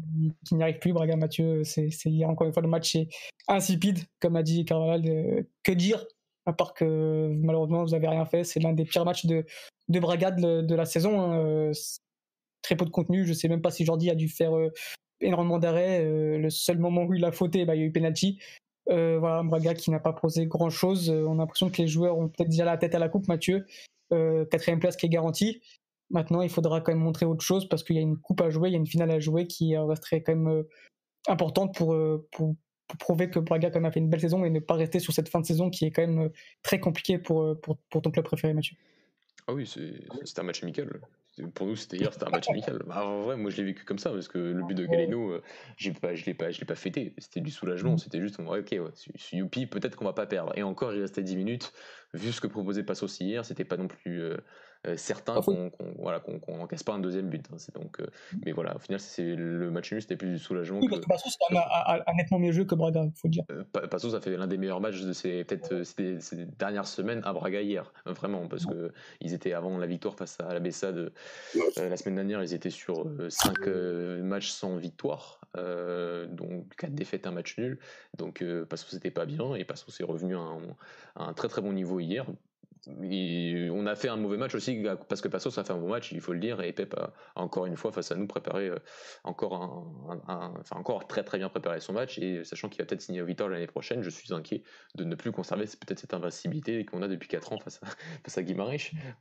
[0.45, 0.93] qui n'y arrive plus.
[0.93, 1.89] Braga, Mathieu, c'est
[2.25, 3.09] encore une fois le match est
[3.47, 5.07] insipide, comme a dit Carvalhal.
[5.07, 6.05] Euh, que dire?
[6.45, 8.43] À part que malheureusement, vous n'avez rien fait.
[8.43, 9.45] C'est l'un des pires matchs de,
[9.89, 11.21] de Braga de, la saison.
[11.21, 11.39] Hein.
[11.39, 11.73] Euh,
[12.61, 13.25] très peu de contenu.
[13.25, 14.71] Je ne sais même pas si Jordi a dû faire euh,
[15.19, 16.03] énormément d'arrêts.
[16.03, 18.39] le seul moment où il a fauté, bah, il y a eu penalty.
[18.87, 21.09] voilà, Braga qui n'a pas posé grand chose.
[21.11, 23.67] on a l'impression que les joueurs ont peut-être déjà la tête à la coupe, Mathieu.
[24.09, 25.61] quatrième place qui est garantie.
[26.11, 28.49] Maintenant, il faudra quand même montrer autre chose parce qu'il y a une coupe à
[28.49, 30.63] jouer, il y a une finale à jouer qui resterait quand même euh,
[31.27, 32.55] importante pour, euh, pour,
[32.99, 35.13] prouver que Braga quand même a fait une belle saison et ne pas rester sur
[35.13, 36.29] cette fin de saison qui est quand même euh,
[36.61, 38.75] très compliquée pour, pour, pour ton club préféré, Mathieu.
[39.47, 40.99] Ah oui, c'est un match amical.
[41.53, 42.83] Pour nous, c'était hier, c'était un match amical.
[42.85, 45.39] Bah, en vrai, moi, je l'ai vécu comme ça parce que le but de Galeno,
[45.77, 47.13] j'ai pas, je l'ai pas, je l'ai pas fêté.
[47.17, 47.93] C'était du soulagement.
[47.93, 47.97] Mm.
[47.99, 48.79] C'était juste, ok, ouais,
[49.31, 50.51] youpi, peut-être qu'on va pas perdre.
[50.57, 51.71] Et encore, il restait 10 minutes.
[52.13, 54.37] Vu ce que proposait Passos hier, c'était pas non plus euh,
[54.95, 57.45] certains qu'on voilà, qu'on n'encaisse pas un deuxième but.
[57.51, 58.07] Hein, donc, euh,
[58.45, 60.79] mais voilà, au final, c'est le match nul, c'était plus du soulagement.
[60.79, 61.05] Oui, que...
[61.07, 63.43] Passos a, a, nettement mieux joué que Braga, faut dire.
[63.51, 66.19] Euh, Passos a fait l'un des meilleurs matchs de ces peut-être ces,
[66.57, 70.53] dernières semaines à Braga hier, vraiment, parce que ils étaient avant la victoire face à
[70.53, 71.11] la Bessade
[71.77, 73.67] la semaine dernière, ils étaient sur 5
[74.23, 77.79] matchs sans victoire, donc 4 défaites, un match nul.
[78.17, 80.59] Donc Passos c'était pas bien et Passos est revenu à un,
[81.15, 82.25] à un très très bon niveau hier
[82.87, 86.11] on a fait un mauvais match aussi parce que Passos a fait un bon match,
[86.11, 88.79] il faut le dire, et Pep a encore une fois face à nous préparé euh,
[89.23, 89.53] encore
[90.27, 93.21] un, enfin encore très très bien préparé son match et sachant qu'il va peut-être signer
[93.21, 94.63] au Vitor l'année prochaine, je suis inquiet
[94.95, 97.85] de ne plus conserver peut-être cette invincibilité qu'on a depuis 4 ans face à,
[98.23, 98.41] face à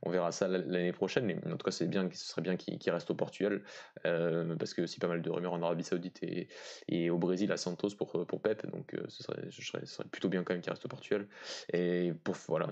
[0.01, 2.91] On verra ça l'année prochaine, mais en tout cas c'est bien, ce serait bien qu'il
[2.91, 3.61] reste au Portugal
[4.05, 6.19] euh, parce que aussi pas mal de rumeurs en Arabie Saoudite
[6.87, 10.29] et, au Brésil à Santos pour pour Pep, donc euh, ce serait, ce serait, plutôt
[10.29, 11.27] bien quand même qu'il reste au Portugal.
[11.73, 12.67] Et pour voilà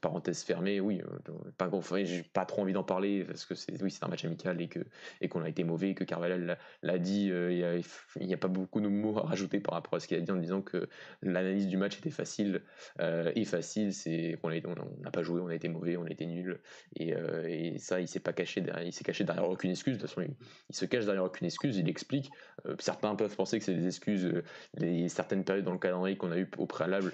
[0.00, 1.70] parenthèse fermée, oui, euh, pas
[2.04, 4.68] j'ai pas trop envie d'en parler parce que c'est oui, c'est un match amical et
[4.68, 4.80] que
[5.20, 7.80] et qu'on a été mauvais, que Carvalhal l'a dit, euh,
[8.20, 10.20] il n'y a, pas beaucoup de mots à rajouter par rapport à ce qu'il a
[10.20, 10.88] dit en disant que
[11.22, 12.62] l'analyse du match était facile
[13.00, 16.26] euh, et facile, c'est qu'on n'a pas joué, on a été mauvais, on a été
[16.26, 16.60] nul
[16.96, 17.14] et,
[17.46, 19.96] et ça, il s'est pas caché derrière, il s'est caché derrière aucune excuse.
[19.96, 20.26] De toute façon,
[20.68, 22.30] il, se cache derrière aucune excuse, il explique.
[22.78, 24.32] certains peuvent penser que c'est des excuses,
[24.76, 27.12] les certaines périodes dans le calendrier qu'on a eu au préalable,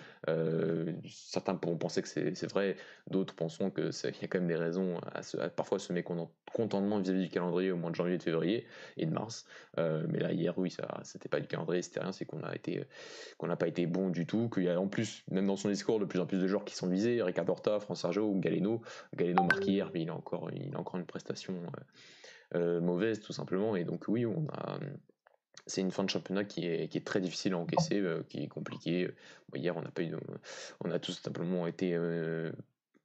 [1.08, 2.76] certains pourront penser que c'est vrai,
[3.08, 6.98] d'autres penseront que il y a quand même des raisons à, ce, parfois ce mécontentement
[6.98, 9.46] vis-à-vis du calendrier au mois de janvier, de février et de mars.
[9.78, 12.54] Euh, mais là hier, oui, ça, c'était pas du calendrier, c'était rien, c'est qu'on a
[12.54, 12.84] été,
[13.38, 14.48] qu'on n'a pas été bon du tout.
[14.48, 16.64] Qu'il y a en plus, même dans son discours, de plus en plus de joueurs
[16.64, 18.82] qui sont visés, Ricardo Horta, France ou Galeno.
[19.14, 23.20] Galeno marqué hier, mais il a encore, il a encore une prestation euh, euh, mauvaise
[23.20, 23.76] tout simplement.
[23.76, 24.78] Et donc oui, on a
[25.66, 28.48] c'est une fin de championnat qui est, qui est très difficile à encaisser, qui est
[28.48, 29.08] compliquée.
[29.54, 30.12] hier, on a pas eu,
[30.82, 31.96] on a tout simplement été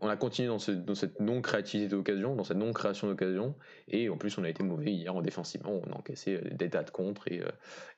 [0.00, 3.54] on a continué dans, cette non-créativité d'occasion, dans cette non-création d'occasion,
[3.88, 6.68] et en plus on a été mauvais hier en défensivement, on a encaissé euh, des
[6.68, 7.48] de contre et, euh,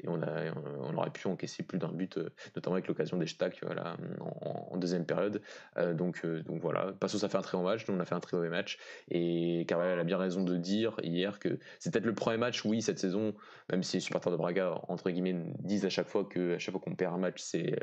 [0.06, 3.96] on, a, aurait pu encaisser plus d'un but, euh, notamment avec l'occasion des Stacks voilà,
[4.20, 5.40] en, deuxième période.
[5.94, 6.22] donc,
[6.60, 8.50] voilà, Passo ça fait un très bon match, nous on a fait un très mauvais
[8.50, 8.78] match,
[9.10, 12.82] et Carvalho a bien raison de dire hier que c'est peut-être le premier match, oui,
[12.82, 13.34] cette saison,
[13.70, 16.72] même si les supporters de Braga, entre guillemets, disent à chaque fois que à chaque
[16.72, 17.74] fois qu'on perd un match, c'est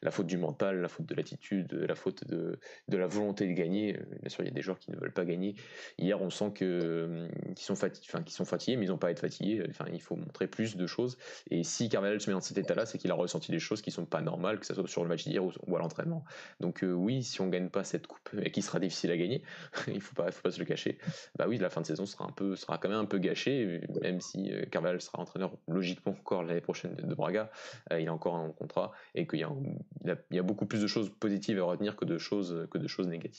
[0.00, 3.96] la faute du mental, la faute de l'attitude, la faute de la volonté gagner.
[3.96, 5.54] Euh, bien sûr, il y a des joueurs qui ne veulent pas gagner.
[5.98, 9.10] Hier, on sent que euh, sont, fatigués, enfin, sont fatigués, mais ils n'ont pas à
[9.10, 9.64] être fatigués.
[9.68, 11.18] Enfin, il faut montrer plus de choses.
[11.50, 13.90] Et si Carvalho se met dans cet état-là, c'est qu'il a ressenti des choses qui
[13.90, 16.24] sont pas normales, que ce soit sur le match d'hier ou, à l'entraînement.
[16.60, 19.42] Donc euh, oui, si on gagne pas cette coupe, et qui sera difficile à gagner,
[19.88, 20.98] il faut pas, faut pas se le cacher.
[21.36, 23.80] Bah oui, la fin de saison sera un peu, sera quand même un peu gâchée,
[24.02, 27.50] même si Carvalho sera entraîneur logiquement encore l'année prochaine de, Braga.
[27.98, 31.58] il a encore un contrat et qu'il y, y, a beaucoup plus de choses positives
[31.60, 33.31] à retenir que de choses que de choses négatives.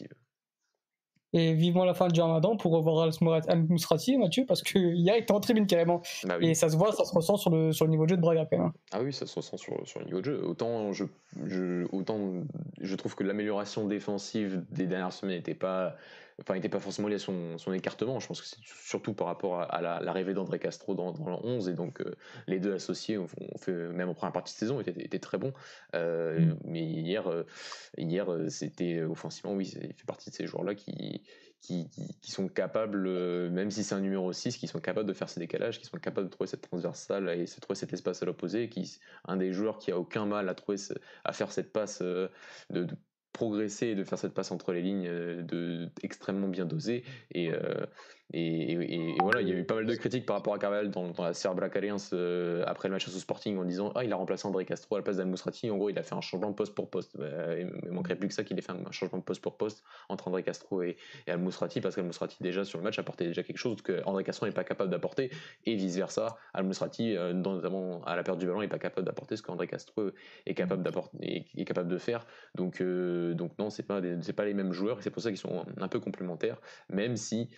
[1.36, 3.10] Et vivement la fin du Ramadan pour revoir
[3.48, 6.02] Al-Mousrati, Mathieu, parce qu'il été en tribune carrément.
[6.26, 8.18] Bah Et ça se voit, ça se ressent sur le, sur le niveau de jeu
[8.18, 8.68] de Braga quand même.
[8.68, 8.74] Hein.
[8.92, 10.46] Ah oui, ça se ressent sur, sur le niveau de jeu.
[10.46, 11.06] Autant je,
[11.48, 12.20] je, autant
[12.80, 15.96] je trouve que l'amélioration défensive des dernières semaines n'était pas
[16.42, 18.20] enfin, n'était pas forcément lié à son, son, écartement.
[18.20, 21.70] Je pense que c'est surtout par rapport à, l'arrivée d'André Castro dans, dans, le 11
[21.70, 22.16] et donc euh,
[22.48, 23.28] les deux associés ont,
[23.58, 25.54] fait même en première partie de saison étaient, étaient très bons.
[25.96, 26.58] Euh, mm.
[26.66, 27.46] Mais hier, euh,
[27.98, 31.24] hier c'était offensivement, oui, il fait partie de ces joueurs-là qui,
[31.62, 31.90] qui,
[32.22, 33.08] qui, sont capables,
[33.50, 35.98] même si c'est un numéro 6, qui sont capables de faire ces décalages, qui sont
[35.98, 39.54] capables de trouver cette transversale et de trouver cet espace à l'opposé, qui un des
[39.54, 40.78] joueurs qui a aucun mal à trouver
[41.24, 42.30] à faire cette passe de,
[42.70, 42.88] de
[43.34, 47.04] progresser et de faire cette passe entre les lignes euh, de, extrêmement bien dosée.
[47.32, 47.86] Et, euh,
[48.32, 51.12] et, voilà, il y a eu pas mal de critiques par rapport à Carvalho dans,
[51.20, 51.62] la Serbe
[52.14, 55.00] euh, après le match au Sporting en disant Ah, il a remplacé André Castro à
[55.00, 57.16] la place d'Al En gros, il a fait un changement de poste pour poste.
[57.18, 57.26] Bah,
[57.60, 59.84] il ne manquerait plus que ça qu'il ait fait un changement de poste pour poste
[60.10, 60.98] entre André Castro et,
[61.28, 64.24] Al Mousrati parce qu'Al Mousrati, déjà sur le match, apportait déjà quelque chose que André
[64.24, 65.30] Castro n'est pas capable d'apporter
[65.66, 66.38] et vice versa.
[66.54, 70.10] Al Mousrati, notamment à la perte du ballon, n'est pas capable d'apporter ce qu'André Castro
[70.46, 70.90] est capable,
[71.22, 72.26] est capable de faire.
[72.56, 75.66] Donc, donc non, c'est pas pas les mêmes joueurs, et c'est pour ça qu'ils sont
[75.78, 76.60] un peu complémentaires,
[76.90, 77.50] même si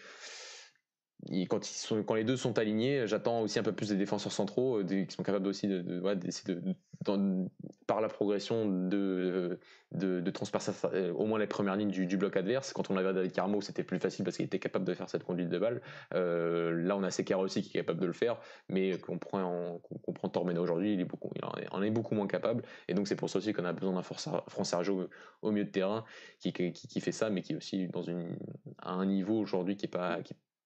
[1.49, 4.31] quand, ils sont, quand les deux sont alignés, j'attends aussi un peu plus des défenseurs
[4.31, 7.49] centraux euh, qui sont capables aussi de, de, de,
[7.87, 9.59] par la progression de,
[9.91, 12.73] de, transpercer euh, au moins les premières lignes du, bloc adverse.
[12.73, 15.23] Quand on avait David Carmo, c'était plus facile parce qu'il était capable de faire cette
[15.23, 15.81] conduite de balle.
[16.13, 18.39] Euh, là, on a Sekar aussi qui est capable de le faire,
[18.69, 22.27] mais qu'on prend, qu'on prend Tormena aujourd'hui, il, est beaucoup, il en est beaucoup moins
[22.27, 22.63] capable.
[22.87, 24.31] Et donc, c'est pour ça aussi qu'on a besoin d'un Français
[24.63, 25.09] Sergio
[25.41, 26.03] au milieu de terrain
[26.39, 28.37] qui, qui, qui, fait ça, mais qui est aussi dans une,
[28.79, 30.19] à un niveau aujourd'hui qui est pas.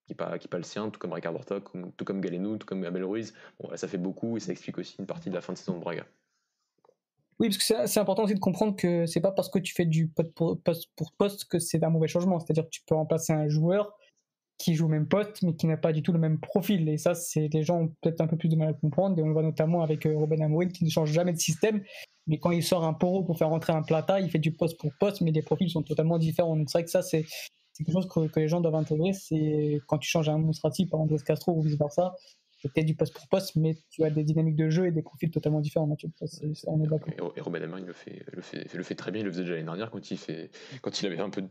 [0.10, 2.84] Qui n'est pas, pas le sien, tout comme Ricardo Horta, tout comme Galeno, tout comme
[2.84, 3.34] Abel Ruiz.
[3.60, 5.76] Bon, ça fait beaucoup et ça explique aussi une partie de la fin de saison
[5.76, 6.06] de Braga.
[7.40, 9.86] Oui, parce que c'est important aussi de comprendre que c'est pas parce que tu fais
[9.86, 12.40] du poste pour poste, que c'est un mauvais changement.
[12.40, 13.96] C'est-à-dire que tu peux remplacer un joueur
[14.58, 16.90] qui joue au même poste, mais qui n'a pas du tout le même profil.
[16.90, 19.18] Et ça, c'est les gens ont peut-être un peu plus de mal à comprendre.
[19.18, 21.82] Et on le voit notamment avec euh, Robin Amorim qui ne change jamais de système.
[22.28, 24.78] Mais quand il sort un poro pour faire rentrer un plata, il fait du poste
[24.78, 26.58] pour poste, mais les profils sont totalement différents.
[26.58, 27.26] Donc c'est vrai que ça, c'est
[27.80, 29.14] c'est quelque chose que, les gens doivent intégrer.
[29.14, 32.14] C'est quand tu changes un Monstrati par Andrés Castro ou vice versa,
[32.62, 35.32] c'était du poste pour poste, mais tu as des dynamiques de jeu et des profils
[35.32, 35.90] totalement différents.
[35.96, 39.22] Et, Robin il le fait, le, fait, le fait très bien.
[39.22, 40.52] Il le faisait déjà l'année dernière quand il, fait,
[40.82, 41.48] quand il avait un peu de.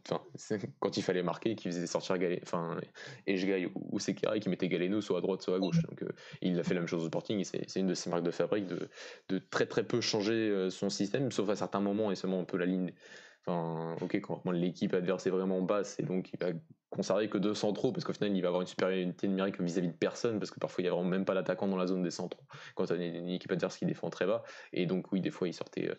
[0.80, 2.42] quand il fallait marquer, qu'il faisait sortir Galé,
[3.74, 5.80] ou Sekera et qu'il mettait Galeno soit à droite, soit à gauche.
[5.88, 6.10] Donc euh,
[6.42, 8.66] il a fait la même chose au Sporting c'est une de ses marques de fabrique
[8.66, 8.90] de,
[9.30, 12.44] de très très peu changer euh, son système, sauf à certains moments et seulement un
[12.44, 12.92] peu la ligne
[13.48, 16.52] Ok, quand l'équipe adverse est vraiment basse et donc il va
[16.90, 19.92] conserver que deux centraux parce qu'au final il va avoir une supériorité numérique vis-à-vis de
[19.92, 22.10] personne parce que parfois il n'y a vraiment même pas l'attaquant dans la zone des
[22.10, 22.42] centraux
[22.74, 24.42] quand tu as une, équipe adverse qui défend très bas.
[24.72, 25.94] Et donc oui des fois il sortait euh,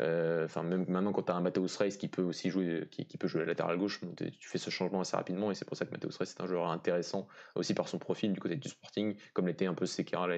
[0.00, 3.04] euh, enfin même maintenant quand tu as un Mateus Reis qui peut aussi jouer qui,
[3.16, 5.92] peut jouer latéral gauche tu fais ce changement assez rapidement et c'est pour ça que
[5.92, 9.46] Mateus Reis c'est un joueur intéressant aussi par son profil du côté du Sporting comme
[9.46, 10.28] l'était un peu Sekera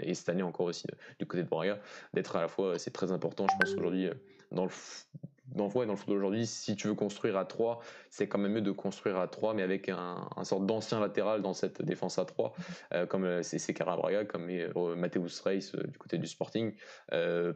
[0.00, 0.86] et cette année encore aussi
[1.18, 1.78] du côté de Braga
[2.12, 4.10] d'être à la fois c'est très important je pense aujourd'hui
[4.50, 4.70] dans le
[5.52, 7.80] dans, le football aujourd'hui, si tu veux construire à 3,
[8.10, 11.42] c'est quand même mieux de construire à 3, mais avec un, un sorte d'ancien latéral
[11.42, 12.54] dans cette défense à 3,
[12.92, 16.74] euh, comme euh, c'est Carabraga, comme euh, Mateus Reis du côté du Sporting,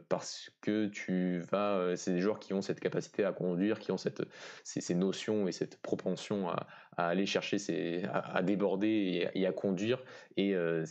[0.07, 3.97] parce que tu vas, c'est des joueurs qui ont cette capacité à conduire, qui ont
[3.97, 4.23] cette,
[4.63, 6.67] ces, ces notions et cette propension à,
[6.99, 10.03] à aller chercher, ses, à, déborder et, à conduire.
[10.35, 10.85] Et euh,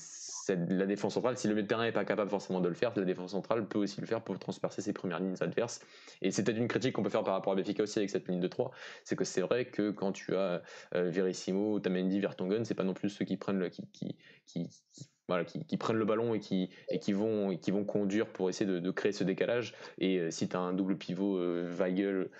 [0.49, 3.33] la défense centrale, si le terrain n'est pas capable forcément de le faire, la défense
[3.33, 5.81] centrale peut aussi le faire pour transpercer ses premières lignes adverses.
[6.23, 8.27] Et c'est peut-être une critique qu'on peut faire par rapport à Benfica aussi avec cette
[8.27, 8.71] ligne de 3,
[9.05, 10.63] c'est que c'est vrai que quand tu as
[10.95, 14.17] euh, Verissimo, Tamendi, Vertonghen, c'est pas non plus ceux qui prennent le, qui
[15.29, 18.81] voilà, qui, prennent le ballon et qui, et qui, vont, qui vont conduire pour essayer
[18.81, 19.75] de, créer ce décalage.
[19.99, 22.31] Et euh, si tu as un double pivot, euh, Weigel,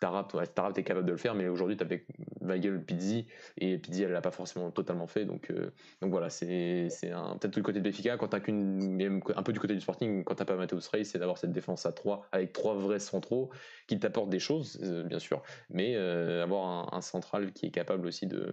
[0.00, 2.06] Tarap, ouais, t'es capable de le faire, mais aujourd'hui tu avec
[2.40, 3.26] Weigel, Pizzi,
[3.58, 5.26] et Pizzi elle l'a pas forcément totalement fait.
[5.26, 5.70] Donc, euh,
[6.00, 9.74] donc voilà, c'est peut-être du côté de Béfica, quand t'as qu'une, un peu du côté
[9.74, 12.74] du Sporting, quand t'as pas Mateus Rey, c'est d'avoir cette défense à 3 avec trois
[12.74, 13.50] vrais centraux
[13.88, 18.50] qui t'apportent des choses, bien sûr, mais avoir un central qui est capable aussi de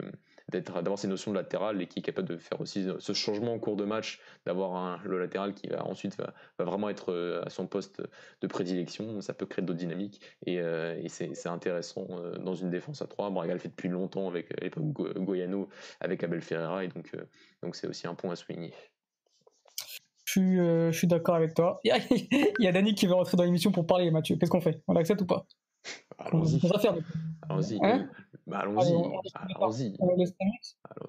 [0.52, 3.60] d'avoir ces notions de latéral et qui est capable de faire aussi ce changement en
[3.60, 6.34] cours de match, d'avoir le latéral qui va ensuite va,
[6.64, 8.02] vraiment être euh, à son poste
[8.42, 13.02] de prédilection, ça peut créer d'autres dynamiques et, euh, c'est intéressant euh, dans une défense
[13.02, 13.30] à 3.
[13.30, 15.70] Braga le fait depuis longtemps avec l'époque Goyano,
[16.00, 17.16] avec Abel Ferreira et donc
[17.64, 18.74] donc c'est aussi un point à souligner.
[20.26, 21.80] Je suis, d'accord avec toi.
[21.84, 21.92] Il
[22.60, 24.36] y, a, Dani qui veut rentrer dans l'émission pour parler, Mathieu.
[24.36, 24.82] Qu'est-ce qu'on fait?
[24.88, 25.46] On l'accepte ou pas?
[26.18, 26.60] Allons-y.
[27.50, 27.80] Allons-y.
[27.82, 28.10] Hein
[28.48, 28.94] bah, allons-y.
[29.56, 29.98] Allons-y.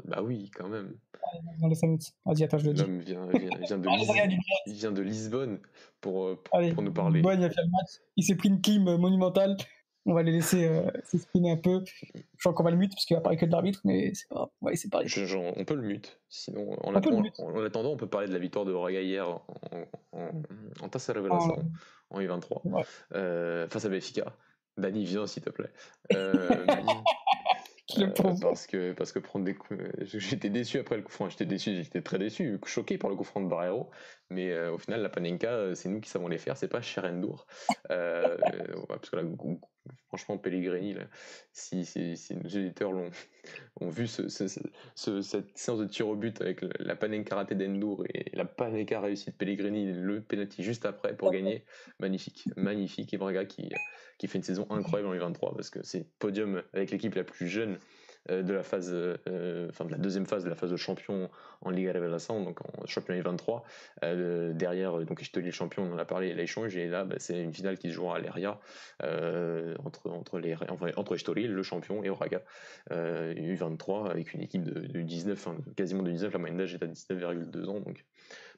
[0.04, 0.96] Bah oui, quand même.
[1.60, 2.14] Dans les 5 minutes.
[2.24, 2.82] Vas-y, attends, je le dis.
[2.82, 3.88] L'homme vient, vient, de
[4.66, 5.58] il vient de Lisbonne
[6.00, 7.16] pour, euh, pour, nous parler.
[7.20, 8.00] Lisbonne, il a fait le match.
[8.16, 9.56] Il s'est pris une clim monumentale.
[10.08, 11.82] On va les laisser euh, s'exprimer un peu.
[12.14, 14.28] Je crois qu'on va le mute parce qu'il va parler que de l'arbitre, mais c'est
[14.28, 14.48] pas grave.
[14.62, 15.54] On va de parler.
[15.56, 16.20] on peut le mute.
[16.28, 19.42] Sinon, en, attendant, en, attendant, on peut parler de la victoire de Raga hier en,
[19.72, 20.30] en, en,
[20.80, 21.56] en Tasse Révélation,
[22.10, 24.32] en U23, euh, face à Benfica.
[24.76, 25.72] Dani, viens s'il te plaît.
[26.16, 26.66] Euh,
[27.98, 31.28] euh, parce que parce que prendre des coups, euh, j'étais déçu après le coup franc,
[31.28, 33.90] j'étais déçu, j'étais très déçu, choqué par le coup franc de Barrero,
[34.28, 37.46] mais au final la Panenka, c'est nous qui savons les faire, c'est pas Cherendour,
[37.88, 39.22] parce que là,
[40.08, 40.96] franchement Pellegrini,
[41.52, 43.10] si, si, si, nos éditeurs l'ont
[43.80, 48.30] ont vu ce, cette séance de tir au but avec la Panenka ratée d'Endour et
[48.34, 51.64] la Panenka réussie de Pellegrini, le penalty juste après pour gagner,
[52.00, 53.70] magnifique, magnifique et Braga qui
[54.18, 57.48] qui fait une saison incroyable en U23 parce que c'est podium avec l'équipe la plus
[57.48, 57.78] jeune
[58.28, 61.30] de la phase, euh, enfin de la deuxième phase de la phase de champion
[61.62, 63.62] en Liga Revelação, donc en championnat U23.
[64.02, 67.52] Euh, derrière, donc le champion, on en a parlé, l'échange, et là, bah, c'est une
[67.52, 68.58] finale qui se jouera à l'Eria
[69.84, 70.56] entre entre les
[70.96, 72.42] entre Estoril, le champion, et Oraga
[72.90, 77.66] U23 avec une équipe de, 19, quasiment de 19, la moyenne d'âge est à 19,2
[77.66, 78.04] ans, donc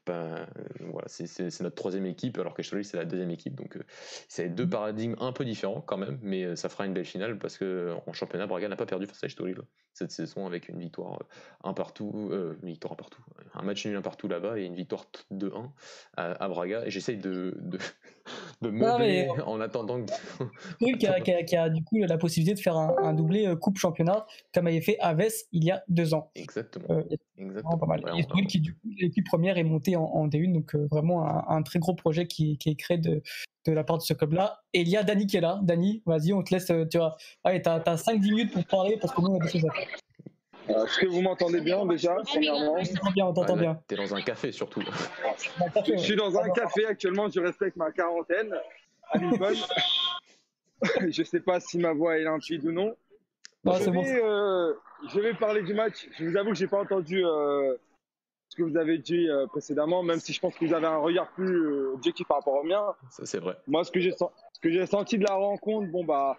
[0.09, 0.45] euh,
[0.81, 3.55] voilà, c'est notre troisième équipe, alors que c'est la deuxième équipe.
[3.55, 3.83] Donc, euh,
[4.29, 7.39] c'est deux paradigmes un peu différents quand même, mais euh, ça fera une belle finale
[7.39, 9.59] parce que en championnat, Braga n'a pas perdu face à Estoril
[9.95, 11.19] cette saison avec une victoire
[11.65, 12.31] un partout,
[12.63, 13.21] une victoire un partout,
[13.53, 15.71] un match nul un partout là-bas et une victoire 2-1
[16.17, 16.87] à, Braga.
[16.87, 17.79] Et j'essaye de, de,
[18.63, 20.13] de meubler en attendant que.
[20.99, 24.25] qui, a, qui, a, du coup la possibilité de faire un, doublé coupe championnat
[24.55, 26.31] comme avait fait Aves il y a deux ans.
[26.37, 27.03] Exactement.
[27.37, 27.79] Exactement.
[27.79, 28.03] Pas mal.
[28.17, 31.79] et qui du coup l'équipe première est montée en, D1, donc euh, vraiment un, très
[31.79, 33.23] gros projet qui, est créé de,
[33.67, 34.63] de la part de ce club-là.
[34.73, 35.61] Et il y a Dani qui est là.
[35.63, 37.17] Dani, vas-y, on te laisse, euh, tu vois.
[37.45, 39.73] Allez, t'as, as 5-10 minutes pour parler parce que nous, on a des choses à
[39.73, 39.89] faire.
[40.71, 43.81] Euh, est-ce que vous m'entendez bien déjà Premièrement On t'entend bien, on t'entend bien.
[43.87, 44.83] T'es dans un café surtout.
[44.83, 48.55] je suis dans un café actuellement, je respecte ma quarantaine
[49.11, 49.57] à Lisbonne.
[51.09, 52.95] je sais pas si ma voix est limpide ou non.
[53.65, 54.05] non je, vais, bon.
[55.09, 56.07] je vais parler du match.
[56.19, 57.25] Je vous avoue que j'ai pas entendu
[58.59, 61.31] que vous avez dit euh, précédemment, même si je pense que vous avez un regard
[61.33, 62.83] plus euh, objectif par rapport au mien.
[63.11, 63.57] Ça, c'est vrai.
[63.67, 66.37] Moi, ce que j'ai senti de la rencontre, bon, bah,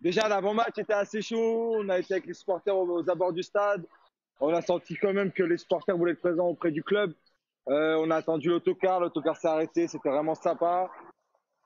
[0.00, 1.74] déjà, l'avant-match était assez chaud.
[1.76, 3.84] On a été avec les supporters aux, abords du stade.
[4.40, 7.12] On a senti quand même que les supporters voulaient être présents auprès du club.
[7.68, 10.90] Euh, on a attendu l'autocar, l'autocar s'est arrêté, c'était vraiment sympa.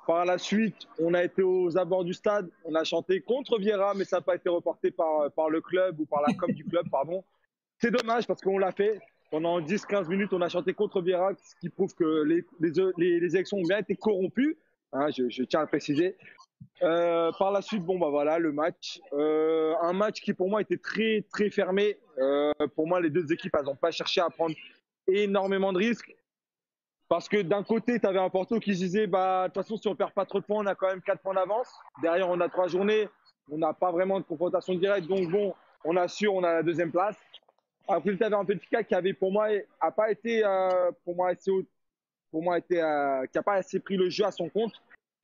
[0.07, 3.93] Par la suite, on a été aux abords du stade, on a chanté contre Vieira,
[3.95, 6.64] mais ça n'a pas été reporté par, par le club ou par la com du
[6.64, 7.25] club, pardon.
[7.79, 9.01] C'est dommage parce qu'on l'a fait.
[9.31, 12.45] Pendant 10-15 minutes, on a chanté contre Vieira, ce qui prouve que les,
[13.01, 14.57] élections ont bien été corrompues.
[14.93, 16.16] Hein, je, tiens à préciser.
[16.83, 20.62] Euh, par la suite, bon bah voilà, le match, euh, un match qui pour moi
[20.62, 21.99] était très très fermé.
[22.18, 24.55] Euh, pour moi, les deux équipes, elles n'ont pas cherché à prendre
[25.07, 26.14] énormément de risques.
[27.09, 29.89] Parce que d'un côté, tu avais un Porto qui disait, bah, de toute façon, si
[29.89, 31.68] on perd pas trop de points, on a quand même 4 points d'avance.
[32.03, 33.09] Derrière, on a trois journées,
[33.51, 35.07] on n'a pas vraiment de confrontation directe.
[35.07, 35.55] Donc bon,
[35.85, 37.16] on assure, on a la deuxième place.
[37.89, 39.49] Après, tu avais un Benfica qui avait, pour moi,
[39.80, 41.51] a pas été, euh, pour moi, assez
[42.30, 44.74] pour moi, euh, qui a pas assez pris le jeu à son compte,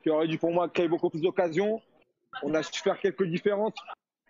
[0.03, 1.83] qui aurait dû, pour moi, créer beaucoup plus d'occasions.
[2.43, 3.75] On a su faire quelques différences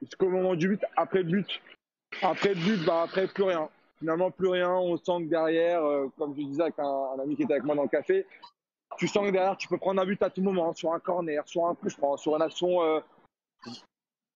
[0.02, 0.84] jusqu'au moment du but.
[0.96, 1.62] Après le but,
[2.20, 3.68] après le but, bah, après, plus rien
[3.98, 4.70] finalement plus rien.
[4.70, 7.74] On sent que derrière, euh, comme je disais avec un, ami qui était avec moi
[7.74, 8.26] dans le café,
[8.98, 11.42] tu sens que derrière, tu peux prendre un but à tout moment, sur un corner,
[11.46, 12.80] sur un coup sur une action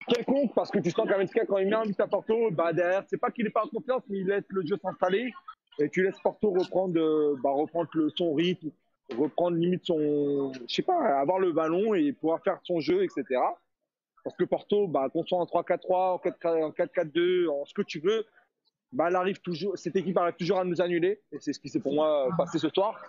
[0.08, 3.04] quelconque, parce que tu sens qu'Ametika, quand il met un but à Porto, bah, derrière,
[3.08, 5.32] c'est pas qu'il n'est pas en confiance, mais il laisse le jeu s'installer
[5.78, 8.70] et tu laisses Porto reprendre, euh, bah, reprendre le, son rythme,
[9.16, 13.40] reprendre limite son, je sais pas, avoir le ballon et pouvoir faire son jeu, etc.
[14.24, 18.26] Parce que Porto, bah, qu'on soit en 3-4-3, en 4-4-2, en ce que tu veux,
[18.92, 21.80] bah, elle toujours, cette équipe arrive toujours à nous annuler, et c'est ce qui s'est
[21.80, 23.00] pour moi passé ce soir.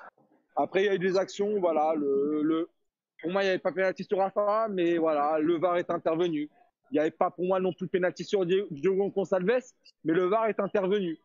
[0.55, 1.93] Après, il y a eu des actions, voilà,
[3.21, 6.49] pour moi, il n'y avait pas pénalty sur Rafa, mais voilà, le VAR est intervenu.
[6.91, 9.61] Il n'y avait pas pour moi non plus pénalty sur Diogo Gonçalves,
[10.03, 11.17] mais le VAR est intervenu.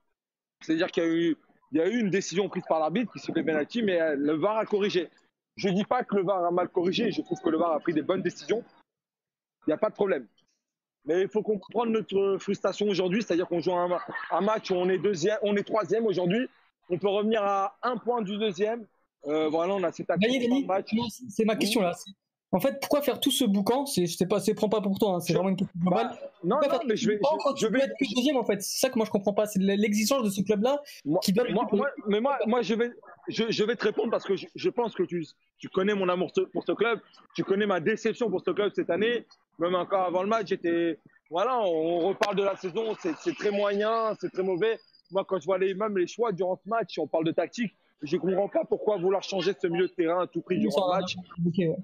[0.60, 1.36] C'est-à-dire qu'il y a eu,
[1.72, 4.34] il y a eu une décision prise par l'arbitre qui s'est fait pénalty, mais le
[4.34, 5.08] VAR a corrigé.
[5.56, 7.72] Je ne dis pas que le VAR a mal corrigé, je trouve que le VAR
[7.72, 8.64] a pris des bonnes décisions.
[9.66, 10.26] Il n'y a pas de problème.
[11.06, 14.98] Mais il faut comprendre notre frustration aujourd'hui, c'est-à-dire qu'on joue un, match où on est
[14.98, 16.48] deuxième, on est troisième aujourd'hui.
[16.88, 18.86] On peut revenir à un point du deuxième.
[19.26, 20.90] Euh, voilà, on a cette match.
[21.28, 21.94] C'est ma question là.
[22.54, 23.84] En fait, pourquoi faire tout ce boucan?
[23.84, 25.16] C'est, je sais pas, c'est prends pas pour toi.
[25.16, 26.08] Hein, c'est vraiment une question globale.
[26.10, 27.20] Bah, non, non, mais je vais,
[27.56, 28.62] je, vais être deuxième en fait?
[28.62, 29.46] C'est ça que moi je comprends pas.
[29.46, 30.80] C'est l'exigence de ce club-là
[31.22, 31.52] qui donne.
[31.52, 31.66] Moi,
[32.06, 32.90] mais moi, moi, je vais,
[33.28, 35.26] je, vais te répondre parce que je, pense que tu,
[35.58, 37.00] tu connais mon amour pour ce club.
[37.34, 39.26] Tu connais ma déception pour ce club cette année
[39.58, 40.98] même encore avant le match, j'étais.
[41.30, 44.78] Voilà, on reparle de la saison, c'est très moyen, c'est très mauvais.
[45.10, 47.74] Moi, quand je vois les, même les choix durant ce match, on parle de tactique,
[48.02, 50.94] je ne comprends pas pourquoi vouloir changer ce milieu de terrain à tout prix durant
[50.94, 51.16] le match.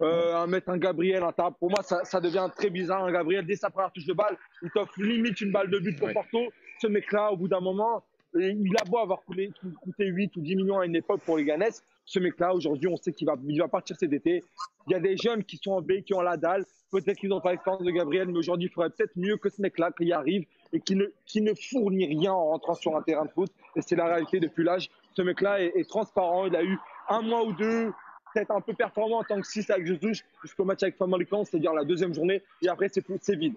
[0.02, 3.04] Euh, mettre un Gabriel en table, pour moi, ça, ça, devient très bizarre.
[3.04, 5.98] Un Gabriel, dès sa première touche de balle, il t'offre limite une balle de but
[5.98, 6.38] pour Porto.
[6.80, 8.02] Ce mec-là, au bout d'un moment,
[8.34, 9.50] il a beau avoir coûté,
[9.80, 11.64] coûté 8 ou 10 millions à une époque pour les Ganes.
[12.04, 14.42] Ce mec-là, aujourd'hui, on sait qu'il va, il va partir cet été.
[14.88, 16.64] Il y a des jeunes qui sont en B, qui ont la dalle.
[16.90, 19.62] Peut-être qu'ils n'ont pas l'expérience de Gabriel, mais aujourd'hui, il faudrait peut-être mieux que ce
[19.62, 23.24] mec-là qui arrive et qui ne, qui ne fournit rien en rentrant sur un terrain
[23.24, 23.52] de foot.
[23.76, 24.90] Et c'est la réalité depuis l'âge.
[25.14, 26.46] Ce mec-là est, transparent.
[26.46, 27.92] Il a eu un mois ou deux,
[28.32, 31.72] peut-être un peu performant en tant que 6 avec Jesus jusqu'au match avec Famalicão, c'est-à-dire
[31.72, 32.42] la deuxième journée.
[32.62, 33.54] Et après, c'est vide.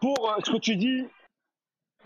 [0.00, 1.06] Pour euh, ce que tu dis,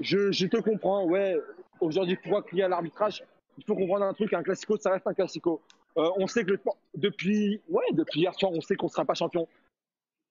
[0.01, 1.05] je, te comprends.
[1.05, 1.37] Ouais,
[1.81, 3.25] aujourd'hui, pourquoi crier à l'arbitrage
[3.59, 5.61] Il faut comprendre un truc un classico, ça reste un classico.
[5.97, 6.55] Euh, on sait que
[6.95, 9.49] depuis, ouais, depuis hier soir, on sait qu'on ne sera pas champion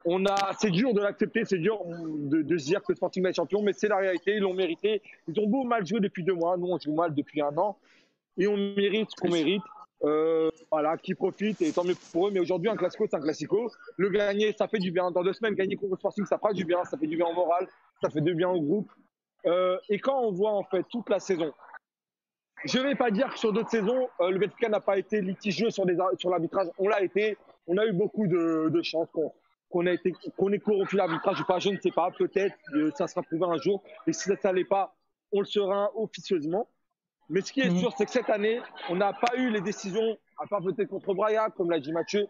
[0.05, 3.35] on a, c'est dur de l'accepter, c'est dur de, se dire que Sporting va être
[3.35, 5.01] champion, mais c'est la réalité, ils l'ont mérité.
[5.27, 7.77] Ils ont beau mal jouer depuis deux mois, nous on joue mal depuis un an,
[8.39, 9.61] et on mérite ce qu'on mérite.
[10.03, 12.31] Euh, voilà, qui profite, et tant mieux pour eux.
[12.31, 13.69] Mais aujourd'hui, un classico, c'est un classico.
[13.97, 15.11] Le gagner, ça fait du bien.
[15.11, 17.33] Dans deux semaines, gagner contre Sporting, ça fera du bien, ça fait du bien au
[17.33, 17.67] moral,
[18.01, 18.89] ça fait du bien au groupe.
[19.45, 21.53] Euh, et quand on voit en fait toute la saison,
[22.63, 25.69] je vais pas dire que sur d'autres saisons, euh, le Benfica n'a pas été litigieux
[25.69, 25.85] sur,
[26.17, 26.67] sur l'arbitrage.
[26.77, 27.37] On l'a été.
[27.67, 29.09] On a eu beaucoup de, de chance
[29.69, 32.55] qu'on a été qu'on ait corrompu l'arbitrage ou pas, je ne sais pas, peut-être
[32.95, 33.83] ça sera prouvé un jour.
[34.07, 34.95] Et si ça ne pas,
[35.31, 36.67] on le sera officieusement.
[37.29, 37.77] Mais ce qui est mhm.
[37.77, 38.59] sûr, c'est que cette année,
[38.89, 42.27] on n'a pas eu les décisions, à part peut-être contre Braga, comme l'a dit Mathieu.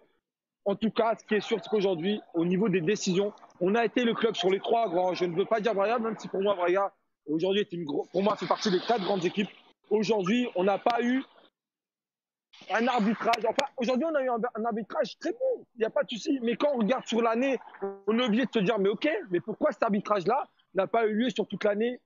[0.65, 3.85] En tout cas, ce qui est sûr, c'est qu'aujourd'hui, au niveau des décisions, on a
[3.85, 5.13] été le club sur les trois grands.
[5.13, 6.93] Je ne veux pas dire Braga, même si pour moi, Braga,
[7.27, 9.49] aujourd'hui, est une pour moi, fait partie des quatre grandes équipes.
[9.89, 11.23] Aujourd'hui, on n'a pas eu
[12.69, 13.45] un arbitrage.
[13.47, 15.65] Enfin, aujourd'hui, on a eu un, arbitrage très bon.
[15.75, 16.39] Il n'y a pas de souci.
[16.43, 17.57] Mais quand on regarde sur l'année,
[18.07, 20.43] on est obligé de se dire, mais ok, mais pourquoi cet arbitrage-là
[20.75, 22.01] n'a pas eu lieu sur toute l'année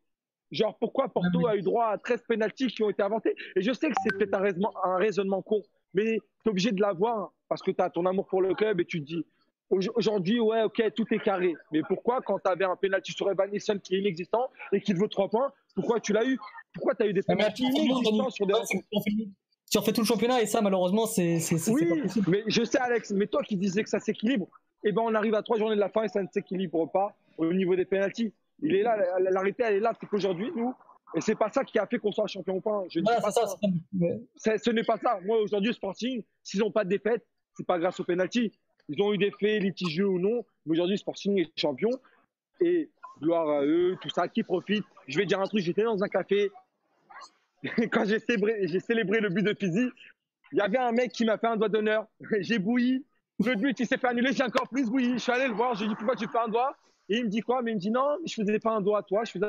[0.54, 3.74] Genre, pourquoi Porto a eu droit à 13 pénalties qui ont été inventés Et je
[3.74, 5.62] sais que c'est peut-être un raisonnement, con,
[5.94, 8.80] mais tu es obligé de l'avoir parce que tu as ton amour pour le club
[8.80, 9.26] et tu te dis,
[9.70, 11.56] aujourd'hui, ouais, ok, tout est carré.
[11.72, 14.94] Mais pourquoi, quand tu avais un pénalty sur Evan Nielsen qui est inexistant et qui
[14.94, 16.38] te vaut 3 points, pourquoi tu l'as eu?
[16.72, 18.54] Pourquoi tu as eu des pénalties inexistants sur des
[19.72, 22.30] tu refais tout le championnat et ça, malheureusement, c'est oui, pas possible.
[22.30, 24.48] Mais je sais, Alex, mais toi qui disais que ça s'équilibre,
[24.84, 27.16] eh ben on arrive à trois journées de la fin et ça ne s'équilibre pas
[27.40, 28.32] au niveau des pénalties.
[28.62, 29.94] Il est là, l'arrêté, elle est là.
[30.00, 30.74] C'est qu'aujourd'hui, nous,
[31.16, 32.84] Et c'est pas ça qui a fait qu'on soit champion ou pas.
[32.90, 33.46] Je dis pas ça.
[34.58, 35.20] ce n'est pas ça.
[35.24, 38.52] Moi, aujourd'hui, Sporting, s'ils n'ont pas de défaite, c'est pas grâce au penalty.
[38.90, 40.46] Ils ont eu des faits litigieux ou non.
[40.66, 41.90] Mais aujourd'hui, Sporting est champion.
[42.62, 42.90] Et
[43.22, 44.86] gloire à eux, tout ça, qui profite.
[45.08, 46.52] Je vais dire un truc, j'étais dans un café.
[47.92, 49.90] Quand j'ai célébré, j'ai célébré le but de Pizzi,
[50.54, 52.06] il y avait un mec qui m'a fait un doigt d'honneur.
[52.40, 53.04] J'ai bouilli.
[53.44, 54.34] Le but, il s'est fait annuler.
[54.34, 55.14] J'ai encore plus bouilli.
[55.14, 55.74] Je suis allé le voir.
[55.74, 56.78] J'ai dit pourquoi tu fais un doigt?
[57.10, 57.62] Et il me dit quoi?
[57.62, 59.24] Mais il me dit non, je faisais pas un doigt à toi.
[59.26, 59.46] Je faisais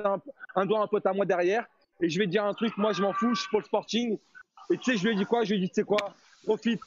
[0.55, 1.67] un, doigt à un pote à moi derrière.
[2.01, 2.77] Et je vais te dire un truc.
[2.77, 3.35] Moi, je m'en fous.
[3.35, 4.19] Je suis pour le sporting.
[4.71, 5.45] Et tu sais, je lui ai dit quoi?
[5.45, 6.15] Je lui ai dit, tu sais quoi?
[6.45, 6.81] Profite.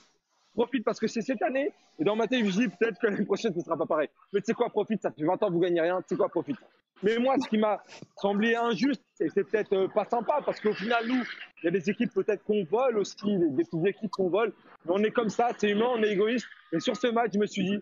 [0.53, 1.71] Profite parce que c'est cette année.
[1.99, 4.09] Et dans ma tête, je me dis peut-être que l'année prochaine, ce sera pas pareil.
[4.33, 4.69] Mais tu sais quoi?
[4.69, 5.01] Profite.
[5.01, 6.01] Ça fait 20 ans vous gagnez rien.
[6.01, 6.29] Tu sais quoi?
[6.29, 6.57] Profite.
[7.03, 7.83] Mais moi, ce qui m'a
[8.15, 11.23] semblé injuste, et c'est peut-être euh, pas sympa, parce qu'au final, nous,
[11.61, 14.53] il y a des équipes peut-être qu'on vole aussi, des, petites équipes qu'on vole,
[14.85, 16.47] mais on est comme ça, c'est humain, on est égoïste.
[16.71, 17.79] Et sur ce match, je me suis dit,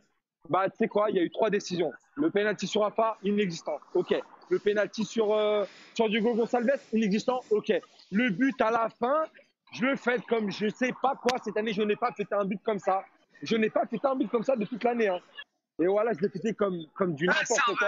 [0.49, 1.91] bah, tu sais quoi, il y a eu trois décisions.
[2.15, 3.79] Le penalty sur Rafa, inexistant.
[3.93, 4.13] OK.
[4.49, 7.41] Le penalty sur, euh, sur Diogo Gonçalves, inexistant.
[7.49, 7.73] OK.
[8.11, 9.25] Le but à la fin,
[9.73, 11.37] je le fais comme je sais pas quoi.
[11.43, 13.03] Cette année, je n'ai pas fait un but comme ça.
[13.41, 15.07] Je n'ai pas fait un but comme ça de toute l'année.
[15.07, 15.19] Hein.
[15.77, 17.87] Et voilà, je l'ai pété comme, comme du n'importe quoi.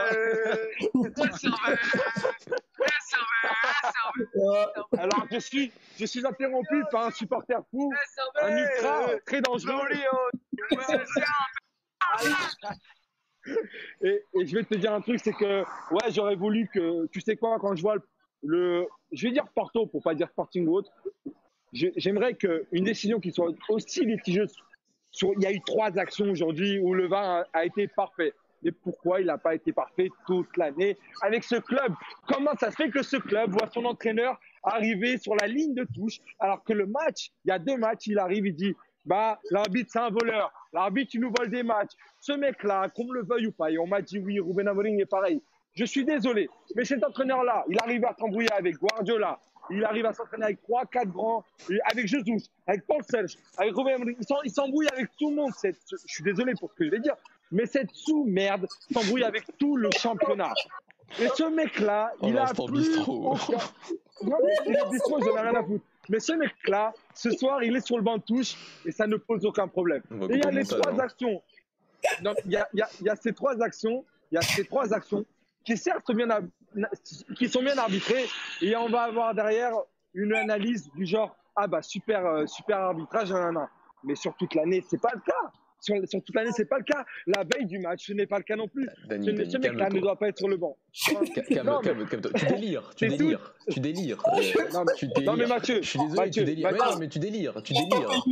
[4.97, 7.93] Alors, je suis, je suis interrompu par un supporter fou,
[8.41, 9.87] un ultra très dangereux.
[14.01, 17.35] Et, je vais te dire un truc, c'est que ouais, j'aurais voulu que, tu sais
[17.37, 17.95] quoi, quand je vois
[18.43, 20.91] le, je vais dire Porto pour pas dire Sporting ou autre,
[21.73, 24.55] j'aimerais qu'une décision qui soit aussi litigieuse
[25.23, 28.33] il y a eu trois actions aujourd'hui où le VAR a, été parfait.
[28.63, 31.93] Mais pourquoi il n'a pas été parfait toute l'année avec ce club?
[32.27, 35.85] Comment ça se fait que ce club voit son entraîneur arriver sur la ligne de
[35.95, 39.39] touche alors que le match, il y a deux matchs, il arrive, il dit bah
[39.51, 41.91] l'arbitre c'est un voleur, l'arbitre il nous vole des matchs.
[42.19, 45.05] Ce mec-là, qu'on le veuille ou pas, et on m'a dit oui, Ruben Amorim est
[45.05, 45.41] pareil.
[45.75, 50.13] Je suis désolé, mais cet entraîneur-là, il arrive à t'embrouiller avec Guardiola, il arrive à
[50.13, 51.43] s'entraîner avec 3, 4 grands,
[51.85, 53.99] avec Jesus, avec Paul Selch, avec Robert
[54.43, 55.51] Il s'embrouille avec tout le monde.
[55.63, 57.15] je suis désolé pour ce que je vais dire,
[57.51, 60.53] mais cette sous-merde s'embrouille avec tout le championnat.
[61.21, 62.97] Et ce mec-là, il a plus.
[64.23, 65.85] Non, mais il est bistrot, j'en ai rien à foutre.
[66.09, 68.55] Mais ce mec-là, ce soir, il est sur le banc de touche
[68.85, 70.01] et ça ne pose aucun problème.
[70.29, 71.41] Et il y a les trois actions.
[72.19, 74.05] Il y a, y, a, y a ces trois actions.
[74.31, 75.25] Il y a ces trois actions
[75.67, 76.27] qui certes sont bien,
[77.35, 78.25] qui sont bien arbitrées
[78.61, 79.73] et on va avoir derrière
[80.13, 83.33] une analyse du genre ah bah super euh, super arbitrage
[84.03, 87.05] mais sur toute l'année c'est pas le cas sur, toute l'année c'est pas le cas
[87.25, 90.17] la veille du match ce n'est pas le cas non plus ce, mec-là ne doit
[90.17, 90.77] pas être sur le banc
[91.49, 94.23] calme, calme, calme, tu délires tu délires tu délires
[95.25, 98.23] non mais, Mathieu je suis désolé tu délires mais tu délires tu délires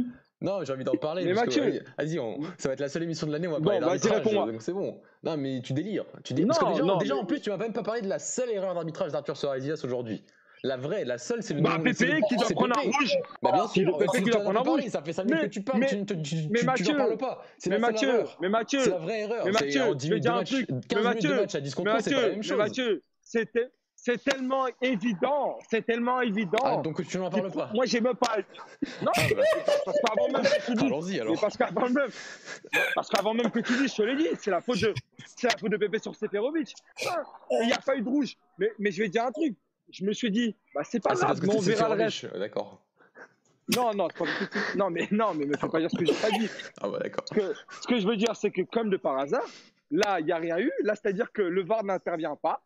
[0.42, 1.24] non, j'ai envie d'en parler.
[1.24, 2.20] Mais Mathieu, vas-y,
[2.58, 4.24] ça va être la seule émission de l'année, on va parler d'arbitrage.
[4.24, 5.02] Donc c'est bon.
[5.24, 6.06] Non, mais tu délires.
[6.24, 6.50] Tu délires.
[6.50, 8.52] Parce que déjà, non, déjà en plus, tu m'as même pas parlé de la seule
[8.52, 10.24] erreur d'arbitrage d'Arthur Sorazias aujourd'hui.
[10.66, 11.62] La vraie, la seule, c'est le.
[11.62, 13.18] Bah, Pépé qui doit prendre un rouge.
[13.44, 14.88] Bah, bien sûr, Pépé qui doit prendre un rouge.
[14.88, 15.96] Ça fait 5 minutes que tu parles, tu,
[16.50, 17.44] mais Mathieu, tu parles pas.
[17.68, 18.80] Mais Mathieu, mais Mathieu.
[18.80, 19.46] C'est la vraie erreur.
[19.46, 20.68] Mais Mathieu, je vais dire un truc.
[20.96, 21.46] Mais Mathieu,
[21.84, 23.70] mais Mathieu, c'était
[24.06, 26.60] c'est tellement évident, c'est tellement évident.
[26.64, 27.72] Ah, donc tu n'en parles pas.
[27.74, 28.38] Moi, j'ai même pas.
[29.02, 29.44] Non, ah, bah.
[29.84, 30.86] parce qu'avant même que tu dis.
[30.86, 31.42] Allons-y alors.
[31.42, 32.10] Parce qu'avant même,
[32.94, 34.94] parce qu'avant même que tu dis, je te l'ai dit, c'est la faute de,
[35.36, 36.76] c'est la faute de Pépé sur Seferovic.
[37.50, 38.38] Il n'y a pas eu de rouge.
[38.60, 39.56] Mais, mais je vais dire un truc.
[39.90, 42.38] Je me suis dit, bah c'est pas ah, grave, mais on verra le reste.
[42.38, 42.82] D'accord.
[43.76, 44.08] Non, non,
[44.76, 46.50] non, mais non, mais me fais pas dire ce que j'ai pas dit.
[46.82, 47.24] Ah bah d'accord.
[47.28, 49.46] Ce que, ce que je veux dire, c'est que comme de par hasard,
[49.92, 50.72] là, il n'y a rien eu.
[50.84, 52.64] Là, c'est-à-dire que le VAR n'intervient pas.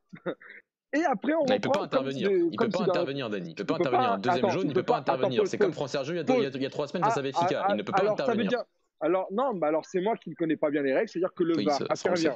[0.91, 2.31] Et après, on non, il peut pas intervenir.
[2.31, 3.49] il peut pas intervenir, Dani.
[3.51, 4.17] Il peut pas intervenir.
[4.17, 5.47] Deuxième jaune, il peut pas intervenir.
[5.47, 7.67] C'est comme France Sergio il y a trois semaines face à Benfica.
[7.69, 8.63] Il ne peut pas intervenir.
[9.01, 11.07] Alors non, bah alors c'est moi qui ne connais pas bien les règles.
[11.07, 12.35] C'est-à-dire que le VAR intervient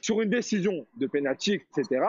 [0.00, 2.06] sur une décision de pénalty, etc.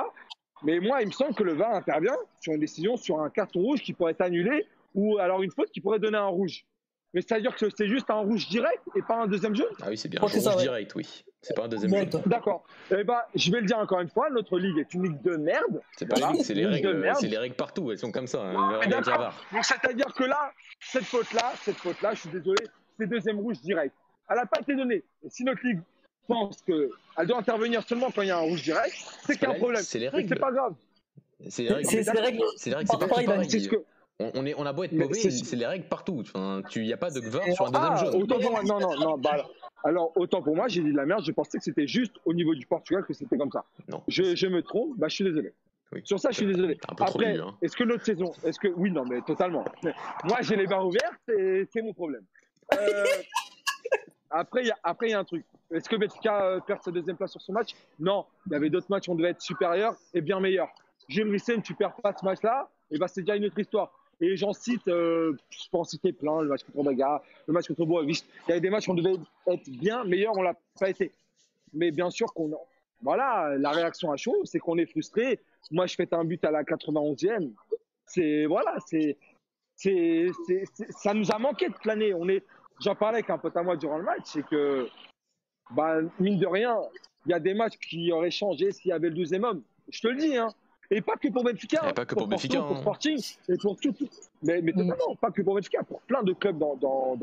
[0.64, 3.60] Mais moi, il me semble que le VAR intervient sur une décision sur un carton
[3.60, 6.66] rouge qui pourrait être annulé ou alors une faute qui pourrait donner un rouge.
[7.14, 9.74] Mais c'est-à-dire que c'est juste un rouge direct et pas un deuxième jaune?
[9.82, 10.20] Ah oui, c'est bien.
[10.22, 11.24] Un rouge direct, oui.
[11.41, 12.22] C'est pas un deuxième jaune.
[12.26, 12.66] D'accord.
[12.91, 15.38] Eh ben, je vais le dire encore une fois, notre ligue est une ligue de
[15.38, 15.82] merde.
[15.95, 17.10] C'est pas ligue, c'est les règles.
[17.18, 17.89] C'est les règles partout.
[17.91, 18.41] Elles sont comme ça.
[18.41, 20.51] Hein, Donc c'est-à-dire que là,
[20.82, 22.64] cette faute-là, cette faute-là, je suis désolé,
[22.99, 23.95] c'est deuxième rouge direct.
[24.30, 25.03] Elle n'a pas été donnée.
[25.24, 25.80] Et si notre ligue
[26.28, 28.96] pense qu'elle doit intervenir seulement quand il y a un rouge direct,
[29.26, 29.84] c'est qu'il y a un problème.
[29.84, 30.30] C'est les règles.
[30.30, 30.74] C'est pas grave.
[31.50, 31.88] C'est les règles.
[31.88, 32.44] C'est les règles.
[32.58, 32.90] C'est les règles.
[32.92, 33.28] C'est pas pareil.
[34.20, 36.22] On, est, on a beau être mauvais, c'est les règles partout.
[36.22, 38.24] Enfin, il n'y a pas de VAR sur un deuxième ah, jaune.
[38.24, 39.18] Autant pour moi, non, non, non.
[39.18, 39.46] Bah,
[39.84, 41.24] alors, autant pour moi, j'ai dit de la merde.
[41.26, 43.66] Je pensais que c'était juste au niveau du Portugal que c'était comme ça.
[43.90, 44.02] Non.
[44.08, 44.98] Je, je, me trompe.
[44.98, 45.52] Bah, je suis désolé.
[46.04, 46.78] Sur ça, je suis désolé.
[46.88, 47.56] Après, hein.
[47.62, 49.66] est-ce que notre saison, est-ce que oui, non, mais totalement.
[49.84, 52.24] Moi, j'ai les barres ouvertes et c'est mon problème.
[52.74, 53.06] Euh,
[54.30, 55.46] après, il y a, y a un truc.
[55.72, 57.76] Est-ce que Benfica euh, perd sa deuxième place sur ce match?
[58.00, 58.26] Non.
[58.48, 60.70] Il y avait d'autres matchs où on devait être supérieur et bien meilleur.
[61.08, 63.92] Gilles Rissen, tu perds pas ce match-là, et bah c'est déjà une autre histoire.
[64.22, 67.68] Et j'en cite, euh, je peux en citer plein, le match contre Baga, le match
[67.68, 68.26] contre Boavist.
[68.48, 69.16] Il y avait des matchs où on devait
[69.48, 71.12] être bien meilleur, on l'a pas été.
[71.74, 72.52] Mais bien sûr qu'on
[73.02, 75.40] voilà, la réaction à chaud, c'est qu'on est frustré.
[75.70, 77.52] Moi, je fais un but à la 91e.
[78.06, 79.18] C'est voilà, c'est
[79.76, 80.32] c'est
[80.90, 82.14] ça nous a manqué de planer.
[82.14, 82.44] On est,
[82.82, 84.88] j'en parlais avec un pote à moi durant le match, c'est que
[85.72, 86.78] bah mine de rien,
[87.26, 89.64] il y a des matchs qui auraient changé s'il y avait le deuxième homme.
[89.90, 90.50] Je te le dis, hein.
[90.92, 91.82] Et pas que pour Benfica.
[91.84, 91.94] Hein.
[91.94, 92.62] pas que pour, Benfica.
[92.62, 92.82] pour hein.
[92.82, 93.20] Sporting
[93.50, 93.94] et pour tout.
[94.44, 94.94] Mais, mais mm.
[95.20, 97.16] pas que pour Benfica, pour plein de clubs dans, dans,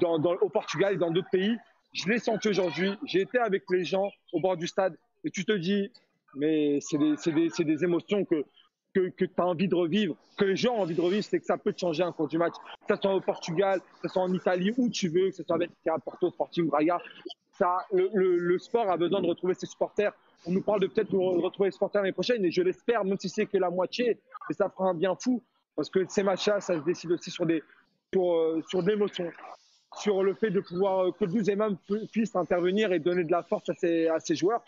[0.00, 1.56] dans, dans, au Portugal et dans d'autres pays.
[1.92, 2.92] Je l'ai senti aujourd'hui.
[3.04, 5.90] J'ai été avec les gens au bord du stade et tu te dis,
[6.34, 8.44] mais c'est des, des, des, émotions que,
[8.96, 11.38] que, que tu as envie de revivre, que les gens ont envie de revivre, c'est
[11.38, 12.54] que ça peut te changer un cours du match.
[12.88, 15.42] Que ce soit au Portugal, que ce soit en Italie, où tu veux, que ce
[15.42, 15.70] soit avec
[16.04, 16.98] Porto, Sporting, Braga.
[17.52, 20.12] Ça, le, le, le, sport a besoin de retrouver ses supporters.
[20.46, 23.28] On nous parle de peut-être retrouver les supporters l'année prochaine, et je l'espère, même si
[23.28, 24.18] c'est que la moitié,
[24.50, 25.42] et ça fera un bien fou.
[25.74, 27.62] Parce que ces matchs-là, ça se décide aussi sur des,
[28.14, 29.30] sur, euh, sur de l'émotion
[29.98, 31.76] sur le fait de pouvoir euh, que le 12 même
[32.12, 34.62] puisse intervenir et donner de la force à ses, à ses joueurs.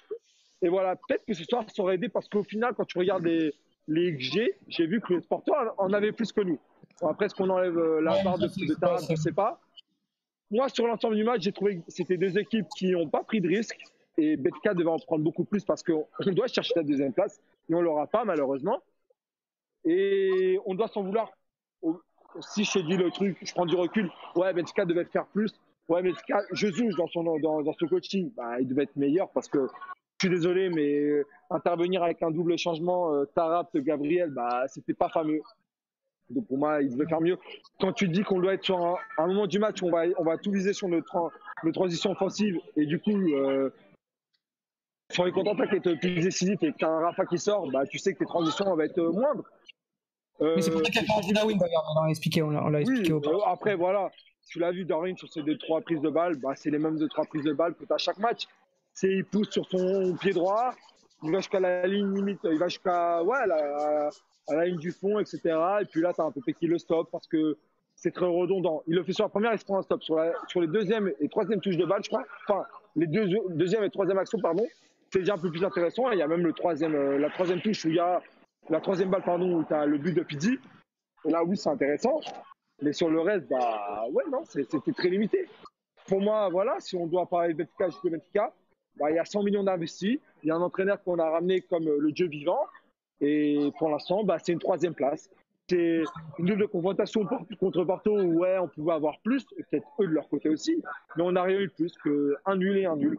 [0.63, 3.25] Et voilà, peut-être que ce soir, ça aurait aidé parce qu'au final, quand tu regardes
[3.25, 3.53] les,
[3.89, 6.59] les XG, j'ai vu que les sporteurs en avaient plus que nous.
[7.03, 9.61] après, est-ce qu'on enlève euh, la part de, de Tarab Je ne sais pas.
[10.51, 13.41] Moi, sur l'ensemble du match, j'ai trouvé que c'était deux équipes qui n'ont pas pris
[13.41, 13.83] de risques.
[14.17, 17.41] Et Betka devait en prendre beaucoup plus parce qu'on doit chercher la deuxième place.
[17.69, 18.83] Et on ne l'aura pas, malheureusement.
[19.85, 21.31] Et on doit s'en vouloir.
[22.41, 24.11] Si je te dis le truc, je prends du recul.
[24.37, 25.55] Ouais, Betka devait faire plus.
[25.89, 29.49] Ouais, Betka, Jesus, dans son, dans, dans son coaching, bah, il devait être meilleur parce
[29.49, 29.67] que
[30.21, 34.95] je suis désolé, mais euh, intervenir avec un double changement, euh, Tarap, Gabriel, bah, c'était
[34.95, 35.41] pas fameux.
[36.31, 37.39] Donc pour moi, il devait faire mieux.
[37.81, 40.37] Quand tu dis qu'on doit être sur un, moment du match, on va, on va
[40.37, 41.31] tout viser sur notre,
[41.63, 43.71] notre transition offensive, et du coup, euh,
[45.11, 48.13] sur les contre-attaques être plus décisif et que un Rafa qui sort, bah, tu sais
[48.13, 49.45] que tes transitions vont être moindres.
[50.41, 53.13] mais c'est pour ça qu'il y a Darwin d'ailleurs, on l'a expliqué, on l'a expliqué
[53.13, 54.11] oui, Après, voilà,
[54.49, 56.99] tu l'as vu, Darwin, sur ses deux, trois prises de balle, bah, c'est les mêmes
[56.99, 58.49] deux, trois prises de balle que tu as chaque match
[58.99, 60.75] c'est il pousse sur son pied droit,
[61.23, 65.41] il va jusqu'à la ligne limite, il va jusqu'à ouais, la, ligne du fond, etc.
[65.83, 67.57] Et puis là, tu as un peu qui le stop parce que
[67.95, 68.83] c'est très redondant.
[68.89, 70.03] Il le fait sur la première, il se prend un stop.
[70.03, 72.65] Sur, les deuxième et troisième touches de balle, je crois, enfin,
[72.97, 74.67] les deux, deuxième et troisième actions, pardon,
[75.13, 76.11] c'est déjà un peu plus intéressant.
[76.11, 78.21] il y a même le troisième, euh, la troisième touche où il y a
[78.69, 80.27] la troisième balle, pardon, où tu le but de.
[81.25, 82.19] Et là, oui, c'est intéressant.
[82.83, 85.49] Mais sur le reste, bah ouais, non, c'était très limité.
[86.09, 88.53] Pour moi, voilà, si on doit parler de Benfica, je Benfica.
[88.99, 90.19] Bah, il y a 100 millions d'investis.
[90.43, 92.61] Il y a un entraîneur qu'on a ramené comme euh, le dieu vivant.
[93.21, 95.31] Et pour l'instant, bah, c'est une troisième place.
[95.69, 96.03] C'est
[96.39, 97.27] une double confrontation
[97.61, 100.83] contre Porto où ouais, on pouvait avoir plus, peut-être eux de leur côté aussi,
[101.15, 103.19] mais on n'a rien eu de plus qu'un nul et un nul.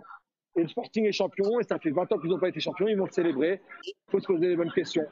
[0.56, 2.88] Et le Sporting est champion, et ça fait 20 ans qu'ils n'ont pas été champions,
[2.88, 3.62] ils vont célébrer.
[3.86, 5.06] Il faut se poser les bonnes questions.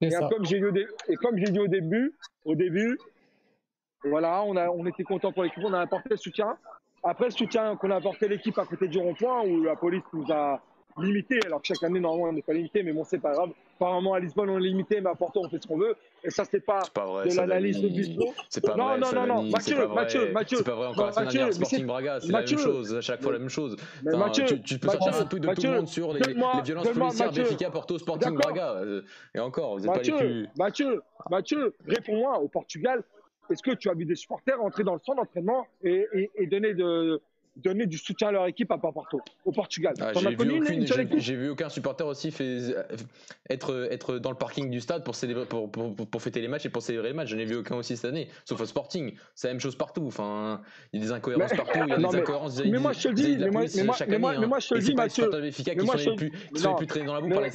[0.00, 2.98] Et, comme j'ai dit, dit, au début, au début,
[4.04, 6.58] voilà, on, a, on était content pour l'équipe, on a apporté le soutien.
[7.02, 10.26] Après, le soutien qu'on a apporté l'équipe à côté du rond-point, où la police nous
[10.32, 10.60] a
[11.02, 13.50] limité, alors que chaque année, normalement, on n'est pas limité, mais bon, c'est pas grave.
[13.76, 15.94] Apparemment, à Lisbonne, on est limité, mais à Porto, on fait ce qu'on veut.
[16.24, 18.32] Et ça, c'est pas, pas vrai, de l'analyse de Bispo.
[18.48, 18.98] C'est pas non, vrai.
[18.98, 19.42] Non, non, non.
[19.50, 20.58] Mathieu, Mathieu, Mathieu.
[20.58, 22.94] C'est pas vrai, encore la semaine dernière, Sporting Braga, c'est la même chose.
[22.94, 23.76] À chaque fois, la même chose.
[24.02, 26.20] Mais Mathieu, tu, peux sortir un tweet de tout le monde sur les,
[26.64, 28.76] violences policières Benfica, Porto, Sporting Braga.
[28.76, 29.02] Euh,
[29.34, 30.48] et encore, vous n'êtes pas les plus.
[30.56, 32.38] Mathieu, Mathieu, réponds-moi.
[32.38, 33.02] Au Portugal,
[33.50, 36.46] est-ce que tu as vu des supporters entrer dans le centre d'entraînement et, et, et
[36.46, 37.20] donner de
[37.56, 39.94] donner du soutien à leur équipe à Porto, au Portugal?
[40.00, 40.12] Ah,
[41.16, 42.74] j'ai vu, aucun supporter aussi fait,
[43.48, 46.66] être, être dans le parking du stade pour, célébrer, pour, pour, pour, fêter les matchs
[46.66, 47.30] et pour célébrer les matchs.
[47.30, 49.14] Je n'ai vu aucun aussi cette année, sauf au Sporting.
[49.34, 50.04] C'est la même chose partout.
[50.06, 50.60] Enfin,
[50.92, 51.78] il y a des incohérences partout.
[51.82, 52.62] Il y a des incohérences.
[52.64, 55.30] Mais, moi je te le dis, mais moi, je te le dis, Mathieu.
[55.40, 57.50] les plus, qui sont les plus traînés dans la boue par les,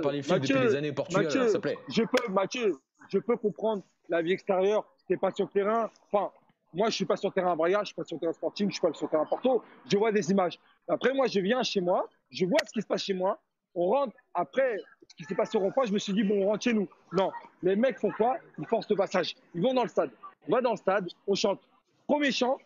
[0.00, 1.78] par les flics depuis des années au Portugal, s'il te plaît.
[1.88, 2.72] Je peux, Mathieu,
[3.08, 4.84] je peux comprendre la vie extérieure.
[5.06, 5.90] T'es pas sur le terrain.
[6.10, 6.30] Enfin,
[6.72, 8.74] moi, je suis pas sur terrain à Braga, je suis pas sur terrain Sporting, je
[8.74, 9.62] suis pas sur terrain Porto.
[9.90, 10.58] Je vois des images.
[10.86, 13.40] Après, moi, je viens chez moi, je vois ce qui se passe chez moi.
[13.74, 14.14] On rentre.
[14.34, 14.76] Après,
[15.08, 16.88] ce qui s'est passé au rond je me suis dit, bon, on rentre chez nous.
[17.12, 17.30] Non.
[17.62, 18.36] Les mecs font quoi?
[18.58, 19.34] Ils forcent le passage.
[19.54, 20.10] Ils vont dans le stade.
[20.46, 21.60] On va dans le stade, on chante.
[22.06, 22.58] Premier chant,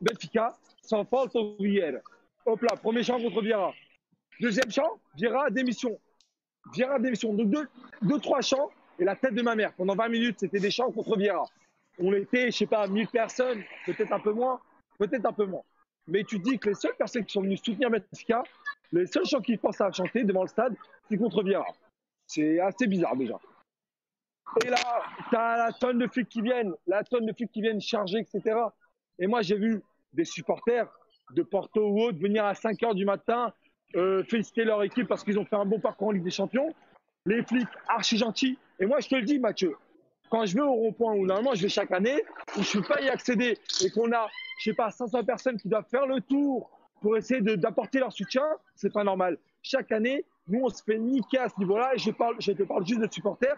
[0.00, 1.98] Benfica, sans faute au Vieira.
[2.46, 3.72] Hop là, premier chant contre Vieira.
[4.40, 5.98] Deuxième chant, Vieira, démission.
[6.72, 7.32] Vieira, démission.
[7.32, 7.68] Donc deux,
[8.02, 9.72] deux, trois chants et la tête de ma mère.
[9.74, 11.46] Pendant 20 minutes, c'était des chants contre Vieira
[11.98, 14.60] on était, je sais pas, 1000 personnes, peut-être un peu moins,
[14.98, 15.62] peut-être un peu moins.
[16.06, 18.42] Mais tu dis que les seules personnes qui sont venues soutenir Benfica,
[18.92, 20.74] les seuls gens qui pensent à chanter devant le stade,
[21.08, 21.66] c'est contre Vieira.
[22.26, 23.38] C'est assez bizarre déjà.
[24.64, 24.76] Et là,
[25.30, 28.18] tu as la tonne de flics qui viennent, la tonne de flics qui viennent charger,
[28.18, 28.58] etc.
[29.18, 29.82] Et moi, j'ai vu
[30.12, 30.88] des supporters
[31.30, 33.52] de Porto ou autres venir à 5 heures du matin
[33.96, 36.74] euh, féliciter leur équipe parce qu'ils ont fait un bon parcours en Ligue des Champions.
[37.26, 38.58] les flics archi gentils.
[38.80, 39.76] Et moi, je te le dis, Mathieu,
[40.30, 42.22] quand je vais au rond-point où normalement je vais chaque année,
[42.56, 45.58] où je ne peux pas y accéder et qu'on a, je sais pas, 500 personnes
[45.58, 46.70] qui doivent faire le tour
[47.00, 48.44] pour essayer d'apporter leur soutien,
[48.74, 49.38] c'est pas normal.
[49.62, 53.00] Chaque année, nous, on se fait niquer à ce niveau-là et je, te parle juste
[53.00, 53.56] de supporters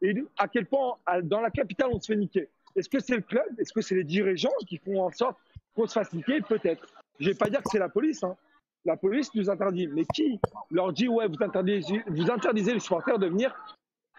[0.00, 2.48] et à quel point dans la capitale on se fait niquer.
[2.76, 3.44] Est-ce que c'est le club?
[3.58, 5.36] Est-ce que c'est les dirigeants qui font en sorte
[5.74, 6.40] qu'on se fasse niquer?
[6.40, 6.86] Peut-être.
[7.20, 8.22] Je vais pas dire que c'est la police.
[8.24, 8.36] Hein.
[8.84, 9.88] La police nous interdit.
[9.88, 10.40] Mais qui
[10.70, 13.54] leur dit ouais, vous interdisez les supporters de venir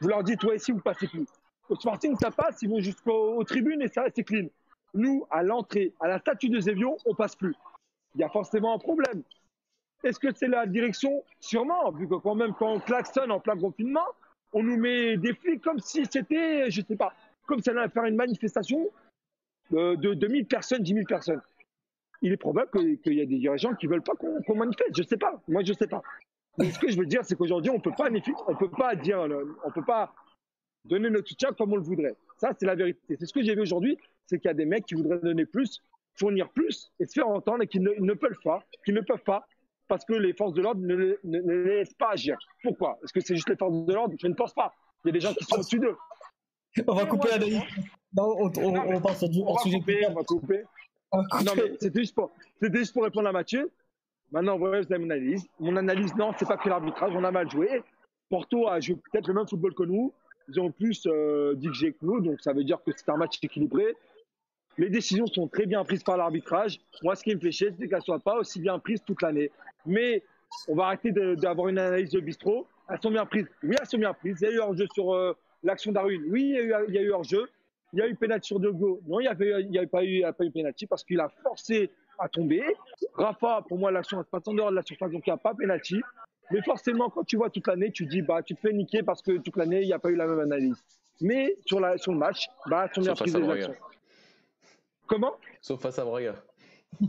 [0.02, 1.26] Vous leur dites ouais, ici vous passez plus.
[1.70, 4.48] Au Sporting, ça passe, ils vont jusqu'aux tribunes et ça c'est clean.
[4.94, 7.56] Nous, à l'entrée, à la statue de Zévion, on passe plus.
[8.16, 9.24] Il y a forcément un problème.
[10.04, 11.24] Est-ce que c'est la direction?
[11.40, 14.06] Sûrement, vu que quand même quand on klaxonne en plein confinement,
[14.52, 17.14] on nous met des flics comme si c'était, je sais pas,
[17.48, 18.90] comme si on allait faire une manifestation
[19.72, 21.42] de, de 2000 personnes, 10 000 personnes.
[22.22, 24.96] Il est probable qu'il y a des dirigeants qui veulent pas qu'on manifeste.
[24.96, 25.42] Je sais pas.
[25.48, 26.02] Moi, je sais pas.
[26.58, 28.10] Mais ce que je veux dire, c'est qu'aujourd'hui, on peut pas,
[28.48, 29.26] on peut pas dire,
[29.64, 30.14] on peut pas
[30.86, 32.16] donner notre soutien comme on le voudrait.
[32.38, 33.16] Ça, c'est la vérité.
[33.20, 35.46] C'est ce que j'ai vu aujourd'hui, c'est qu'il y a des mecs qui voudraient donner
[35.46, 35.82] plus,
[36.16, 39.48] fournir plus et se faire entendre et qui ne, peuvent pas, qui ne peuvent pas
[39.88, 42.38] parce que les forces de l'ordre ne, les laissent pas agir.
[42.62, 42.98] Pourquoi?
[43.04, 44.16] Est-ce que c'est juste les forces de l'ordre?
[44.20, 44.74] Je ne pense pas.
[45.04, 45.96] Il y a des gens qui sont au-dessus d'eux.
[46.88, 49.80] On va couper la Non, on, on, on, passe au sujet.
[49.80, 50.64] Couper, on va couper.
[51.14, 52.32] Non, mais c'était juste, pour,
[52.62, 53.72] juste pour répondre à Mathieu.
[54.34, 55.48] Maintenant, vous avez mon analyse.
[55.60, 57.84] Mon analyse, non, c'est pas que l'arbitrage, on a mal joué.
[58.30, 60.12] Porto a joué peut-être le même football que nous.
[60.50, 63.38] Ils ont plus euh, dit que nous, donc ça veut dire que c'est un match
[63.44, 63.96] équilibré.
[64.80, 66.80] Les décisions sont très bien prises par l'arbitrage.
[67.04, 69.22] Moi, ce qui me fait chier, c'est qu'elles ne soient pas aussi bien prises toute
[69.22, 69.52] l'année.
[69.86, 70.24] Mais
[70.68, 72.66] on va arrêter d'avoir une analyse de bistrot.
[72.90, 73.48] Elles sont bien prises.
[73.62, 74.40] Oui, elles sont bien prises.
[74.42, 76.24] Il y a eu un jeu sur euh, l'action d'Arwin.
[76.28, 77.48] Oui, il y, a eu, eu hors-jeu.
[77.94, 79.00] Il y a eu pénalty sur Dogo.
[79.06, 82.64] Non, il n'y a pas eu pénalty parce qu'il a forcé à tomber.
[83.16, 85.38] Rafa, pour moi, l'action est pas en dehors de la surface, donc il n'y a
[85.38, 86.02] pas pénalty.
[86.52, 89.22] Mais forcément, quand tu vois toute l'année, tu dis, bah, tu te fais niquer parce
[89.22, 90.76] que toute l'année, il n'y a pas eu la même analyse.
[91.22, 93.76] Mais sur, la, sur le match, bah, tu bien pris des actions.
[95.08, 95.34] Comment?
[95.62, 96.36] Sauf face à Braga.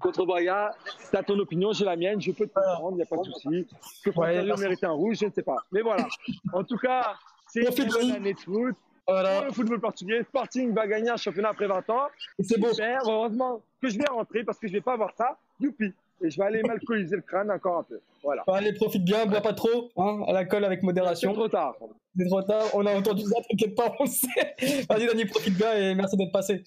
[0.00, 0.74] Contre Braga,
[1.10, 3.16] tu as ton opinion, j'ai la mienne, je peux te comprendre, il n'y a pas
[3.16, 3.66] de souci.
[4.02, 5.56] Que Frontalier mérite un rouge, je ne sais pas.
[5.70, 6.06] Mais voilà.
[6.52, 7.14] En tout cas,
[7.48, 8.74] c'est une bonne année de foot.
[9.06, 9.44] Voilà.
[9.44, 12.08] Le football portugais, Sporting va gagner un championnat après 20 ans.
[12.38, 12.68] C'est beau.
[13.06, 15.38] Heureusement que je vais rentrer parce que je ne vais pas avoir ça.
[15.58, 18.00] Youpi et je vais aller m'alcooliser le crâne encore un peu.
[18.22, 18.44] Voilà.
[18.48, 21.30] Allez, profite bien, bois pas trop, hein, à la colle avec modération.
[21.30, 21.76] C'est trop tard.
[22.16, 24.54] C'est trop tard, on a entendu ça, t'inquiète pas, on sait.
[24.88, 26.62] Vas-y, Dani, profite bien et merci d'être passé.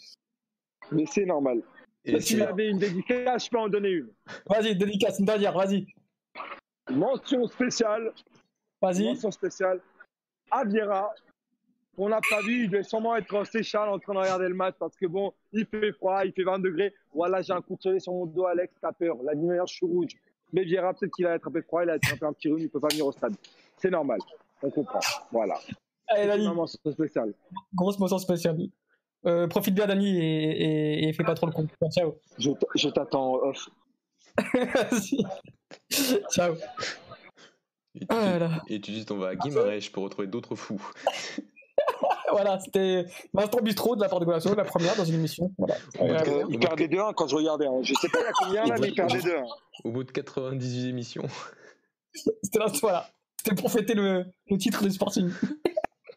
[0.91, 1.61] Mais c'est normal.
[2.05, 4.09] Et si tu avais une dédicace, je peux en donner une.
[4.47, 5.85] Vas-y, dédicace, une dernière, vas-y.
[6.91, 8.11] Mention spéciale.
[8.81, 9.05] Vas-y.
[9.05, 9.79] Mention spéciale.
[10.51, 11.13] Aviera,
[11.97, 14.55] on n'a pas vu, il devait sûrement être en Seychelles en train de regarder le
[14.55, 16.93] match parce que bon, il fait froid, il fait 20 degrés.
[17.13, 19.17] Voilà, j'ai un coup de soleil sur mon dos, Alex, t'as peur.
[19.23, 20.11] La lumière, je suis rouge.
[20.51, 22.79] Mais Vieira, peut-être qu'il a attrapé froid, il a attrapé un petit rhume, il peut
[22.79, 23.33] pas venir au stade.
[23.77, 24.19] C'est normal,
[24.61, 24.99] on comprend.
[25.31, 25.59] Voilà.
[26.07, 26.47] Allez, Dani.
[26.67, 27.33] Spéciale.
[27.73, 28.57] Grosse mention spéciale.
[29.25, 31.67] Euh, profite bien, Dani, et, et, fais pas trop le con.
[31.89, 32.15] Ciao.
[32.37, 33.69] Je t'attends off.
[36.31, 36.55] Ciao.
[37.95, 40.81] Et tu, ah et tu dis on va à Guimarães pour retrouver d'autres fous.
[42.31, 45.51] voilà, c'était Vincent Bistro de la part de Golasso, la première dans une émission.
[45.57, 45.75] Voilà.
[46.01, 47.67] Euh, il perdait 2-1 quand je regardais.
[47.67, 47.79] Hein.
[47.81, 49.43] Je sais pas il y a combien là, mais il perdait 2-1.
[49.83, 51.27] Au bout de 98 émissions.
[52.13, 53.09] C'était là, voilà.
[53.37, 55.29] C'était pour fêter le, le titre de Sporting.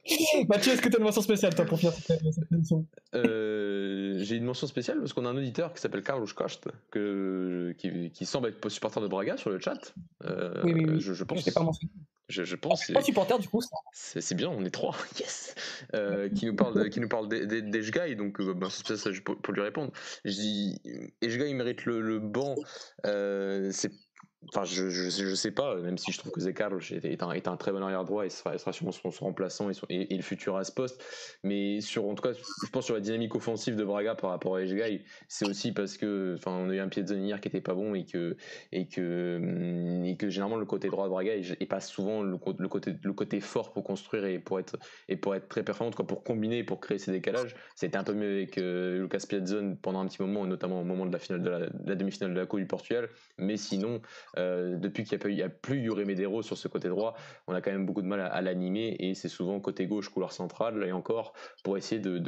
[0.49, 2.87] Mathieu, est-ce que tu as une mention spéciale toi, pour finir cette, émission?
[3.15, 7.75] Euh, J'ai une mention spéciale parce qu'on a un auditeur qui s'appelle Carlos Coste que,
[7.79, 9.95] qui, qui, semble être supporter de Braga sur le chat.
[10.25, 11.01] Euh, oui, oui, oui.
[11.01, 11.45] Je, je pense.
[11.45, 11.71] Je pas
[12.29, 12.87] je, je pense.
[12.93, 13.61] Pas supporter du coup.
[13.93, 14.97] C'est bien, on est trois.
[15.19, 15.55] Yes.
[15.95, 19.93] Euh, qui nous parle, qui nous parle d'Eshgai, donc ben, c'est pour, pour, lui répondre.
[20.25, 20.81] Je dis,
[21.23, 22.57] Eshgai il mérite le, le banc.
[23.07, 23.93] Euh, c'est
[24.49, 27.73] Enfin, je, je, sais pas, même si je trouve que est un, est un très
[27.73, 31.03] bon arrière droit et sera, sûrement son, remplaçant et, et, le futur à ce poste.
[31.43, 34.57] Mais sur, en tout cas, je pense sur la dynamique offensive de Braga par rapport
[34.57, 37.41] à Ejgai, c'est aussi parce que, enfin, on a eu un pied de zone hier
[37.41, 38.37] qui était pas bon et que,
[38.73, 42.95] et que, et que généralement le côté droit de Braga est, pas souvent le, côté,
[43.03, 44.77] le côté fort pour construire et pour être,
[45.09, 47.55] et pour être très performant, quoi, pour combiner, pour créer ces décalages.
[47.75, 51.07] C'était un peu mieux avec euh, Lucas Piazzon pendant un petit moment, notamment au moment
[51.07, 53.09] de la finale de la demi-finale de la Coupe du Portugal.
[53.39, 54.01] Mais sinon,
[54.38, 57.14] euh, depuis qu'il n'y a, plus Yuri Medero sur ce côté droit,
[57.46, 60.33] on a quand même beaucoup de mal à, l'animer et c'est souvent côté gauche, couloir
[60.33, 61.33] central, et encore
[61.64, 62.22] pour essayer de,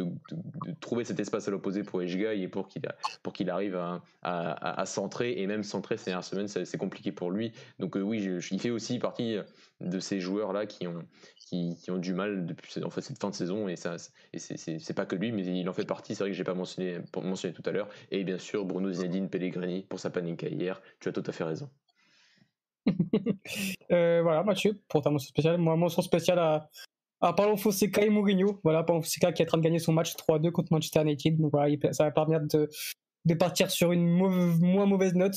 [0.80, 3.78] trouver cet espace à l'opposé pour Ejgai et pour qu'il arrive
[4.22, 5.35] à, centrer.
[5.39, 7.52] Et même centrer ces dernières semaines, c'est compliqué pour lui.
[7.78, 9.36] Donc euh, oui, il fait aussi partie
[9.80, 13.76] de ces joueurs là qui ont du mal depuis en cette fin de saison et
[13.76, 13.97] ça
[14.32, 16.14] et c'est pas que lui mais il en fait partie.
[16.14, 17.89] C'est vrai que j'ai pas mentionné mentionné tout à l'heure.
[18.10, 20.80] Et bien sûr Bruno Zinedine Pellegrini pour sa panique hier.
[21.01, 21.68] Tu as tout à fait raison
[23.90, 25.59] euh, voilà, Mathieu, pour ta mention spéciale.
[25.59, 26.69] Moi, mention spéciale à,
[27.20, 28.60] à Paulo Fonseca et Mourinho.
[28.62, 31.39] Voilà, Paulo Fonseca qui est en train de gagner son match 3-2 contre Manchester United.
[31.39, 32.47] Donc voilà, ça va permettre
[33.24, 35.36] de, partir sur une moins mauvaise note.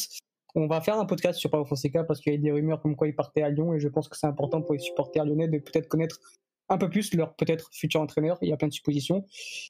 [0.53, 2.95] On va faire un podcast sur Paulo Fonseca parce qu'il y a des rumeurs comme
[2.95, 5.47] quoi il partait à Lyon et je pense que c'est important pour les supporters lyonnais
[5.47, 6.19] de peut-être connaître
[6.67, 8.37] un peu plus leur peut-être futur entraîneur.
[8.41, 9.25] Il y a plein de suppositions.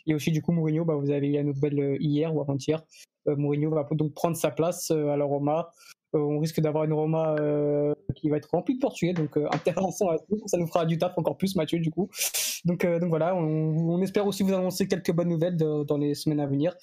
[0.05, 2.83] Et aussi, du coup, Mourinho, bah, vous avez eu la nouvelle euh, hier ou avant-hier.
[3.27, 5.71] Euh, Mourinho va donc prendre sa place à la Roma.
[6.13, 7.35] On risque d'avoir une Roma
[8.15, 11.37] qui va être remplie de Portugais, donc intéressant à Ça nous fera du taf encore
[11.37, 12.09] plus, Mathieu, du coup.
[12.65, 16.47] Donc, donc voilà, on, espère aussi vous annoncer quelques bonnes nouvelles dans les semaines à
[16.47, 16.75] venir.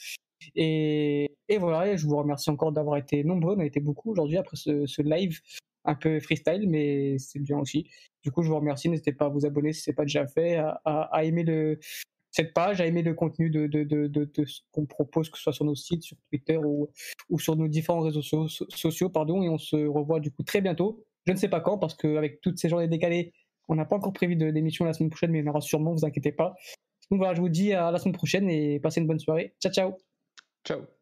[0.55, 3.57] Et, voilà, je vous remercie encore d'avoir été nombreux.
[3.57, 5.41] On a été beaucoup aujourd'hui après ce, ce live
[5.85, 7.89] un peu freestyle, mais c'est bien aussi.
[8.23, 8.89] Du coup, je vous remercie.
[8.89, 11.79] N'hésitez pas à vous abonner si ce n'est pas déjà fait, à, aimer le,
[12.39, 13.69] cette page, à aimer le contenu de,
[14.47, 16.89] ce qu'on propose, que ce soit sur nos sites, sur Twitter ou,
[17.28, 19.10] ou sur nos différents réseaux sociaux.
[19.10, 21.05] Pardon, et on se revoit du coup très bientôt.
[21.27, 23.32] Je ne sais pas quand, parce qu'avec toutes ces journées décalées,
[23.66, 25.93] on n'a pas encore prévu d'émission la semaine prochaine, mais il y en aura sûrement,
[25.93, 26.55] vous inquiétez pas.
[27.10, 29.55] Donc voilà, je vous dis à la semaine prochaine et passez une bonne soirée.
[29.60, 29.97] Ciao, ciao.
[30.65, 30.98] Ciao.